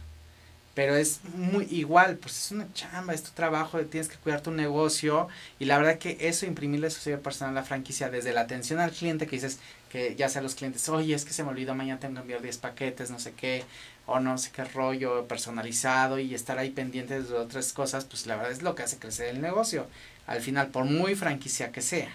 Pero 0.75 0.95
es 0.97 1.21
muy 1.35 1.67
igual, 1.71 2.17
pues 2.17 2.47
es 2.47 2.51
una 2.51 2.67
chamba, 2.73 3.13
es 3.13 3.23
tu 3.23 3.31
trabajo, 3.33 3.79
tienes 3.81 4.09
que 4.09 4.17
cuidar 4.17 4.41
tu 4.41 4.51
negocio. 4.51 5.29
Y 5.59 5.67
la 5.67 5.77
verdad 5.79 5.99
que 5.99 6.17
eso, 6.21 6.47
imprimirle 6.47 6.91
su 6.91 7.01
sello 7.01 7.21
personal 7.21 7.57
a 7.57 7.61
la 7.61 7.67
franquicia, 7.67 8.09
desde 8.09 8.33
la 8.33 8.43
atención 8.43 8.81
al 8.81 8.91
cliente, 8.91 9.27
que 9.27 9.37
dices 9.37 9.59
que 9.93 10.17
ya 10.17 10.31
sea 10.31 10.41
los 10.41 10.55
clientes, 10.55 10.89
oye, 10.89 11.15
es 11.15 11.27
que 11.27 11.35
se 11.35 11.45
me 11.45 11.51
olvidó, 11.51 11.75
mañana 11.75 12.01
tengo 12.01 12.15
que 12.15 12.21
enviar 12.23 12.41
10 12.41 12.57
paquetes, 12.57 13.11
no 13.11 13.19
sé 13.19 13.33
qué, 13.33 13.63
o 14.07 14.21
no 14.21 14.39
sé 14.39 14.51
qué 14.51 14.65
rollo 14.65 15.29
personalizado 15.29 16.19
y 16.19 16.35
estar 16.35 16.59
ahí 16.59 16.71
pendientes 16.71 17.29
de 17.29 17.37
otras 17.37 17.75
cosas, 17.75 18.07
pues 18.07 18.27
la 18.27 18.37
verdad 18.37 18.53
es 18.53 18.63
lo 18.63 18.75
que 18.75 18.83
hace 18.83 18.97
crecer 18.97 19.29
el 19.29 19.43
negocio. 19.43 19.87
Al 20.27 20.41
final, 20.41 20.69
por 20.69 20.87
muy 20.87 21.15
franquicia 21.15 21.73
que 21.73 21.83
sea. 21.83 22.11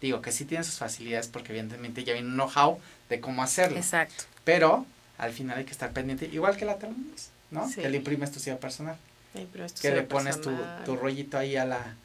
Digo 0.00 0.22
que 0.22 0.30
sí 0.30 0.44
tiene 0.44 0.62
sus 0.62 0.76
facilidades 0.76 1.26
porque 1.26 1.50
evidentemente 1.50 2.04
ya 2.04 2.12
viene 2.12 2.28
un 2.28 2.34
know-how 2.34 2.78
de 3.08 3.20
cómo 3.20 3.42
hacerlo. 3.42 3.78
Exacto. 3.78 4.22
Pero 4.44 4.86
al 5.18 5.32
final 5.32 5.58
hay 5.58 5.64
que 5.64 5.72
estar 5.72 5.90
pendiente, 5.90 6.26
igual 6.26 6.56
que 6.56 6.66
la 6.66 6.78
Thermomix, 6.78 7.30
¿no? 7.50 7.68
Sí. 7.68 7.80
Que 7.80 7.88
le 7.88 7.96
imprimes 7.96 8.30
tu 8.30 8.38
sello 8.38 8.60
personal. 8.60 8.96
Pero 9.32 9.66
Que 9.82 9.90
le 9.90 10.02
pones 10.02 10.40
tu, 10.40 10.50
personal. 10.50 10.84
tu 10.84 10.96
rollito 10.96 11.36
ahí 11.36 11.56
a 11.56 11.64
la... 11.64 11.96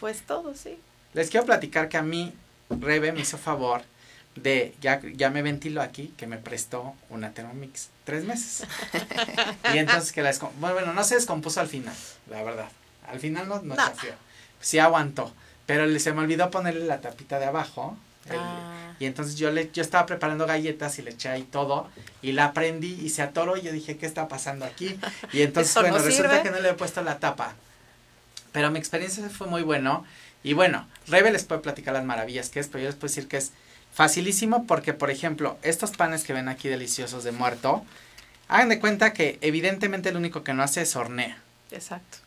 Pues 0.00 0.22
todo, 0.22 0.54
sí. 0.54 0.76
les 1.14 1.30
quiero 1.30 1.46
platicar 1.46 1.88
que 1.88 1.96
a 1.96 2.02
mí 2.02 2.34
Rebe 2.68 3.12
me 3.12 3.20
hizo 3.20 3.38
favor 3.38 3.82
de, 4.42 4.74
ya, 4.80 5.00
ya 5.14 5.30
me 5.30 5.42
ventilo 5.42 5.82
aquí, 5.82 6.12
que 6.16 6.26
me 6.26 6.36
prestó 6.38 6.94
una 7.08 7.30
Thermomix. 7.32 7.88
Tres 8.04 8.24
meses. 8.24 8.66
y 9.74 9.78
entonces 9.78 10.12
que 10.12 10.22
la 10.22 10.32
bueno, 10.58 10.74
bueno, 10.74 10.92
no 10.92 11.04
se 11.04 11.14
descompuso 11.16 11.60
al 11.60 11.68
final, 11.68 11.94
la 12.28 12.42
verdad. 12.42 12.68
Al 13.08 13.18
final 13.20 13.48
no, 13.48 13.56
no, 13.62 13.74
No. 13.74 13.76
chafió. 13.76 14.12
Sí 14.60 14.78
aguantó. 14.78 15.32
Pero 15.66 15.98
se 15.98 16.12
me 16.12 16.20
olvidó 16.22 16.50
ponerle 16.50 16.86
la 16.86 17.00
tapita 17.00 17.38
de 17.38 17.46
abajo. 17.46 17.96
el- 18.28 18.36
Ah. 18.38 18.94
y 19.00 19.06
entonces 19.06 19.36
yo 19.36 19.50
le, 19.50 19.70
yo 19.72 19.82
estaba 19.82 20.04
preparando 20.06 20.46
galletas 20.46 20.98
y 20.98 21.02
le 21.02 21.10
eché 21.12 21.28
ahí 21.30 21.42
todo. 21.42 21.88
Y 22.22 22.32
la 22.32 22.52
prendí 22.52 22.92
y 23.02 23.08
se 23.08 23.22
atoró. 23.22 23.56
Y 23.56 23.62
yo 23.62 23.72
dije, 23.72 23.96
¿qué 23.96 24.06
está 24.06 24.28
pasando 24.28 24.64
aquí? 24.66 24.98
Y 25.32 25.40
entonces, 25.42 25.74
no 25.76 25.82
bueno, 25.82 25.98
resulta 25.98 26.30
sirve. 26.30 26.42
que 26.42 26.50
no 26.50 26.60
le 26.60 26.70
he 26.70 26.74
puesto 26.74 27.02
la 27.02 27.18
tapa. 27.18 27.54
Pero 28.52 28.70
mi 28.70 28.78
experiencia 28.78 29.28
fue 29.30 29.46
muy 29.46 29.62
bueno. 29.62 30.04
Y 30.42 30.52
bueno, 30.54 30.86
Rebe 31.06 31.30
les 31.32 31.44
puede 31.44 31.60
platicar 31.60 31.94
las 31.94 32.04
maravillas 32.04 32.50
que 32.50 32.60
es, 32.60 32.68
pero 32.68 32.80
yo 32.82 32.86
les 32.88 32.96
puedo 32.96 33.08
decir 33.10 33.28
que 33.28 33.36
es 33.38 33.52
facilísimo 33.92 34.66
porque, 34.66 34.92
por 34.94 35.10
ejemplo, 35.10 35.58
estos 35.62 35.90
panes 35.92 36.24
que 36.24 36.32
ven 36.32 36.48
aquí 36.48 36.68
deliciosos 36.68 37.24
de 37.24 37.32
muerto, 37.32 37.84
hagan 38.48 38.68
de 38.68 38.80
cuenta 38.80 39.12
que 39.12 39.38
evidentemente 39.40 40.12
lo 40.12 40.18
único 40.18 40.42
que 40.44 40.54
no 40.54 40.62
hace 40.62 40.82
es 40.82 40.96
hornea. 40.96 41.38
Exacto. 41.70 42.18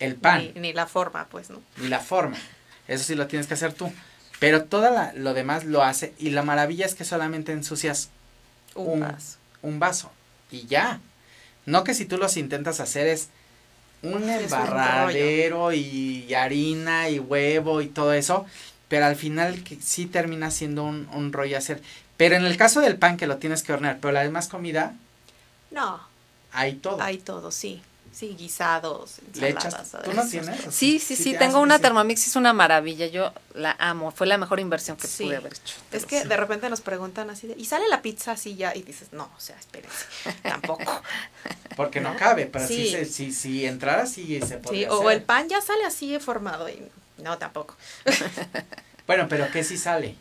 El 0.00 0.14
pan, 0.14 0.38
Ni, 0.40 0.52
ni, 0.54 0.60
ni 0.60 0.72
la 0.72 0.86
forma, 0.86 1.26
pues, 1.30 1.50
¿no? 1.50 1.60
la 1.82 1.98
forma. 2.00 2.36
Eso 2.86 3.04
sí 3.04 3.14
lo 3.14 3.26
tienes 3.26 3.46
que 3.48 3.54
hacer 3.54 3.72
tú. 3.72 3.92
Pero 4.38 4.64
todo 4.64 4.90
la- 4.90 5.12
lo 5.14 5.34
demás 5.34 5.64
lo 5.64 5.82
hace 5.82 6.14
y 6.18 6.30
la 6.30 6.42
maravilla 6.44 6.86
es 6.86 6.94
que 6.94 7.04
solamente 7.04 7.50
ensucias 7.52 8.10
Un 8.76 8.92
Un- 8.94 9.00
vaso. 9.00 9.38
un 9.62 9.78
vaso 9.80 10.12
y 10.52 10.66
ya. 10.66 11.00
No 11.66 11.82
que 11.82 11.92
si 11.94 12.04
tú 12.04 12.16
los 12.16 12.36
intentas 12.36 12.78
hacer 12.80 13.08
es 13.08 13.28
un 14.02 14.22
un 14.22 14.30
embarradero 14.30 15.72
y 15.72 16.32
harina 16.34 17.08
y 17.10 17.18
huevo 17.18 17.82
y 17.82 17.88
todo 17.88 18.12
eso, 18.12 18.46
pero 18.88 19.06
al 19.06 19.16
final 19.16 19.62
que 19.64 19.76
sí 19.80 20.06
termina 20.06 20.50
siendo 20.50 20.84
un, 20.84 21.08
un 21.12 21.32
rollo 21.32 21.56
hacer. 21.58 21.82
Pero 22.16 22.34
en 22.36 22.44
el 22.44 22.56
caso 22.56 22.80
del 22.80 22.96
pan 22.96 23.16
que 23.16 23.26
lo 23.26 23.36
tienes 23.36 23.62
que 23.62 23.72
hornear, 23.72 23.98
pero 24.00 24.12
la 24.12 24.22
demás 24.22 24.48
comida, 24.48 24.94
No, 25.70 26.00
hay 26.52 26.74
todo. 26.74 27.00
hay 27.02 27.18
todo, 27.18 27.50
sí. 27.50 27.82
Sí, 28.10 28.34
guisados, 28.36 29.20
ensaladas. 29.32 29.92
¿tú 30.02 30.12
no 30.12 30.26
tienes? 30.26 30.74
Sí, 30.74 30.98
sí, 30.98 31.14
sí, 31.14 31.32
te 31.34 31.38
tengo 31.38 31.60
una 31.60 31.76
sí. 31.76 31.82
Thermomix, 31.82 32.26
es 32.26 32.34
una 32.34 32.52
maravilla, 32.52 33.06
yo 33.06 33.32
la 33.54 33.76
amo, 33.78 34.10
fue 34.10 34.26
la 34.26 34.36
mejor 34.38 34.58
inversión 34.58 34.96
que 34.96 35.06
Sí. 35.06 35.22
pude 35.24 35.36
haber 35.36 35.52
hecho. 35.52 35.76
Es 35.92 36.04
que 36.04 36.24
de 36.24 36.36
repente 36.36 36.68
nos 36.68 36.80
preguntan 36.80 37.30
así 37.30 37.46
de, 37.46 37.54
¿y 37.56 37.66
sale 37.66 37.86
la 37.88 38.02
pizza 38.02 38.32
así 38.32 38.56
ya? 38.56 38.74
Y 38.74 38.82
dices, 38.82 39.12
no, 39.12 39.24
o 39.36 39.40
sea, 39.40 39.56
espérense, 39.56 40.04
tampoco. 40.42 41.00
Porque 41.76 42.00
no 42.00 42.16
cabe, 42.16 42.46
pero 42.46 42.66
sí. 42.66 42.86
Sí. 42.86 42.90
se- 42.90 43.04
si, 43.04 43.32
si 43.32 43.66
entrara 43.66 44.04
sí 44.06 44.40
se 44.40 44.46
Sí, 44.48 44.54
podría 44.56 44.92
o 44.92 45.02
hacer. 45.02 45.12
el 45.18 45.22
pan 45.22 45.48
ya 45.48 45.60
sale 45.60 45.84
así 45.84 46.18
formado 46.18 46.68
y 46.68 46.82
no, 47.18 47.38
tampoco. 47.38 47.76
Bueno, 49.06 49.26
pero 49.26 49.50
¿qué 49.50 49.64
sí 49.64 49.78
sale? 49.78 50.16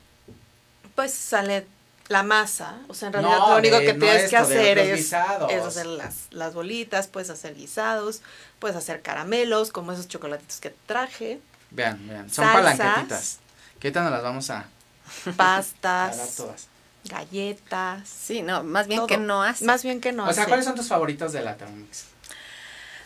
Pues 0.95 1.13
sale 1.13 1.67
la 2.07 2.23
masa, 2.23 2.77
o 2.87 2.93
sea, 2.93 3.07
en 3.07 3.13
realidad 3.15 3.37
No, 3.37 3.49
lo 3.49 3.57
único 3.57 3.79
de- 3.79 3.85
que 3.85 3.93
no 3.95 3.99
tienes 3.99 4.19
que 4.29 4.35
esto, 4.37 4.37
hacer 4.37 4.77
es, 4.79 4.95
guisados. 4.97 5.51
es 5.51 5.61
hacer 5.61 5.85
las, 5.87 6.15
las 6.31 6.53
bolitas, 6.53 7.07
puedes 7.07 7.29
hacer 7.29 7.53
guisados, 7.53 8.21
puedes 8.59 8.77
hacer 8.77 9.01
caramelos, 9.01 9.71
como 9.71 9.91
esos 9.91 10.07
chocolatitos 10.07 10.61
que 10.61 10.73
traje, 10.85 11.41
Vean, 11.71 12.07
vean, 12.07 12.29
son 12.29 12.45
Salsas. 12.45 12.77
palanquetitas. 12.77 13.39
Que 13.77 13.87
ahorita 13.89 14.03
nos 14.03 14.11
las 14.13 14.23
vamos 14.23 14.49
a, 14.51 14.59
a 14.59 15.31
pastas, 15.35 16.35
todas. 16.37 16.67
galletas. 17.03 18.07
Sí, 18.07 18.41
no, 18.41 18.63
más 18.63 18.87
bien 18.87 18.99
todo. 18.99 19.07
que 19.07 19.17
no 19.17 19.43
hace. 19.43 19.65
Más 19.65 19.83
bien 19.83 19.99
que 19.99 20.13
no. 20.13 20.23
o 20.29 20.33
sea, 20.33 20.43
hace. 20.43 20.49
¿cuáles 20.49 20.65
son 20.65 20.75
tus 20.75 20.87
favoritos 20.87 21.33
de 21.33 21.41
la 21.41 21.57
Thermomix? 21.57 22.05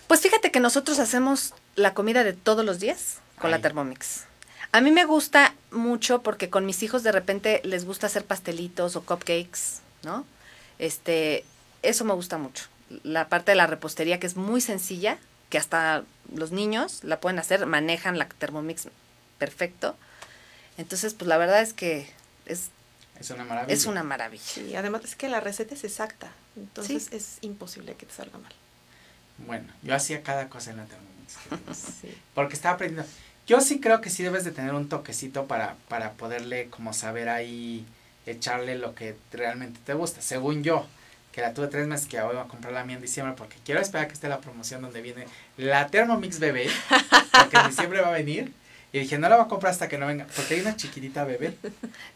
Pues 0.05 0.21
fíjate 0.21 0.51
que 0.51 0.59
nosotros 0.59 0.99
hacemos 0.99 1.55
la 1.75 1.95
comida 1.95 2.23
de 2.23 2.33
todos 2.33 2.63
los 2.63 2.79
días 2.79 3.15
con 3.41 3.51
la. 3.51 3.59
Thermomix. 3.59 4.25
A 4.71 4.79
mí 4.81 4.91
me 4.91 5.03
gusta 5.05 5.53
mucho 5.71 6.21
porque 6.21 6.49
con 6.49 6.65
mis 6.65 6.81
hijos 6.83 7.03
de 7.03 7.11
repente 7.11 7.61
les 7.65 7.83
gusta 7.85 8.07
hacer 8.07 8.23
pastelitos 8.25 8.95
o 8.95 9.01
cupcakes, 9.03 9.81
¿no? 10.03 10.25
Este, 10.79 11.43
eso 11.81 12.05
me 12.05 12.13
gusta 12.13 12.37
mucho. 12.37 12.65
La 13.03 13.27
parte 13.27 13.51
de 13.51 13.55
la 13.55 13.67
repostería 13.67 14.19
que 14.19 14.27
es 14.27 14.35
muy 14.37 14.61
sencilla, 14.61 15.17
que 15.49 15.57
hasta 15.57 16.03
los 16.33 16.51
niños 16.51 17.03
la 17.03 17.19
pueden 17.19 17.37
hacer, 17.39 17.65
manejan 17.65 18.17
la 18.17 18.27
Thermomix 18.27 18.87
perfecto. 19.37 19.97
Entonces, 20.77 21.13
pues 21.13 21.27
la 21.27 21.37
verdad 21.37 21.61
es 21.61 21.73
que 21.73 22.09
es, 22.45 22.69
Es 23.19 23.29
una 23.31 23.43
maravilla. 23.43 23.73
es 23.73 23.85
una 23.85 24.03
maravilla. 24.03 24.43
Sí, 24.43 24.75
además 24.75 25.03
es 25.03 25.15
que 25.15 25.27
la 25.27 25.41
receta 25.41 25.73
es 25.75 25.83
exacta, 25.83 26.31
entonces 26.55 27.09
es 27.11 27.37
imposible 27.41 27.95
que 27.95 28.05
te 28.05 28.13
salga 28.13 28.37
mal. 28.37 28.53
Bueno, 29.45 29.67
yo 29.83 29.95
hacía 29.95 30.23
cada 30.23 30.47
cosa 30.47 30.71
en 30.71 30.77
la 30.77 30.85
Thermomix. 30.85 31.11
Sí. 32.01 32.13
porque 32.33 32.53
estaba 32.55 32.75
aprendiendo. 32.75 33.09
Yo 33.47 33.59
sí 33.61 33.79
creo 33.79 34.01
que 34.01 34.09
sí 34.09 34.23
debes 34.23 34.43
de 34.43 34.51
tener 34.51 34.73
un 34.73 34.87
toquecito 34.87 35.45
para, 35.45 35.75
para 35.87 36.11
poderle 36.11 36.67
como 36.69 36.93
saber 36.93 37.27
ahí 37.29 37.85
echarle 38.25 38.75
lo 38.77 38.93
que 38.95 39.15
realmente 39.31 39.79
te 39.85 39.93
gusta. 39.93 40.21
Según 40.21 40.63
yo, 40.63 40.85
que 41.31 41.41
la 41.41 41.53
tuve 41.53 41.67
tres 41.67 41.87
meses 41.87 42.07
que 42.07 42.21
voy 42.21 42.37
a 42.37 42.43
comprar 42.43 42.73
la 42.73 42.83
mía 42.83 42.95
en 42.97 43.01
diciembre 43.01 43.35
porque 43.37 43.55
quiero 43.65 43.81
esperar 43.81 44.07
que 44.07 44.13
esté 44.13 44.29
la 44.29 44.39
promoción 44.41 44.81
donde 44.81 45.01
viene 45.01 45.25
la 45.57 45.87
Thermomix 45.87 46.39
bebé, 46.39 46.69
porque 47.31 47.57
en 47.57 47.67
diciembre 47.67 48.01
va 48.01 48.09
a 48.09 48.11
venir. 48.11 48.53
Y 48.93 48.99
dije, 48.99 49.17
no 49.17 49.29
la 49.29 49.37
voy 49.37 49.45
a 49.45 49.47
comprar 49.47 49.71
hasta 49.71 49.87
que 49.87 49.97
no 49.97 50.05
venga, 50.05 50.27
porque 50.35 50.55
hay 50.55 50.59
una 50.59 50.75
chiquitita 50.75 51.23
bebé. 51.23 51.55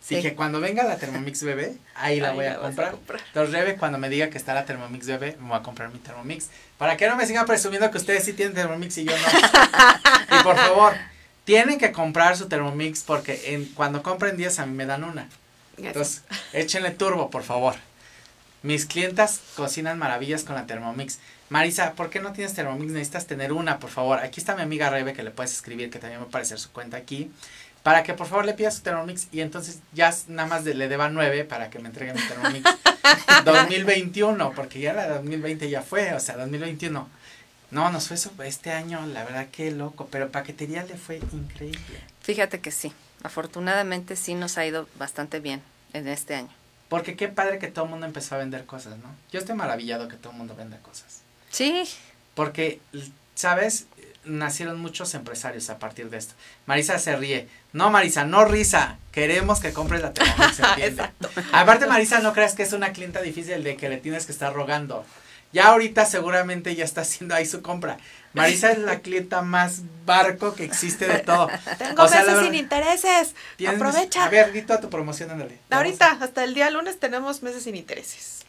Sí. 0.02 0.18
Dije, 0.18 0.36
cuando 0.36 0.60
venga 0.60 0.84
la 0.84 0.98
Thermomix 0.98 1.42
bebé, 1.42 1.78
ahí 1.96 2.20
la 2.20 2.32
Ahí 2.32 2.36
voy 2.36 2.46
la 2.46 2.52
a 2.52 2.58
vas 2.58 2.64
a 2.64 2.68
comprar. 2.68 2.92
comprar. 2.92 3.22
Entonces, 3.28 3.54
Rebe, 3.54 3.78
cuando 3.78 3.98
me 3.98 4.10
diga 4.10 4.30
que 4.30 4.38
está 4.38 4.54
la 4.54 4.66
Thermomix 4.66 5.08
bebé, 5.08 5.38
me 5.40 5.48
voy 5.48 5.58
a 5.58 5.64
comprar 5.64 5.90
mi 5.94 6.00
Thermomix. 6.00 6.50
Para 6.78 6.98
que 6.98 7.08
no 7.08 7.16
me 7.16 7.26
sigan 7.26 7.46
presumiendo 7.46 7.90
que 7.92 7.98
ustedes 7.98 8.26
sí 8.26 8.34
tienen 8.34 8.54
Thermomix 8.56 8.98
y 8.98 9.06
yo 9.06 9.14
no. 9.18 10.38
y 10.40 10.44
por 10.44 10.58
favor, 10.58 10.94
tienen 11.46 11.80
que 11.80 11.92
comprar 11.92 12.36
su 12.38 12.48
Thermomix 12.48 13.04
porque 13.04 13.54
en, 13.54 13.66
cuando 13.66 14.04
compren 14.04 14.36
10 14.38 14.60
a 14.60 14.66
mí 14.66 14.74
me 14.76 14.86
dan 14.86 15.04
una. 15.04 15.28
Entonces, 15.78 16.24
échenle 16.54 16.92
turbo, 16.92 17.30
por 17.30 17.44
favor. 17.44 17.76
Mis 18.64 18.86
clientas 18.86 19.42
cocinan 19.56 19.98
maravillas 20.00 20.44
con 20.44 20.56
la 20.56 20.66
Thermomix. 20.66 21.20
Marisa, 21.50 21.94
¿por 21.94 22.10
qué 22.10 22.20
no 22.20 22.34
tienes 22.34 22.54
Thermomix? 22.56 22.92
Necesitas 22.92 23.28
tener 23.28 23.54
una, 23.54 23.78
por 23.80 23.90
favor. 23.92 24.20
Aquí 24.20 24.40
está 24.40 24.56
mi 24.56 24.64
amiga 24.64 24.90
Rebe, 24.90 25.14
que 25.14 25.22
le 25.24 25.32
puedes 25.32 25.54
escribir, 25.54 25.90
que 25.92 26.00
también 26.00 26.20
va 26.20 26.26
a 26.26 26.28
aparecer 26.28 26.60
su 26.60 26.72
cuenta 26.72 26.98
aquí. 26.98 27.30
Para 27.84 28.02
que 28.02 28.16
por 28.16 28.26
favor 28.26 28.46
le 28.46 28.54
pidas 28.56 28.76
su 28.78 28.82
Thermomix 28.82 29.28
y 29.32 29.42
entonces 29.42 29.80
ya 29.94 30.12
nada 30.28 30.50
más 30.50 30.64
de- 30.66 30.74
le 30.74 30.88
deba 30.88 31.08
9 31.10 31.44
para 31.44 31.70
que 31.70 31.78
me 31.78 31.90
entregue 31.90 32.14
mi 32.14 32.22
Thermomix 32.22 32.64
2021, 33.46 34.54
porque 34.56 34.80
ya 34.80 34.94
la 34.94 35.08
2020 35.10 35.70
ya 35.70 35.82
fue, 35.84 36.14
o 36.14 36.20
sea, 36.20 36.36
2021. 36.38 37.08
No, 37.76 37.92
nos 37.92 38.08
fue 38.08 38.16
eso 38.16 38.32
este 38.42 38.72
año, 38.72 39.06
la 39.06 39.26
verdad 39.26 39.48
que 39.52 39.70
loco, 39.70 40.08
pero 40.10 40.32
paquetería 40.32 40.84
le 40.84 40.96
fue 40.96 41.18
increíble. 41.34 42.00
Fíjate 42.22 42.62
que 42.62 42.72
sí, 42.72 42.94
afortunadamente 43.22 44.16
sí 44.16 44.34
nos 44.34 44.58
ha 44.58 44.66
ido 44.66 44.88
bastante 44.98 45.42
bien 45.42 45.62
en 45.92 46.08
este 46.08 46.36
año. 46.36 46.54
Porque 46.88 47.18
qué 47.18 47.28
padre 47.28 47.60
que 47.60 47.68
todo 47.68 47.84
el 47.84 47.92
mundo 47.92 48.06
empezó 48.06 48.36
a 48.36 48.38
vender 48.38 48.66
cosas, 48.66 48.98
¿no? 49.00 49.14
Yo 49.30 49.40
estoy 49.40 49.56
maravillado 49.56 50.08
que 50.08 50.16
todo 50.16 50.32
el 50.32 50.38
mundo 50.38 50.56
venda 50.56 50.78
cosas. 50.78 51.20
Sí, 51.50 51.84
Porque, 52.34 52.80
¿sabes? 53.34 53.88
Nacieron 54.24 54.80
muchos 54.80 55.14
empresarios 55.14 55.70
a 55.70 55.78
partir 55.78 56.10
de 56.10 56.16
esto. 56.16 56.34
Marisa 56.68 56.98
se 56.98 57.18
ríe. 57.18 57.50
No, 57.74 57.90
Marisa, 57.90 58.24
no 58.24 58.46
risa. 58.46 59.00
Queremos 59.12 59.60
que 59.60 59.74
compres 59.74 60.02
la 60.02 60.14
Thermomix. 60.14 60.62
Aparte, 61.52 61.88
Marisa, 61.88 62.20
no 62.20 62.32
creas 62.32 62.56
que 62.56 62.64
es 62.64 62.72
una 62.72 62.94
clienta 62.94 63.22
difícil 63.22 63.66
de 63.66 63.76
que 63.76 63.90
le 63.90 63.98
tienes 63.98 64.26
que 64.26 64.32
estar 64.32 64.54
rogando. 64.54 65.06
Ya 65.56 65.68
ahorita 65.68 66.06
seguramente 66.06 66.76
ya 66.76 66.84
está 66.84 67.02
haciendo 67.02 67.34
ahí 67.34 67.46
su 67.46 67.62
compra. 67.62 67.96
Marisa 68.34 68.74
es 68.74 68.80
la 68.80 69.00
clienta 69.06 69.42
más 69.42 69.84
barco 70.06 70.54
que 70.54 70.66
existe 70.66 71.08
de 71.08 71.20
todo. 71.20 71.48
Tengo 71.78 72.04
O 72.04 72.08
sea, 72.10 72.18
la 72.24 72.34
meses 72.34 72.36
verdad- 72.36 72.44
sin 72.44 72.56
intereses. 72.56 73.36
Tienes- 73.58 73.76
Aprovecha. 73.78 74.26
A 74.26 74.30
ver, 74.30 74.52
di 74.52 74.62
toda 74.64 74.82
tu 74.82 74.90
promoción, 74.90 75.32
ándale. 75.32 75.58
Ahorita, 75.70 76.18
hasta 76.20 76.44
el 76.44 76.54
día 76.54 76.70
lunes 76.70 77.00
tenemos 77.00 77.42
meses 77.42 77.64
sin 77.64 77.76
intereses. 77.78 78.42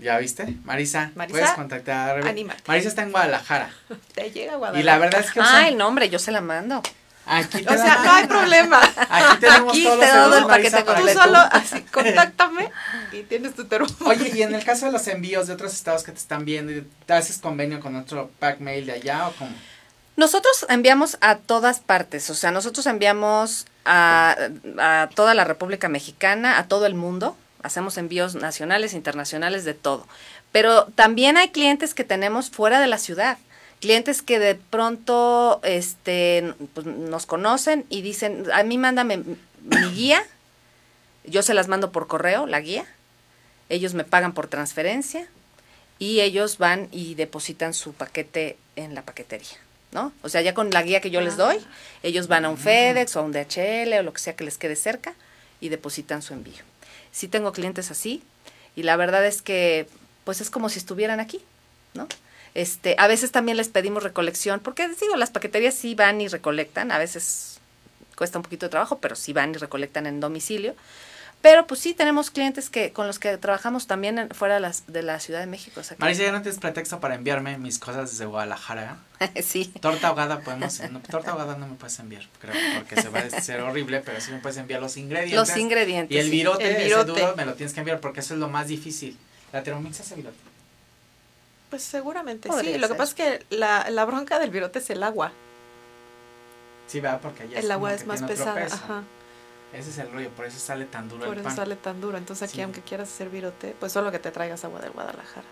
¿Ya 0.00 0.18
viste? 0.18 0.56
Marisa, 0.64 1.12
Marisa, 1.14 1.38
puedes 1.38 1.50
contactar 1.52 2.26
anímate. 2.26 2.64
Marisa 2.66 2.88
está 2.88 3.02
en 3.02 3.12
Guadalajara. 3.12 3.70
Te 4.16 4.32
llega 4.32 4.54
a 4.54 4.56
Guadalajara. 4.56 4.80
Y 4.80 4.82
la 4.82 4.98
verdad 4.98 5.20
es 5.20 5.30
que... 5.30 5.38
o 5.38 5.44
sea, 5.44 5.58
ah, 5.58 5.68
el 5.68 5.76
nombre, 5.78 6.08
yo 6.10 6.18
se 6.18 6.32
la 6.32 6.40
mando. 6.40 6.82
Aquí 7.26 7.64
te 7.64 7.74
O 7.74 7.76
sea, 7.76 8.02
no 8.04 8.12
hay 8.12 8.26
problema. 8.26 8.80
Aquí 9.08 9.38
tenemos 9.40 9.72
Aquí 9.72 9.84
todos 9.84 10.00
te 10.00 10.14
los 10.14 10.30
doy 10.30 10.38
el 10.40 10.46
paquete 10.46 10.70
para 10.70 10.84
Tú 10.84 10.92
completo. 10.94 11.22
solo 11.22 11.38
así, 11.50 11.80
contáctame 11.82 12.70
y 13.12 13.22
tienes 13.22 13.54
tu 13.54 13.64
termo. 13.66 13.86
Oye, 14.06 14.32
y 14.34 14.42
en 14.42 14.54
el 14.54 14.64
caso 14.64 14.86
de 14.86 14.92
los 14.92 15.06
envíos 15.08 15.46
de 15.46 15.54
otros 15.54 15.72
estados 15.72 16.02
que 16.02 16.12
te 16.12 16.18
están 16.18 16.44
viendo, 16.44 16.72
¿te 17.06 17.12
haces 17.12 17.38
convenio 17.38 17.80
con 17.80 17.96
otro 17.96 18.30
pack 18.38 18.60
mail 18.60 18.86
de 18.86 18.92
allá 18.92 19.28
o 19.28 19.32
cómo? 19.32 19.52
Nosotros 20.16 20.66
enviamos 20.68 21.18
a 21.20 21.38
todas 21.38 21.80
partes, 21.80 22.30
o 22.30 22.34
sea, 22.34 22.52
nosotros 22.52 22.86
enviamos 22.86 23.66
a, 23.84 24.36
a 24.78 25.08
toda 25.14 25.34
la 25.34 25.42
República 25.44 25.88
Mexicana, 25.88 26.58
a 26.58 26.68
todo 26.68 26.86
el 26.86 26.94
mundo, 26.94 27.36
hacemos 27.64 27.98
envíos 27.98 28.36
nacionales, 28.36 28.92
internacionales, 28.94 29.64
de 29.64 29.74
todo. 29.74 30.06
Pero 30.52 30.84
también 30.94 31.36
hay 31.36 31.48
clientes 31.48 31.94
que 31.94 32.04
tenemos 32.04 32.48
fuera 32.50 32.80
de 32.80 32.86
la 32.86 32.98
ciudad, 32.98 33.38
clientes 33.80 34.22
que 34.22 34.38
de 34.38 34.54
pronto 34.54 35.60
este, 35.62 36.54
pues, 36.74 36.86
nos 36.86 37.26
conocen 37.26 37.84
y 37.88 38.02
dicen, 38.02 38.46
a 38.52 38.62
mí 38.62 38.78
mándame 38.78 39.18
mi 39.18 39.90
guía, 39.94 40.22
yo 41.24 41.42
se 41.42 41.54
las 41.54 41.68
mando 41.68 41.92
por 41.92 42.06
correo, 42.06 42.46
la 42.46 42.60
guía, 42.60 42.86
ellos 43.68 43.94
me 43.94 44.04
pagan 44.04 44.34
por 44.34 44.48
transferencia 44.48 45.26
y 45.98 46.20
ellos 46.20 46.58
van 46.58 46.88
y 46.92 47.14
depositan 47.14 47.74
su 47.74 47.92
paquete 47.92 48.56
en 48.76 48.94
la 48.94 49.02
paquetería, 49.02 49.58
¿no? 49.92 50.12
O 50.22 50.28
sea, 50.28 50.40
ya 50.42 50.54
con 50.54 50.70
la 50.70 50.82
guía 50.82 51.00
que 51.00 51.10
yo 51.10 51.20
les 51.20 51.36
doy, 51.36 51.58
ellos 52.02 52.28
van 52.28 52.44
a 52.44 52.50
un 52.50 52.58
FedEx 52.58 53.16
o 53.16 53.20
a 53.20 53.22
un 53.22 53.32
DHL 53.32 53.92
o 53.98 54.02
lo 54.02 54.12
que 54.12 54.20
sea 54.20 54.36
que 54.36 54.44
les 54.44 54.58
quede 54.58 54.76
cerca 54.76 55.14
y 55.60 55.68
depositan 55.68 56.22
su 56.22 56.34
envío. 56.34 56.62
sí 57.12 57.28
tengo 57.28 57.52
clientes 57.52 57.90
así 57.90 58.22
y 58.76 58.82
la 58.82 58.96
verdad 58.96 59.24
es 59.24 59.40
que 59.40 59.86
pues 60.24 60.40
es 60.40 60.50
como 60.50 60.68
si 60.68 60.78
estuvieran 60.78 61.20
aquí, 61.20 61.40
¿no? 61.94 62.08
Este, 62.54 62.94
a 62.98 63.08
veces 63.08 63.32
también 63.32 63.56
les 63.56 63.68
pedimos 63.68 64.02
recolección, 64.02 64.60
porque 64.60 64.88
digo, 64.88 65.16
las 65.16 65.30
paqueterías 65.30 65.74
sí 65.74 65.94
van 65.94 66.20
y 66.20 66.28
recolectan, 66.28 66.92
a 66.92 66.98
veces 66.98 67.58
cuesta 68.16 68.38
un 68.38 68.44
poquito 68.44 68.66
de 68.66 68.70
trabajo, 68.70 68.98
pero 68.98 69.16
sí 69.16 69.32
van 69.32 69.50
y 69.50 69.54
recolectan 69.58 70.06
en 70.06 70.20
domicilio. 70.20 70.74
Pero 71.42 71.66
pues 71.66 71.80
sí, 71.80 71.92
tenemos 71.92 72.30
clientes 72.30 72.70
que 72.70 72.92
con 72.92 73.06
los 73.06 73.18
que 73.18 73.36
trabajamos 73.36 73.86
también 73.86 74.18
en- 74.18 74.30
fuera 74.30 74.54
de, 74.54 74.60
las, 74.60 74.86
de 74.86 75.02
la 75.02 75.20
Ciudad 75.20 75.40
de 75.40 75.46
México. 75.46 75.80
o 75.80 75.84
sea 75.84 75.94
Marisa, 76.00 76.22
ya 76.22 76.32
no 76.32 76.40
tienes 76.40 76.58
pretexto 76.58 77.00
para 77.00 77.16
enviarme 77.16 77.58
mis 77.58 77.78
cosas 77.78 78.10
desde 78.10 78.24
Guadalajara. 78.24 78.96
sí. 79.42 79.66
Torta 79.80 80.06
ahogada 80.08 80.40
podemos, 80.40 80.80
no, 80.90 81.00
torta 81.00 81.32
ahogada 81.32 81.56
no 81.58 81.66
me 81.66 81.74
puedes 81.74 81.98
enviar, 81.98 82.22
creo, 82.40 82.54
porque 82.76 83.02
se 83.02 83.10
va 83.10 83.18
a 83.18 83.40
ser 83.42 83.60
horrible, 83.60 84.00
pero 84.00 84.20
sí 84.22 84.30
me 84.32 84.38
puedes 84.38 84.56
enviar 84.56 84.80
los 84.80 84.96
ingredientes. 84.96 85.36
Los 85.48 85.54
ingredientes. 85.58 86.14
Y 86.16 86.18
el 86.18 86.26
sí. 86.26 86.30
virote, 86.30 86.64
El 86.66 86.76
ese 86.76 86.84
virote. 86.84 87.10
duro, 87.20 87.34
me 87.36 87.44
lo 87.44 87.54
tienes 87.54 87.74
que 87.74 87.80
enviar 87.80 88.00
porque 88.00 88.20
eso 88.20 88.32
es 88.32 88.40
lo 88.40 88.48
más 88.48 88.68
difícil. 88.68 89.18
La 89.52 89.62
Thermomix 89.62 90.00
hace 90.00 90.14
virote. 90.14 90.38
Pues 91.74 91.82
seguramente 91.82 92.48
Podría 92.48 92.74
sí. 92.74 92.78
Lo 92.78 92.86
que 92.86 92.94
pasa 92.94 93.10
es 93.10 93.14
que 93.16 93.46
la, 93.56 93.90
la 93.90 94.04
bronca 94.04 94.38
del 94.38 94.50
virote 94.50 94.78
es 94.78 94.90
el 94.90 95.02
agua. 95.02 95.32
Sí, 96.86 97.00
va, 97.00 97.18
porque 97.18 97.42
allá 97.42 97.58
el 97.58 97.68
agua 97.72 97.88
como 97.90 98.00
es 98.00 98.06
más 98.06 98.22
pesada. 98.22 98.64
Ajá. 98.66 99.02
Ese 99.72 99.90
es 99.90 99.98
el 99.98 100.12
rollo, 100.12 100.30
por 100.30 100.46
eso 100.46 100.60
sale 100.60 100.84
tan 100.84 101.08
duro 101.08 101.24
Por 101.24 101.34
el 101.34 101.40
eso 101.40 101.48
pan. 101.48 101.56
sale 101.56 101.74
tan 101.74 102.00
duro. 102.00 102.16
Entonces 102.16 102.48
aquí, 102.48 102.58
Sí. 102.58 102.62
aunque 102.62 102.80
quieras 102.82 103.08
hacer 103.12 103.28
virote, 103.28 103.74
pues 103.80 103.90
solo 103.90 104.12
que 104.12 104.20
te 104.20 104.30
traigas 104.30 104.64
agua 104.64 104.80
del 104.82 104.92
Guadalajara. 104.92 105.46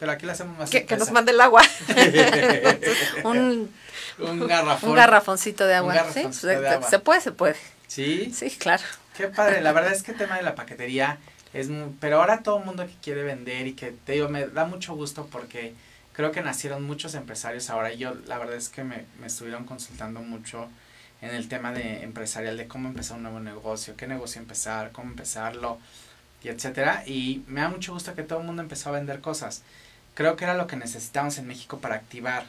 Pero 0.00 0.10
aquí 0.10 0.26
lo 0.26 0.32
hacemos 0.32 0.58
más 0.58 0.68
Que, 0.68 0.84
que 0.84 0.96
nos 0.96 1.12
mande 1.12 1.30
el 1.30 1.40
agua. 1.40 1.62
Un, 3.22 3.72
un 4.18 4.46
garrafón. 4.48 4.90
un 4.90 4.96
garrafoncito 4.96 5.64
de 5.64 5.74
agua. 5.76 5.92
Un 5.92 5.98
¿sí? 5.98 6.04
garrafoncito 6.22 6.46
Se- 6.48 6.58
de 6.58 6.68
agua. 6.68 6.90
Se 6.90 6.98
puede, 6.98 7.20
se 7.20 7.30
puede. 7.30 7.56
Sí, 7.86 8.32
Sí, 8.34 8.50
claro. 8.50 8.82
qué 9.16 9.28
padre. 9.28 9.60
La 9.60 9.70
verdad 9.72 9.92
es 9.92 10.02
que 10.02 10.10
el 10.10 10.18
tema 10.18 10.36
de 10.36 10.42
la 10.42 10.56
paquetería 10.56 11.18
es 11.52 11.68
muy... 11.68 11.94
Pero 12.00 12.20
ahora 12.20 12.42
todo 12.42 12.58
el 12.58 12.64
mundo 12.64 12.86
que 12.86 12.94
quiere 13.02 13.22
vender 13.22 13.66
y 13.66 13.74
que 13.74 13.92
te 13.92 14.12
digo, 14.12 14.28
me 14.28 14.46
da 14.48 14.64
mucho 14.66 14.94
gusto 14.94 15.26
porque 15.30 15.74
creo 16.12 16.32
que 16.32 16.42
nacieron 16.42 16.84
muchos 16.84 17.14
empresarios 17.14 17.70
ahora. 17.70 17.92
Yo 17.94 18.14
la 18.26 18.38
verdad 18.38 18.56
es 18.56 18.68
que 18.68 18.84
me, 18.84 19.04
me 19.20 19.26
estuvieron 19.28 19.64
consultando 19.64 20.20
mucho 20.20 20.68
en 21.20 21.30
el 21.34 21.48
tema 21.48 21.72
de 21.72 22.02
empresarial, 22.04 22.56
de 22.56 22.68
cómo 22.68 22.88
empezar 22.88 23.16
un 23.16 23.24
nuevo 23.24 23.40
negocio, 23.40 23.96
qué 23.96 24.06
negocio 24.06 24.40
empezar, 24.40 24.92
cómo 24.92 25.10
empezarlo, 25.10 25.78
y 26.42 26.48
etcétera. 26.48 27.04
Y 27.06 27.44
me 27.48 27.60
da 27.62 27.68
mucho 27.68 27.92
gusto 27.92 28.14
que 28.14 28.22
todo 28.22 28.40
el 28.40 28.46
mundo 28.46 28.62
empezó 28.62 28.90
a 28.90 28.92
vender 28.92 29.20
cosas. 29.20 29.62
Creo 30.14 30.36
que 30.36 30.44
era 30.44 30.54
lo 30.54 30.66
que 30.66 30.76
necesitábamos 30.76 31.38
en 31.38 31.46
México 31.48 31.78
para 31.80 31.96
activar 31.96 32.46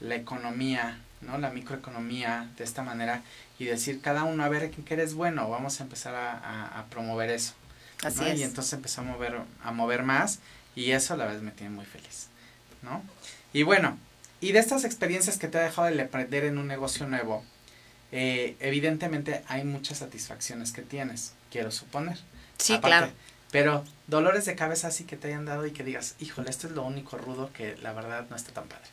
la 0.00 0.16
economía, 0.16 0.98
¿no? 1.22 1.38
La 1.38 1.50
microeconomía 1.50 2.48
de 2.58 2.64
esta 2.64 2.82
manera 2.82 3.22
y 3.58 3.64
decir 3.66 4.00
cada 4.00 4.24
uno 4.24 4.44
a 4.44 4.48
ver 4.48 4.64
en 4.64 4.72
qué 4.84 4.94
eres 4.94 5.14
bueno, 5.14 5.48
vamos 5.50 5.80
a 5.80 5.84
empezar 5.84 6.14
a- 6.14 6.78
a 6.80 6.86
promover 6.86 7.30
eso. 7.30 7.54
Así 8.02 8.20
¿no? 8.20 8.26
es. 8.26 8.40
Y 8.40 8.42
entonces 8.42 8.72
empezó 8.72 9.00
a 9.00 9.04
mover, 9.04 9.40
a 9.62 9.72
mover 9.72 10.02
más 10.02 10.38
y 10.74 10.92
eso 10.92 11.14
a 11.14 11.16
la 11.16 11.26
vez 11.26 11.42
me 11.42 11.50
tiene 11.50 11.74
muy 11.74 11.84
feliz, 11.84 12.28
¿no? 12.82 13.02
Y 13.52 13.62
bueno, 13.62 13.98
y 14.40 14.52
de 14.52 14.60
estas 14.60 14.84
experiencias 14.84 15.38
que 15.38 15.48
te 15.48 15.58
ha 15.58 15.62
dejado 15.62 15.88
el 15.88 15.98
aprender 15.98 16.44
en 16.44 16.58
un 16.58 16.68
negocio 16.68 17.06
nuevo, 17.08 17.44
eh, 18.12 18.56
evidentemente 18.60 19.42
hay 19.48 19.64
muchas 19.64 19.98
satisfacciones 19.98 20.72
que 20.72 20.82
tienes, 20.82 21.32
quiero 21.50 21.70
suponer. 21.70 22.18
Sí, 22.58 22.74
Aparte, 22.74 22.96
claro. 22.96 23.12
Pero 23.50 23.84
dolores 24.06 24.44
de 24.44 24.54
cabeza 24.54 24.88
así 24.88 25.04
que 25.04 25.16
te 25.16 25.28
hayan 25.28 25.46
dado 25.46 25.66
y 25.66 25.72
que 25.72 25.82
digas, 25.82 26.14
híjole, 26.20 26.50
esto 26.50 26.66
es 26.66 26.74
lo 26.74 26.82
único 26.82 27.16
rudo 27.16 27.50
que 27.52 27.76
la 27.78 27.92
verdad 27.92 28.26
no 28.28 28.36
está 28.36 28.52
tan 28.52 28.68
padre. 28.68 28.84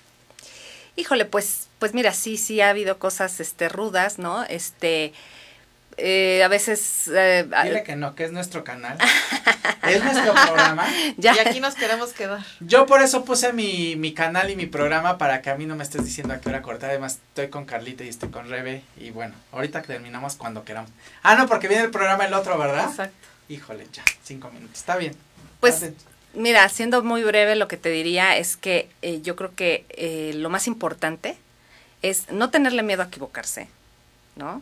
Híjole, 0.95 1.25
pues, 1.25 1.67
pues 1.77 1.93
mira, 1.93 2.13
sí, 2.13 2.37
sí 2.37 2.61
ha 2.61 2.69
habido 2.69 2.97
cosas, 2.99 3.41
este, 3.41 3.67
rudas, 3.67 4.17
¿no? 4.17 4.43
Este, 4.45 5.13
eh, 5.97 6.43
a 6.43 6.47
veces, 6.47 7.09
eh, 7.13 7.47
Dile 7.63 7.83
que 7.83 7.95
no, 7.95 8.15
que 8.15 8.25
es 8.25 8.31
nuestro 8.31 8.63
canal. 8.63 8.97
es 9.87 10.03
nuestro 10.03 10.33
programa. 10.33 10.87
ya, 11.17 11.35
Y 11.35 11.39
aquí 11.39 11.59
nos 11.59 11.75
queremos 11.75 12.11
quedar. 12.13 12.43
Yo 12.59 12.85
por 12.85 13.01
eso 13.01 13.23
puse 13.23 13.53
mi, 13.53 13.95
mi 13.95 14.13
canal 14.13 14.49
y 14.49 14.55
mi 14.55 14.65
programa 14.65 15.17
para 15.17 15.41
que 15.41 15.49
a 15.49 15.55
mí 15.55 15.65
no 15.65 15.75
me 15.75 15.83
estés 15.83 16.03
diciendo 16.03 16.33
a 16.33 16.41
qué 16.41 16.49
hora 16.49 16.61
cortar. 16.61 16.89
Además, 16.89 17.19
estoy 17.29 17.47
con 17.49 17.65
Carlita 17.65 18.03
y 18.03 18.09
estoy 18.09 18.29
con 18.29 18.49
Rebe. 18.49 18.83
Y 18.97 19.11
bueno, 19.11 19.33
ahorita 19.51 19.81
que 19.81 19.87
terminamos 19.87 20.35
cuando 20.35 20.65
queramos. 20.65 20.91
Ah, 21.23 21.35
no, 21.35 21.47
porque 21.47 21.67
viene 21.67 21.83
el 21.83 21.91
programa 21.91 22.25
el 22.25 22.33
otro, 22.33 22.57
¿verdad? 22.57 22.89
Exacto. 22.89 23.27
Híjole, 23.47 23.87
ya, 23.93 24.03
cinco 24.23 24.49
minutos. 24.51 24.77
Está 24.77 24.97
bien. 24.97 25.15
Pues. 25.59 25.83
Mira, 26.33 26.67
siendo 26.67 27.01
muy 27.01 27.23
breve, 27.23 27.55
lo 27.55 27.69
que 27.69 27.77
te 27.77 27.87
diría 27.87 28.35
es 28.35 28.57
que 28.57 28.89
eh, 29.01 29.21
yo 29.21 29.37
creo 29.37 29.55
que 29.55 29.85
eh, 29.89 30.33
lo 30.35 30.49
más 30.49 30.67
importante 30.67 31.37
es 32.01 32.29
no 32.29 32.49
tenerle 32.49 32.83
miedo 32.83 33.03
a 33.03 33.05
equivocarse, 33.05 33.69
¿no? 34.35 34.61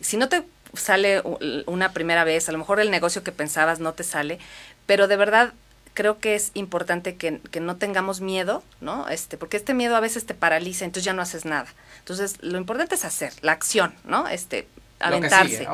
Si 0.00 0.16
no 0.16 0.30
te 0.30 0.44
sale 0.74 1.22
una 1.66 1.92
primera 1.92 2.24
vez, 2.24 2.48
a 2.48 2.52
lo 2.52 2.58
mejor 2.58 2.80
el 2.80 2.90
negocio 2.90 3.22
que 3.22 3.32
pensabas 3.32 3.80
no 3.80 3.92
te 3.92 4.04
sale, 4.04 4.38
pero 4.86 5.08
de 5.08 5.16
verdad 5.16 5.52
creo 5.94 6.18
que 6.18 6.34
es 6.34 6.50
importante 6.54 7.16
que, 7.16 7.40
que 7.50 7.60
no 7.60 7.76
tengamos 7.76 8.20
miedo, 8.20 8.62
¿no? 8.80 9.08
Este, 9.08 9.36
porque 9.36 9.56
este 9.56 9.74
miedo 9.74 9.96
a 9.96 10.00
veces 10.00 10.24
te 10.26 10.34
paraliza, 10.34 10.84
entonces 10.84 11.04
ya 11.04 11.12
no 11.12 11.22
haces 11.22 11.44
nada. 11.44 11.66
Entonces, 11.98 12.36
lo 12.40 12.58
importante 12.58 12.94
es 12.94 13.04
hacer, 13.04 13.32
la 13.42 13.52
acción, 13.52 13.94
¿no? 14.04 14.28
Este, 14.28 14.66
aventarse. 15.00 15.58
sigue. 15.58 15.68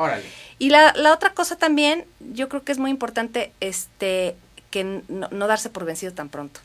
Y 0.59 0.69
la, 0.69 0.93
la 0.93 1.13
otra 1.13 1.33
cosa 1.33 1.55
también, 1.55 2.05
yo 2.19 2.49
creo 2.49 2.63
que 2.63 2.71
es 2.71 2.79
muy 2.79 2.89
importante 2.89 3.53
este 3.59 4.35
que 4.71 4.83
no, 4.83 5.29
no 5.31 5.47
darse 5.47 5.69
por 5.69 5.85
vencido 5.85 6.13
tan 6.13 6.29
pronto. 6.29 6.59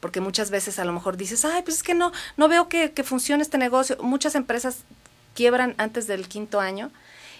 Porque 0.00 0.20
muchas 0.20 0.50
veces 0.50 0.78
a 0.78 0.84
lo 0.84 0.92
mejor 0.92 1.16
dices, 1.16 1.44
ay, 1.44 1.62
pues 1.62 1.76
es 1.76 1.82
que 1.82 1.94
no, 1.94 2.12
no 2.36 2.48
veo 2.48 2.68
que, 2.68 2.92
que 2.92 3.04
funcione 3.04 3.42
este 3.42 3.58
negocio. 3.58 3.96
Muchas 4.00 4.34
empresas 4.34 4.78
quiebran 5.34 5.74
antes 5.78 6.06
del 6.06 6.28
quinto 6.28 6.60
año. 6.60 6.90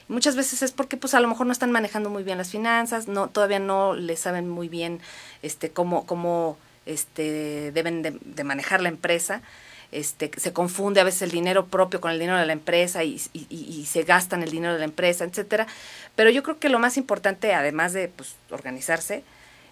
Muchas 0.08 0.36
veces 0.36 0.62
es 0.62 0.72
porque 0.72 0.96
pues 0.96 1.14
a 1.14 1.20
lo 1.20 1.28
mejor 1.28 1.46
no 1.46 1.52
están 1.52 1.70
manejando 1.70 2.08
muy 2.10 2.22
bien 2.22 2.38
las 2.38 2.50
finanzas, 2.50 3.08
no, 3.08 3.28
todavía 3.28 3.58
no 3.58 3.94
le 3.94 4.16
saben 4.16 4.48
muy 4.48 4.68
bien 4.68 5.00
este 5.42 5.70
cómo, 5.70 6.06
cómo 6.06 6.56
este 6.86 7.70
deben 7.72 8.02
de, 8.02 8.18
de 8.24 8.44
manejar 8.44 8.80
la 8.80 8.88
empresa. 8.88 9.42
Este, 9.90 10.30
se 10.36 10.52
confunde 10.52 11.00
a 11.00 11.04
veces 11.04 11.22
el 11.22 11.30
dinero 11.30 11.66
propio 11.66 12.00
con 12.00 12.10
el 12.10 12.18
dinero 12.18 12.38
de 12.38 12.44
la 12.44 12.52
empresa 12.52 13.04
y, 13.04 13.20
y- 13.32 13.86
se 13.86 14.02
gastan 14.02 14.42
el 14.42 14.50
dinero 14.50 14.74
de 14.74 14.80
la 14.80 14.84
empresa, 14.84 15.24
etcétera. 15.24 15.66
Pero 16.14 16.28
yo 16.28 16.42
creo 16.42 16.58
que 16.58 16.68
lo 16.68 16.78
más 16.78 16.98
importante, 16.98 17.54
además 17.54 17.94
de 17.94 18.08
pues, 18.08 18.34
organizarse, 18.50 19.24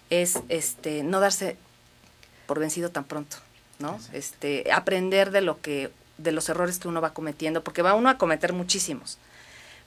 es 0.09 0.39
este 0.49 1.03
no 1.03 1.19
darse 1.19 1.55
por 2.47 2.59
vencido 2.59 2.89
tan 2.89 3.03
pronto, 3.03 3.37
¿no? 3.77 3.93
Exacto. 3.95 4.17
Este, 4.17 4.71
aprender 4.71 5.29
de 5.29 5.41
lo 5.41 5.61
que, 5.61 5.91
de 6.17 6.31
los 6.31 6.49
errores 6.49 6.79
que 6.79 6.87
uno 6.87 6.99
va 7.01 7.13
cometiendo, 7.13 7.63
porque 7.63 7.83
va 7.83 7.93
uno 7.93 8.09
a 8.09 8.17
cometer 8.17 8.53
muchísimos. 8.53 9.19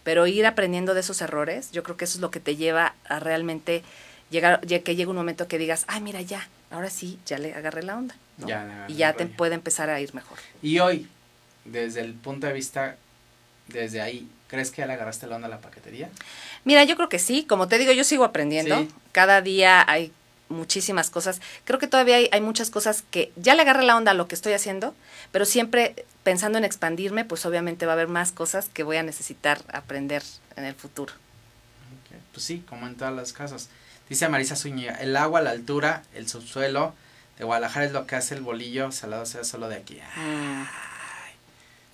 Pero 0.02 0.26
ir 0.26 0.46
aprendiendo 0.46 0.94
de 0.94 1.00
esos 1.00 1.20
errores, 1.20 1.70
yo 1.72 1.82
creo 1.82 1.96
que 1.96 2.04
eso 2.04 2.18
es 2.18 2.22
lo 2.22 2.30
que 2.30 2.40
te 2.40 2.56
lleva 2.56 2.94
a 3.08 3.20
realmente 3.20 3.82
llegar, 4.30 4.60
que 4.60 4.96
llegue 4.96 5.06
un 5.06 5.16
momento 5.16 5.48
que 5.48 5.58
digas, 5.58 5.84
ay, 5.88 6.00
mira, 6.00 6.22
ya, 6.22 6.48
ahora 6.70 6.90
sí, 6.90 7.18
ya 7.26 7.38
le 7.38 7.54
agarré 7.54 7.82
la 7.82 7.96
onda. 7.96 8.14
¿no? 8.38 8.48
Ya 8.48 8.86
y 8.88 8.94
ya 8.94 9.12
te 9.12 9.24
rollo. 9.24 9.36
puede 9.36 9.54
empezar 9.54 9.90
a 9.90 10.00
ir 10.00 10.14
mejor. 10.14 10.38
Y 10.62 10.78
hoy, 10.78 11.08
desde 11.64 12.00
el 12.00 12.14
punto 12.14 12.46
de 12.46 12.52
vista, 12.54 12.96
desde 13.68 14.00
ahí, 14.00 14.28
¿crees 14.48 14.70
que 14.70 14.78
ya 14.78 14.86
le 14.86 14.94
agarraste 14.94 15.26
la 15.26 15.36
onda 15.36 15.46
a 15.46 15.50
la 15.50 15.60
paquetería? 15.60 16.08
Mira, 16.64 16.84
yo 16.84 16.96
creo 16.96 17.08
que 17.08 17.18
sí, 17.18 17.44
como 17.44 17.68
te 17.68 17.78
digo, 17.78 17.92
yo 17.92 18.04
sigo 18.04 18.24
aprendiendo. 18.24 18.78
Sí. 18.78 18.88
Cada 19.12 19.42
día 19.42 19.84
hay 19.86 20.12
muchísimas 20.50 21.08
cosas. 21.08 21.40
Creo 21.64 21.78
que 21.78 21.86
todavía 21.86 22.16
hay, 22.16 22.28
hay 22.32 22.40
muchas 22.40 22.70
cosas 22.70 23.04
que 23.10 23.32
ya 23.36 23.54
le 23.54 23.62
agarré 23.62 23.84
la 23.84 23.96
onda 23.96 24.10
a 24.10 24.14
lo 24.14 24.28
que 24.28 24.34
estoy 24.34 24.52
haciendo, 24.52 24.94
pero 25.32 25.46
siempre 25.46 26.04
pensando 26.22 26.58
en 26.58 26.64
expandirme, 26.64 27.24
pues 27.24 27.46
obviamente 27.46 27.86
va 27.86 27.92
a 27.92 27.94
haber 27.94 28.08
más 28.08 28.32
cosas 28.32 28.68
que 28.68 28.82
voy 28.82 28.98
a 28.98 29.02
necesitar 29.02 29.62
aprender 29.72 30.22
en 30.56 30.64
el 30.64 30.74
futuro. 30.74 31.14
Pues 32.32 32.44
sí, 32.44 32.62
como 32.68 32.86
en 32.86 32.96
todas 32.96 33.14
las 33.14 33.32
casas. 33.32 33.70
Dice 34.08 34.28
Marisa 34.28 34.56
Zúñiga, 34.56 34.94
el 34.94 35.16
agua, 35.16 35.40
la 35.40 35.50
altura, 35.50 36.02
el 36.14 36.28
subsuelo 36.28 36.94
de 37.38 37.44
Guadalajara 37.44 37.86
es 37.86 37.92
lo 37.92 38.06
que 38.06 38.16
hace 38.16 38.34
el 38.34 38.42
bolillo 38.42 38.90
salado 38.92 39.24
sea 39.24 39.44
solo 39.44 39.68
de 39.68 39.76
aquí. 39.76 40.00
Mm. 40.16 40.62
Ay, 40.62 41.34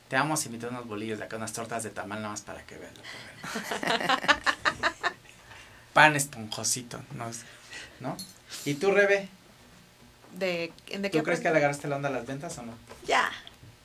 te 0.08 0.16
vamos 0.16 0.42
a 0.42 0.46
invitar 0.46 0.70
unos 0.70 0.86
bolillos 0.86 1.18
de 1.18 1.24
acá, 1.24 1.36
unas 1.36 1.52
tortas 1.52 1.82
de 1.82 1.90
tamal 1.90 2.20
nada 2.20 2.30
más 2.30 2.40
para 2.40 2.64
que 2.64 2.78
veas 2.78 2.92
lo 2.96 3.02
que. 3.02 3.10
Pan 5.92 6.16
esponjosito, 6.16 7.02
¿no? 7.12 7.30
¿no? 8.00 8.16
¿Y 8.64 8.74
tú, 8.74 8.90
Rebe? 8.92 9.28
¿De, 10.38 10.72
de 10.88 11.10
qué 11.10 11.18
¿Tú 11.18 11.24
crees 11.24 11.40
que 11.40 11.50
le 11.50 11.58
agarraste 11.58 11.88
la 11.88 11.96
onda 11.96 12.08
a 12.08 12.12
las 12.12 12.26
ventas 12.26 12.56
o 12.58 12.62
no? 12.62 12.72
Ya. 13.06 13.30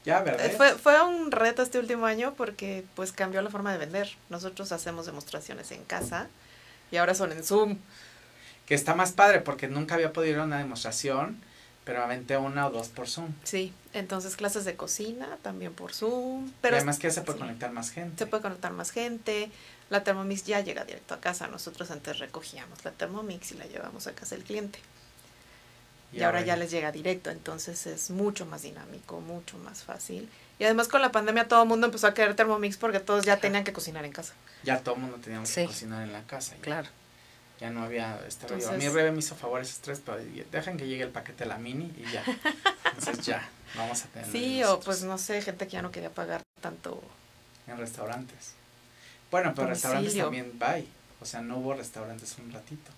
Ya, 0.03 0.21
¿verdad? 0.21 0.45
Eh, 0.45 0.53
Fue, 0.57 0.71
fue 0.75 1.01
un 1.03 1.31
reto 1.31 1.61
este 1.61 1.77
último 1.79 2.05
año 2.05 2.33
porque 2.35 2.83
pues 2.95 3.11
cambió 3.11 3.41
la 3.41 3.49
forma 3.49 3.71
de 3.71 3.77
vender. 3.77 4.09
Nosotros 4.29 4.71
hacemos 4.71 5.05
demostraciones 5.05 5.71
en 5.71 5.83
casa 5.83 6.27
y 6.91 6.97
ahora 6.97 7.13
son 7.13 7.31
en 7.31 7.43
Zoom. 7.43 7.77
Que 8.65 8.75
está 8.75 8.95
más 8.95 9.11
padre 9.11 9.41
porque 9.41 9.67
nunca 9.67 9.95
había 9.95 10.13
podido 10.13 10.33
ir 10.33 10.39
a 10.39 10.43
una 10.43 10.57
demostración, 10.57 11.39
pero 11.83 12.03
aventé 12.03 12.37
una 12.37 12.67
o 12.67 12.71
dos 12.71 12.87
por 12.89 13.07
Zoom. 13.07 13.29
Sí, 13.43 13.73
entonces 13.93 14.35
clases 14.35 14.65
de 14.65 14.75
cocina 14.75 15.37
también 15.41 15.73
por 15.73 15.93
Zoom. 15.93 16.51
Pero 16.61 16.77
además 16.77 16.97
que 16.97 17.07
ya 17.07 17.13
se 17.13 17.21
puede 17.21 17.37
sí. 17.37 17.43
conectar 17.43 17.71
más 17.71 17.91
gente. 17.91 18.17
se 18.17 18.25
puede 18.27 18.41
conectar 18.41 18.71
más 18.71 18.91
gente. 18.91 19.51
La 19.91 20.05
Thermomix 20.05 20.45
ya 20.45 20.61
llega 20.61 20.85
directo 20.85 21.13
a 21.13 21.19
casa. 21.19 21.47
Nosotros 21.47 21.91
antes 21.91 22.17
recogíamos 22.17 22.83
la 22.85 22.91
Thermomix 22.91 23.51
y 23.51 23.55
la 23.55 23.65
llevamos 23.65 24.07
a 24.07 24.13
casa 24.13 24.35
del 24.35 24.45
cliente. 24.45 24.79
Y, 26.13 26.23
ahora 26.23 26.41
ya 26.41 26.55
les 26.55 26.71
llega 26.71 26.93
directo, 26.93 27.29
entonces 27.29 27.85
es 27.87 28.09
mucho 28.09 28.45
más 28.45 28.61
dinámico, 28.63 29.19
mucho 29.19 29.57
más 29.57 29.83
fácil. 29.83 30.29
Y 30.59 30.63
además 30.63 30.87
con 30.87 31.01
la 31.01 31.11
pandemia 31.11 31.47
todo 31.49 31.63
el 31.63 31.67
mundo 31.67 31.87
empezó 31.87 32.07
a 32.07 32.13
querer 32.13 32.35
Thermomix 32.37 32.77
porque 32.77 33.01
todos 33.01 33.25
ya 33.25 33.37
tenían 33.37 33.65
que 33.65 33.73
cocinar 33.73 34.05
en 34.05 34.13
casa. 34.13 34.33
Ya 34.63 34.79
todo 34.79 34.95
el 34.95 35.01
mundo 35.01 35.17
teníamos 35.21 35.49
Sí. 35.49 35.61
que 35.61 35.67
cocinar 35.67 36.03
en 36.03 36.13
la 36.13 36.23
casa. 36.23 36.55
ya. 36.55 36.61
Claro. 36.61 36.89
Ya 37.59 37.69
no 37.69 37.83
había, 37.83 38.17
yo. 38.57 38.69
A 38.69 38.73
mí 38.73 38.87
Rebe 38.87 39.11
me 39.11 39.19
hizo 39.19 39.35
favor 39.35 39.61
esos 39.61 39.79
tres, 39.79 40.01
pero 40.03 40.17
dejen 40.51 40.77
que 40.77 40.87
llegue 40.87 41.03
el 41.03 41.11
paquete 41.11 41.43
de 41.43 41.49
la 41.49 41.57
mini 41.57 41.93
y 41.97 42.09
ya. 42.11 42.23
Entonces 42.97 43.25
ya, 43.25 43.47
vamos 43.75 44.03
a 44.03 44.07
tener. 44.07 44.31
Sí, 44.31 44.63
o 44.63 44.79
pues 44.79 45.03
no 45.03 45.17
sé, 45.17 45.41
gente 45.41 45.65
que 45.65 45.73
ya 45.73 45.81
no 45.81 45.91
quería 45.91 46.09
pagar 46.11 46.41
tanto. 46.61 47.03
En 47.67 47.77
restaurantes. 47.77 48.55
Bueno, 49.31 49.53
pero 49.55 49.67
restaurantes 49.69 50.15
también 50.15 50.51
bye. 50.59 50.85
O 51.21 51.25
sea, 51.25 51.41
no 51.41 51.57
hubo 51.57 51.73
restaurantes 51.73 52.35
un 52.39 52.51
ratito. 52.51 52.91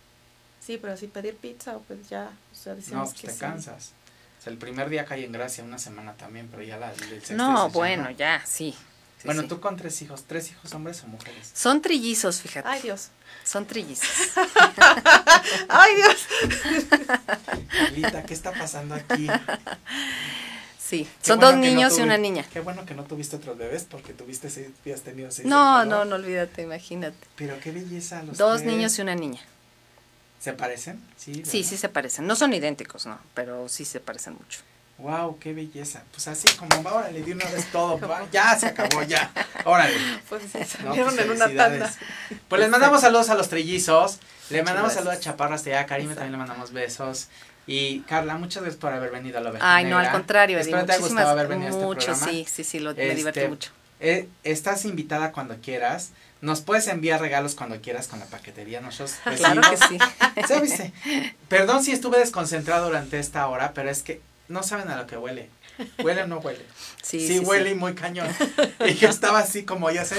Sí, 0.65 0.77
pero 0.81 0.95
si 0.97 1.07
pedir 1.07 1.35
pizza, 1.35 1.77
pues 1.87 2.09
ya, 2.09 2.31
o 2.51 2.55
sea, 2.55 2.73
No, 2.73 2.77
decimos 2.79 3.09
pues 3.09 3.21
que 3.21 3.27
te 3.27 3.33
sí. 3.33 3.39
cansas. 3.39 3.91
O 4.39 4.43
sea, 4.43 4.51
el 4.51 4.57
primer 4.57 4.89
día 4.89 5.05
cae 5.05 5.25
en 5.25 5.31
gracia, 5.31 5.63
una 5.63 5.77
semana 5.77 6.13
también, 6.13 6.47
pero 6.49 6.63
ya 6.63 6.77
la, 6.77 6.91
el 6.91 6.97
sexto 6.99 7.35
No, 7.35 7.69
bueno, 7.69 8.05
no. 8.05 8.11
ya, 8.11 8.41
sí. 8.45 8.71
sí, 9.17 9.25
Bueno, 9.25 9.41
sí. 9.43 9.47
tú 9.49 9.59
con 9.59 9.75
tres 9.77 10.01
hijos, 10.01 10.23
¿tres 10.23 10.49
hijos 10.51 10.73
hombres 10.73 11.03
o 11.03 11.07
mujeres? 11.07 11.51
Son 11.53 11.81
trillizos, 11.81 12.41
fíjate. 12.41 12.67
Ay, 12.67 12.81
Dios. 12.81 13.09
Son 13.43 13.65
trillizos. 13.65 14.07
Ay, 15.69 15.95
Dios. 15.95 16.27
Carlita, 17.69 18.23
¿qué 18.23 18.33
está 18.33 18.51
pasando 18.53 18.95
aquí? 18.95 19.27
Sí. 20.93 21.05
Qué 21.21 21.27
Son 21.27 21.39
bueno 21.39 21.53
dos 21.57 21.61
que 21.61 21.71
no 21.71 21.75
niños 21.75 21.97
y 21.97 22.01
una 22.03 22.17
niña. 22.19 22.45
Qué 22.53 22.59
bueno 22.59 22.85
que 22.85 22.93
no 22.93 23.03
tuviste 23.03 23.35
otros 23.37 23.57
bebés 23.57 23.87
porque 23.89 24.13
tuviste 24.13 24.51
seis, 24.51 24.67
habías 24.81 25.01
tenido 25.01 25.31
seis. 25.31 25.47
No, 25.47 25.83
no, 25.85 26.05
no 26.05 26.15
olvídate, 26.17 26.61
imagínate. 26.61 27.17
Pero 27.35 27.59
qué 27.59 27.71
belleza 27.71 28.21
los 28.21 28.37
Dos 28.37 28.61
tres. 28.61 28.71
niños 28.71 28.99
y 28.99 29.01
una 29.01 29.15
niña. 29.15 29.41
¿Se 30.39 30.53
parecen? 30.53 31.01
Sí, 31.17 31.33
Sí, 31.33 31.39
¿verdad? 31.39 31.51
sí 31.51 31.77
se 31.77 31.89
parecen. 31.89 32.27
No 32.27 32.35
son 32.35 32.53
idénticos, 32.53 33.07
no, 33.07 33.17
pero 33.33 33.67
sí 33.69 33.85
se 33.85 34.01
parecen 34.01 34.35
mucho. 34.35 34.59
Wow, 34.99 35.39
qué 35.39 35.51
belleza. 35.53 36.03
Pues 36.11 36.27
así 36.27 36.47
como, 36.57 36.87
órale, 36.87 37.23
de 37.23 37.31
una 37.31 37.45
vez 37.45 37.71
todo. 37.71 37.99
ya 38.31 38.55
se 38.59 38.67
acabó, 38.67 39.01
ya. 39.01 39.31
Órale. 39.65 39.95
Pues 40.29 40.43
sí, 40.43 40.59
No, 40.59 40.65
salieron 40.93 41.15
pues, 41.15 41.25
en 41.25 41.31
una 41.31 41.45
tanda. 41.55 41.93
Pues 42.47 42.61
les 42.61 42.69
mandamos 42.69 43.01
saludos 43.01 43.29
a 43.29 43.35
los 43.35 43.49
trellizos. 43.49 44.19
Le 44.51 44.61
mandamos 44.61 44.93
saludos 44.93 45.25
a 45.25 45.31
allá. 45.31 45.79
A 45.79 45.85
Karime 45.87 46.13
también 46.13 46.33
le 46.33 46.37
mandamos 46.37 46.71
besos. 46.71 47.29
Y 47.65 48.01
Carla, 48.01 48.35
muchas 48.37 48.63
gracias 48.63 48.79
por 48.79 48.91
haber 48.91 49.11
venido 49.11 49.37
a 49.37 49.41
la 49.41 49.49
oveja 49.51 49.75
Ay, 49.75 49.85
no, 49.85 49.97
al 49.97 50.11
contrario, 50.11 50.57
Eddie, 50.57 50.69
Espero 50.71 50.85
te 50.85 50.91
haya 50.93 51.01
gustado 51.01 51.29
haber 51.29 51.47
venido 51.47 51.67
a 51.67 51.71
este 51.71 51.85
mucho, 51.85 52.05
programa. 52.07 52.27
sí, 52.31 52.45
sí, 52.49 52.63
sí, 52.63 52.79
lo, 52.79 52.93
me 52.93 53.03
Este, 53.03 53.15
divertí 53.15 53.47
mucho. 53.47 53.71
Eh, 54.01 54.27
estás 54.43 54.83
invitada 54.85 55.31
cuando 55.31 55.55
quieras. 55.61 56.11
Nos 56.41 56.59
puedes 56.59 56.87
enviar 56.89 57.21
regalos 57.21 57.55
cuando 57.55 57.79
quieras 57.79 58.07
con 58.07 58.19
la 58.19 58.25
paquetería. 58.25 58.81
Nosotros 58.81 59.15
Claro 59.37 59.61
que 59.61 59.77
sí. 59.77 59.97
¿Sabes? 60.47 60.73
Perdón 61.47 61.83
si 61.85 61.93
estuve 61.93 62.19
desconcentrado 62.19 62.87
durante 62.87 63.17
esta 63.19 63.47
hora, 63.47 63.71
pero 63.73 63.89
es 63.89 64.03
que 64.03 64.19
no 64.49 64.61
saben 64.61 64.89
a 64.89 64.97
lo 64.97 65.07
que 65.07 65.15
huele. 65.15 65.49
¿Huele 66.03 66.23
o 66.23 66.27
no 66.27 66.39
huele? 66.39 66.65
Sí, 67.01 67.25
Sí, 67.25 67.39
sí, 67.39 67.45
huele 67.45 67.69
sí. 67.69 67.75
y 67.75 67.75
muy 67.75 67.93
cañón. 67.95 68.27
Y 68.85 68.93
yo 68.95 69.09
estaba 69.09 69.39
así 69.39 69.63
como, 69.63 69.89
ya 69.91 70.03
sé. 70.05 70.15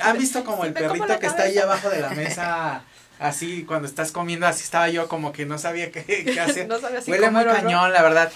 ¿Han 0.00 0.18
visto 0.18 0.44
como 0.44 0.64
el 0.64 0.72
perrito 0.72 1.18
que 1.20 1.26
está 1.26 1.44
ahí 1.44 1.58
abajo 1.58 1.90
de 1.90 2.00
la 2.00 2.10
mesa? 2.10 2.82
Así, 3.22 3.64
cuando 3.64 3.86
estás 3.86 4.10
comiendo, 4.10 4.48
así 4.48 4.64
estaba 4.64 4.88
yo 4.88 5.06
como 5.06 5.32
que 5.32 5.46
no 5.46 5.56
sabía 5.56 5.92
qué, 5.92 6.04
qué 6.04 6.40
hacer. 6.40 6.66
No 6.66 6.80
sabía 6.80 7.00
si 7.00 7.10
huele 7.10 7.30
muy 7.30 7.44
no. 7.44 7.52
cañón, 7.52 7.92
la 7.92 8.02
verdad. 8.02 8.32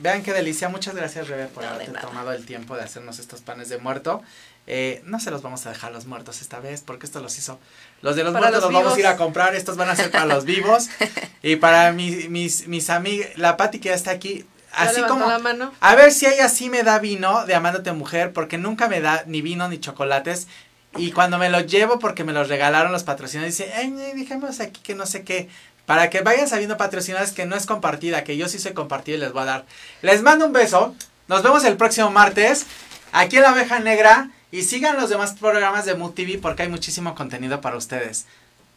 Vean 0.00 0.22
qué 0.22 0.34
delicia. 0.34 0.68
Muchas 0.68 0.94
gracias, 0.94 1.28
Rebe, 1.28 1.46
por 1.46 1.64
No, 1.64 1.70
haberte 1.70 1.98
tomado 1.98 2.32
el 2.32 2.44
tiempo 2.44 2.76
de 2.76 2.82
hacernos 2.82 3.18
estos 3.18 3.40
panes 3.40 3.70
de 3.70 3.78
muerto. 3.78 4.22
Eh, 4.66 5.00
no 5.06 5.18
se 5.18 5.30
los 5.30 5.40
vamos 5.40 5.64
a 5.64 5.70
dejar 5.70 5.92
a 5.92 5.94
los 5.94 6.04
muertos 6.04 6.42
esta 6.42 6.60
vez, 6.60 6.82
porque 6.82 7.06
esto 7.06 7.20
los 7.20 7.38
hizo. 7.38 7.58
Los 8.02 8.16
de 8.16 8.22
los 8.22 8.34
Para 8.34 8.48
muertos 8.48 8.64
los, 8.64 8.72
los 8.72 8.82
vamos 8.82 8.96
a 8.98 9.00
ir 9.00 9.06
a 9.06 9.16
comprar. 9.16 9.54
Estos 9.54 9.78
van 9.78 9.88
a 9.88 9.96
ser 9.96 10.10
para 10.10 10.26
los 10.26 10.44
vivos. 10.44 10.88
Y 11.40 11.54
para 11.56 11.92
mis, 11.92 12.28
mis, 12.28 12.66
mis 12.66 12.90
amigas, 12.90 13.30
la 13.36 13.56
Pati 13.56 13.78
que 13.78 13.90
ya 13.90 13.94
está 13.94 14.10
aquí. 14.10 14.44
Así 14.72 15.00
como, 15.02 15.26
la 15.26 15.38
mano. 15.38 15.72
a 15.80 15.94
ver 15.94 16.12
si 16.12 16.26
ella 16.26 16.48
sí 16.48 16.68
me 16.68 16.82
da 16.82 16.98
vino 16.98 17.46
de 17.46 17.54
Amándote 17.54 17.92
Mujer, 17.92 18.32
porque 18.32 18.58
nunca 18.58 18.88
me 18.88 19.00
da 19.00 19.22
ni 19.26 19.40
vino 19.40 19.68
ni 19.68 19.78
chocolates. 19.78 20.48
Y 20.96 21.12
cuando 21.12 21.38
me 21.38 21.50
los 21.50 21.66
llevo, 21.66 21.98
porque 21.98 22.24
me 22.24 22.32
los 22.32 22.48
regalaron 22.48 22.92
los 22.92 23.04
patrocinadores, 23.04 23.56
dice, 23.56 23.72
ay, 23.74 23.90
dejemos 23.90 24.60
aquí 24.60 24.80
que 24.82 24.94
no 24.94 25.06
sé 25.06 25.22
qué. 25.22 25.48
Para 25.86 26.10
que 26.10 26.20
vayan 26.20 26.48
sabiendo 26.48 26.76
patrocinadores 26.76 27.32
que 27.32 27.46
no 27.46 27.56
es 27.56 27.66
compartida, 27.66 28.24
que 28.24 28.36
yo 28.36 28.48
sí 28.48 28.58
soy 28.58 28.72
compartida 28.72 29.16
y 29.16 29.20
les 29.20 29.32
voy 29.32 29.42
a 29.42 29.46
dar. 29.46 29.64
Les 30.02 30.22
mando 30.22 30.46
un 30.46 30.52
beso. 30.52 30.94
Nos 31.28 31.42
vemos 31.42 31.64
el 31.64 31.76
próximo 31.76 32.10
martes 32.10 32.66
aquí 33.12 33.36
en 33.36 33.42
La 33.42 33.50
Abeja 33.50 33.80
Negra. 33.80 34.30
Y 34.50 34.62
sigan 34.62 34.96
los 34.96 35.10
demás 35.10 35.34
programas 35.34 35.84
de 35.84 35.94
Mood 35.94 36.12
TV 36.12 36.38
porque 36.38 36.62
hay 36.62 36.68
muchísimo 36.68 37.14
contenido 37.14 37.60
para 37.60 37.76
ustedes. 37.76 38.26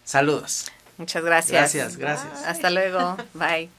Saludos. 0.03 0.70
Muchas 0.97 1.24
gracias. 1.24 1.74
Gracias, 1.74 1.97
gracias. 1.97 2.43
Hasta 2.45 2.70
luego. 2.70 3.18
Bye. 3.34 3.70